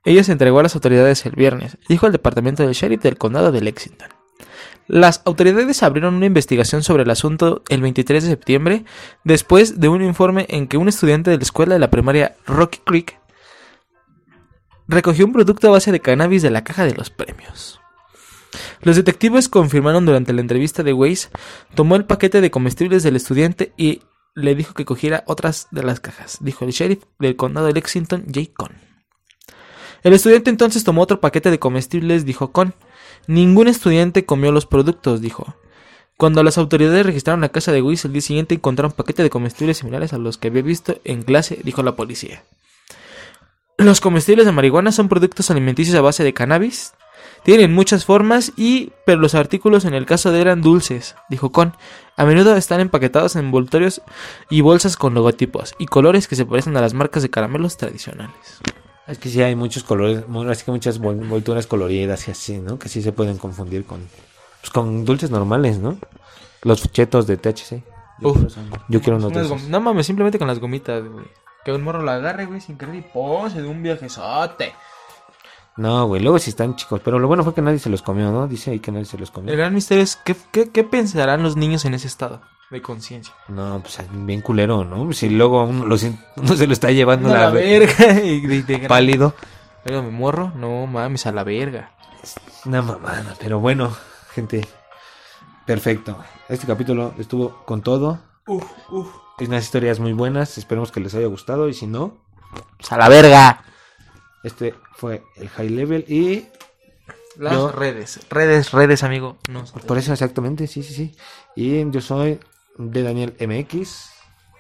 Ella 0.06 0.24
se 0.24 0.32
entregó 0.32 0.60
a 0.60 0.64
las 0.64 0.76
autoridades 0.76 1.26
el 1.26 1.34
viernes, 1.34 1.78
dijo 1.88 2.06
el 2.06 2.12
departamento 2.12 2.64
del 2.64 2.74
sheriff 2.74 3.02
del 3.02 3.18
condado 3.18 3.52
de 3.52 3.62
Lexington. 3.62 4.10
Las 4.88 5.22
autoridades 5.26 5.84
abrieron 5.84 6.16
una 6.16 6.26
investigación 6.26 6.82
sobre 6.82 7.04
el 7.04 7.10
asunto 7.12 7.64
el 7.70 7.82
23 7.82 8.24
de 8.24 8.30
septiembre, 8.30 8.86
después 9.24 9.80
de 9.80 9.88
un 9.88 10.02
informe 10.02 10.48
en 10.50 10.68
que 10.68 10.78
un 10.78 10.88
estudiante 10.88 11.30
de 11.30 11.38
la 11.38 11.44
escuela 11.44 11.76
de 11.76 11.80
la 11.80 11.92
primaria 11.92 12.36
Rocky 12.48 12.80
Creek 12.84 13.20
recogió 14.88 15.26
un 15.26 15.34
producto 15.34 15.68
a 15.68 15.72
base 15.72 15.92
de 15.92 16.00
cannabis 16.00 16.42
de 16.42 16.50
la 16.50 16.64
caja 16.64 16.86
de 16.86 16.96
los 16.96 17.12
premios. 17.12 17.80
Los 18.82 18.96
detectives 18.96 19.48
confirmaron 19.48 20.06
durante 20.06 20.34
la 20.34 20.42
entrevista 20.42 20.82
de 20.82 20.94
Weiss, 20.94 21.30
tomó 21.76 21.96
el 21.96 22.06
paquete 22.06 22.42
de 22.42 22.50
comestibles 22.50 23.04
del 23.04 23.16
estudiante 23.16 23.74
y 23.78 24.02
le 24.34 24.56
dijo 24.56 24.74
que 24.74 24.86
cogiera 24.86 25.24
otras 25.28 25.68
de 25.70 25.84
las 25.84 26.00
cajas, 26.00 26.38
dijo 26.42 26.66
el 26.66 26.72
sheriff 26.72 27.04
del 27.20 27.36
condado 27.36 27.68
de 27.68 27.74
Lexington, 27.74 28.26
Jay 28.34 28.48
Cohn. 28.48 28.89
El 30.04 30.14
estudiante 30.14 30.50
entonces 30.50 30.84
tomó 30.84 31.02
otro 31.02 31.20
paquete 31.20 31.52
de 31.52 31.60
comestibles, 31.60 32.26
dijo 32.26 32.52
Cohn. 32.52 32.74
Ningún 33.28 33.68
estudiante 33.68 34.26
comió 34.26 34.52
los 34.52 34.66
productos, 34.66 35.22
dijo. 35.22 35.56
Cuando 36.18 36.44
las 36.44 36.58
autoridades 36.58 37.06
registraron 37.06 37.42
la 37.42 37.50
casa 37.50 37.72
de 37.72 37.82
Weiss 37.82 38.04
el 38.04 38.14
día 38.14 38.22
siguiente 38.22 38.56
encontraron 38.56 38.92
un 38.92 38.98
paquete 38.98 39.24
de 39.24 39.30
comestibles 39.30 39.78
similares 39.78 40.12
a 40.12 40.18
los 40.18 40.38
que 40.38 40.50
había 40.50 40.62
visto 40.62 41.00
en 41.06 41.24
clase, 41.24 41.60
dijo 41.64 41.82
la 41.82 41.96
policía. 41.96 42.44
Los 43.78 44.02
comestibles 44.02 44.46
de 44.46 44.52
marihuana 44.52 44.92
son 44.92 45.08
productos 45.08 45.50
alimenticios 45.50 45.96
a 45.96 46.02
base 46.02 46.26
de 46.26 46.34
cannabis. 46.34 46.94
Tienen 47.44 47.74
muchas 47.74 48.04
formas 48.04 48.52
y, 48.58 48.92
pero 49.06 49.22
los 49.22 49.34
artículos 49.34 49.86
en 49.86 49.94
el 49.94 50.06
caso 50.06 50.32
de 50.32 50.42
eran 50.42 50.62
dulces, 50.62 51.16
dijo 51.30 51.54
Con. 51.54 51.74
A 52.18 52.26
menudo 52.26 52.58
están 52.58 52.82
empaquetados 52.82 53.38
en 53.38 53.46
envoltorios 53.46 54.02
y 54.50 54.60
bolsas 54.60 54.98
con 54.98 55.14
logotipos 55.14 55.74
y 55.80 55.86
colores 55.86 56.28
que 56.28 56.36
se 56.36 56.46
parecen 56.46 56.76
a 56.76 56.82
las 56.82 56.94
marcas 56.94 57.24
de 57.24 57.30
caramelos 57.30 57.78
tradicionales. 57.78 58.60
Es 59.10 59.18
que 59.18 59.30
sí 59.30 59.42
hay 59.42 59.56
muchos 59.56 59.84
colores, 59.84 60.24
así 60.50 60.64
que 60.66 60.72
muchas 60.72 61.02
vol- 61.02 61.20
envolturas 61.22 61.66
coloridas 61.68 62.28
y 62.28 62.32
así, 62.32 62.60
¿no? 62.60 62.78
Que 62.78 62.90
sí 62.90 63.02
se 63.02 63.12
pueden 63.12 63.38
confundir 63.38 63.84
con, 63.86 64.08
pues, 64.62 64.70
con 64.72 65.04
dulces 65.04 65.32
normales, 65.32 65.80
¿no? 65.80 65.98
Los 66.62 66.92
chetos 66.92 67.26
de 67.26 67.38
THC. 67.38 67.84
Yo, 68.20 68.30
Uf. 68.30 68.38
quiero, 68.38 68.54
yo 68.90 69.02
quiero 69.02 69.18
unos 69.18 69.34
de 69.34 69.70
No 69.70 69.80
mames, 69.80 70.06
simplemente 70.06 70.38
con 70.38 70.48
las 70.48 70.60
gomitas, 70.60 71.04
güey. 71.08 71.26
Que 71.66 71.72
un 71.74 71.82
morro 71.84 72.04
la 72.04 72.16
agarre, 72.16 72.46
güey, 72.46 72.62
sin 72.62 72.78
querer 72.78 72.96
y 72.96 73.02
pose 73.02 73.62
de 73.62 73.68
un 73.68 73.82
viajezote. 73.82 74.74
No, 75.78 76.06
güey, 76.08 76.22
luego 76.22 76.38
sí 76.40 76.50
están 76.50 76.76
chicos. 76.76 77.02
Pero 77.04 77.20
lo 77.20 77.28
bueno 77.28 77.44
fue 77.44 77.54
que 77.54 77.62
nadie 77.62 77.80
se 77.80 77.90
los 77.90 78.02
comió, 78.02 78.32
¿no? 78.32 78.48
Dice 78.48 78.72
ahí 78.72 78.80
que 78.80 78.92
nadie 78.92 79.06
se 79.06 79.18
los 79.18 79.32
comió. 79.32 79.52
El 79.52 79.58
gran 79.58 79.74
misterio 79.74 80.04
es 80.04 80.18
¿qué, 80.18 80.36
qué, 80.52 80.70
qué 80.70 80.84
pensarán 80.84 81.42
los 81.42 81.56
niños 81.56 81.86
en 81.86 81.94
ese 81.94 82.08
estado 82.08 82.42
de 82.72 82.82
conciencia. 82.82 83.34
No, 83.48 83.80
pues 83.82 84.00
bien 84.12 84.42
culero, 84.42 84.84
¿no? 84.86 85.12
Si 85.14 85.30
luego 85.30 85.64
uno, 85.64 85.86
lo 85.86 85.96
uno 86.36 86.56
se 86.56 86.68
lo 86.68 86.74
está 86.74 86.92
llevando 86.92 87.30
A 87.30 87.34
la, 87.34 87.40
la 87.46 87.50
verga. 87.52 88.14
y 88.24 88.42
de, 88.46 88.64
de 88.64 88.78
gran- 88.78 88.88
pálido. 88.88 89.34
Pero 89.84 90.04
me 90.04 90.12
morro, 90.12 90.52
no 90.56 90.86
mames, 90.88 91.26
a 91.26 91.32
la 91.32 91.44
verga. 91.44 91.92
Una 92.66 92.82
mamada, 92.82 93.36
pero 93.40 93.60
bueno, 93.60 93.96
gente. 94.34 94.68
Perfecto. 95.66 96.18
Este 96.48 96.68
capítulo 96.68 97.14
estuvo 97.18 97.64
con 97.66 97.82
todo. 97.82 98.20
Uf, 98.48 98.66
uf. 98.90 99.08
Hay 99.38 99.48
unas 99.48 99.64
historias 99.64 100.00
muy 100.00 100.14
buenas. 100.14 100.58
Esperemos 100.58 100.92
que 100.92 101.00
les 101.00 101.14
haya 101.16 101.28
gustado. 101.28 101.70
Y 101.70 101.74
si 101.74 101.88
no, 101.88 102.18
Pues 102.78 102.92
a 102.92 102.98
la 102.98 103.08
verga. 103.08 103.64
este 104.44 104.76
fue 104.96 105.24
el 105.38 105.48
high 105.50 105.70
level. 105.70 106.06
Y 106.10 106.48
Las 107.38 107.54
Yo- 107.54 107.72
redes, 107.72 108.20
redes, 108.30 108.72
redes, 108.74 109.04
amigo. 109.04 109.38
No, 109.50 109.64
por 109.88 109.98
eso 109.98 110.12
exactamente, 110.12 110.68
sí, 110.68 110.84
sí, 110.84 110.94
sí. 110.94 111.16
Y 111.56 111.90
yo 111.92 112.02
soy 112.02 112.40
de 112.80 113.04
Daniel 113.04 113.36
MX. 113.40 114.10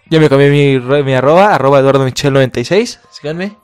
Ya 0.09 0.19
me 0.19 0.27
cambié 0.29 0.49
mi, 0.49 0.79
mi 1.03 1.13
arroba, 1.13 1.53
arroba 1.55 1.79
Eduardo 1.79 2.03
Michel 2.03 2.33
96. 2.33 2.99
Síganme. 3.11 3.55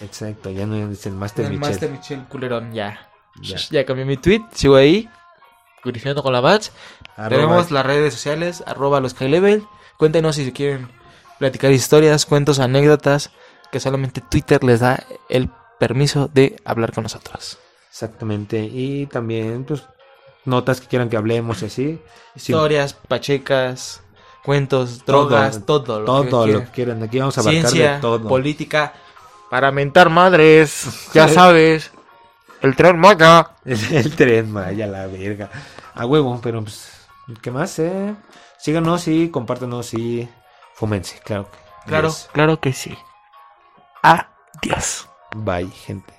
Exacto, 0.00 0.50
ya 0.50 0.66
no 0.66 0.90
es 0.90 1.06
el 1.06 1.12
Master 1.14 1.46
El 1.46 1.52
Michel. 1.52 1.70
Master 1.70 1.90
Michel 1.90 2.24
culerón, 2.28 2.72
ya. 2.72 3.08
Ya. 3.40 3.56
ya. 3.70 3.86
cambié 3.86 4.04
mi 4.04 4.16
tweet, 4.16 4.42
sigo 4.52 4.76
ahí. 4.76 5.08
Grifiando 5.84 6.22
con 6.22 6.32
la 6.32 6.40
batch. 6.40 6.68
Arroba- 7.16 7.28
Tenemos 7.28 7.70
las 7.70 7.86
redes 7.86 8.12
sociales, 8.14 8.62
arroba 8.66 9.00
los 9.00 9.14
high 9.14 9.28
level. 9.30 9.64
Cuéntenos 9.96 10.36
si 10.36 10.50
quieren 10.52 10.88
platicar 11.38 11.70
historias, 11.72 12.26
cuentos, 12.26 12.58
anécdotas, 12.58 13.30
que 13.70 13.80
solamente 13.80 14.20
Twitter 14.20 14.62
les 14.64 14.80
da 14.80 15.02
el 15.28 15.50
permiso 15.78 16.28
de 16.32 16.60
hablar 16.64 16.92
con 16.92 17.04
nosotros. 17.04 17.58
Exactamente. 17.90 18.58
Y 18.64 19.06
también, 19.06 19.64
pues, 19.64 19.82
notas 20.44 20.80
que 20.80 20.86
quieran 20.88 21.08
que 21.08 21.16
hablemos 21.16 21.62
y 21.62 21.66
así. 21.66 22.02
Sí, 22.36 22.52
Historias, 22.52 22.94
pachecas, 22.94 24.02
cuentos, 24.44 25.04
drogas, 25.04 25.64
todo, 25.66 26.00
lo 26.00 26.06
todo 26.06 26.22
que 26.24 26.30
lo 26.30 26.44
quieran. 26.44 26.64
que 26.66 26.70
quieran. 26.72 27.02
Aquí 27.02 27.18
vamos 27.18 27.36
a 27.38 27.40
abarcar 27.42 27.60
Ciencia, 27.62 27.94
de 27.94 28.00
todo. 28.00 28.28
política. 28.28 28.92
Para 29.50 29.70
mentar 29.70 30.08
madres. 30.08 31.10
Ya 31.12 31.28
sabes. 31.28 31.90
El 32.62 32.74
tren 32.76 32.98
Maya. 32.98 33.50
el 33.64 34.16
tren 34.16 34.50
Maya, 34.50 34.86
la 34.86 35.06
verga. 35.06 35.50
A 35.94 36.06
huevo, 36.06 36.40
pero 36.42 36.62
pues, 36.62 36.90
¿qué 37.42 37.50
más? 37.50 37.78
Eh? 37.78 38.14
Síganos 38.58 39.08
y 39.08 39.28
compártenos 39.28 39.92
y 39.94 40.28
fúmense, 40.74 41.18
claro. 41.24 41.50
que- 41.50 41.58
Claro, 41.88 42.14
claro 42.32 42.60
que 42.60 42.72
sí. 42.72 42.96
Adiós. 44.02 45.08
Bye, 45.34 45.68
gente. 45.70 46.14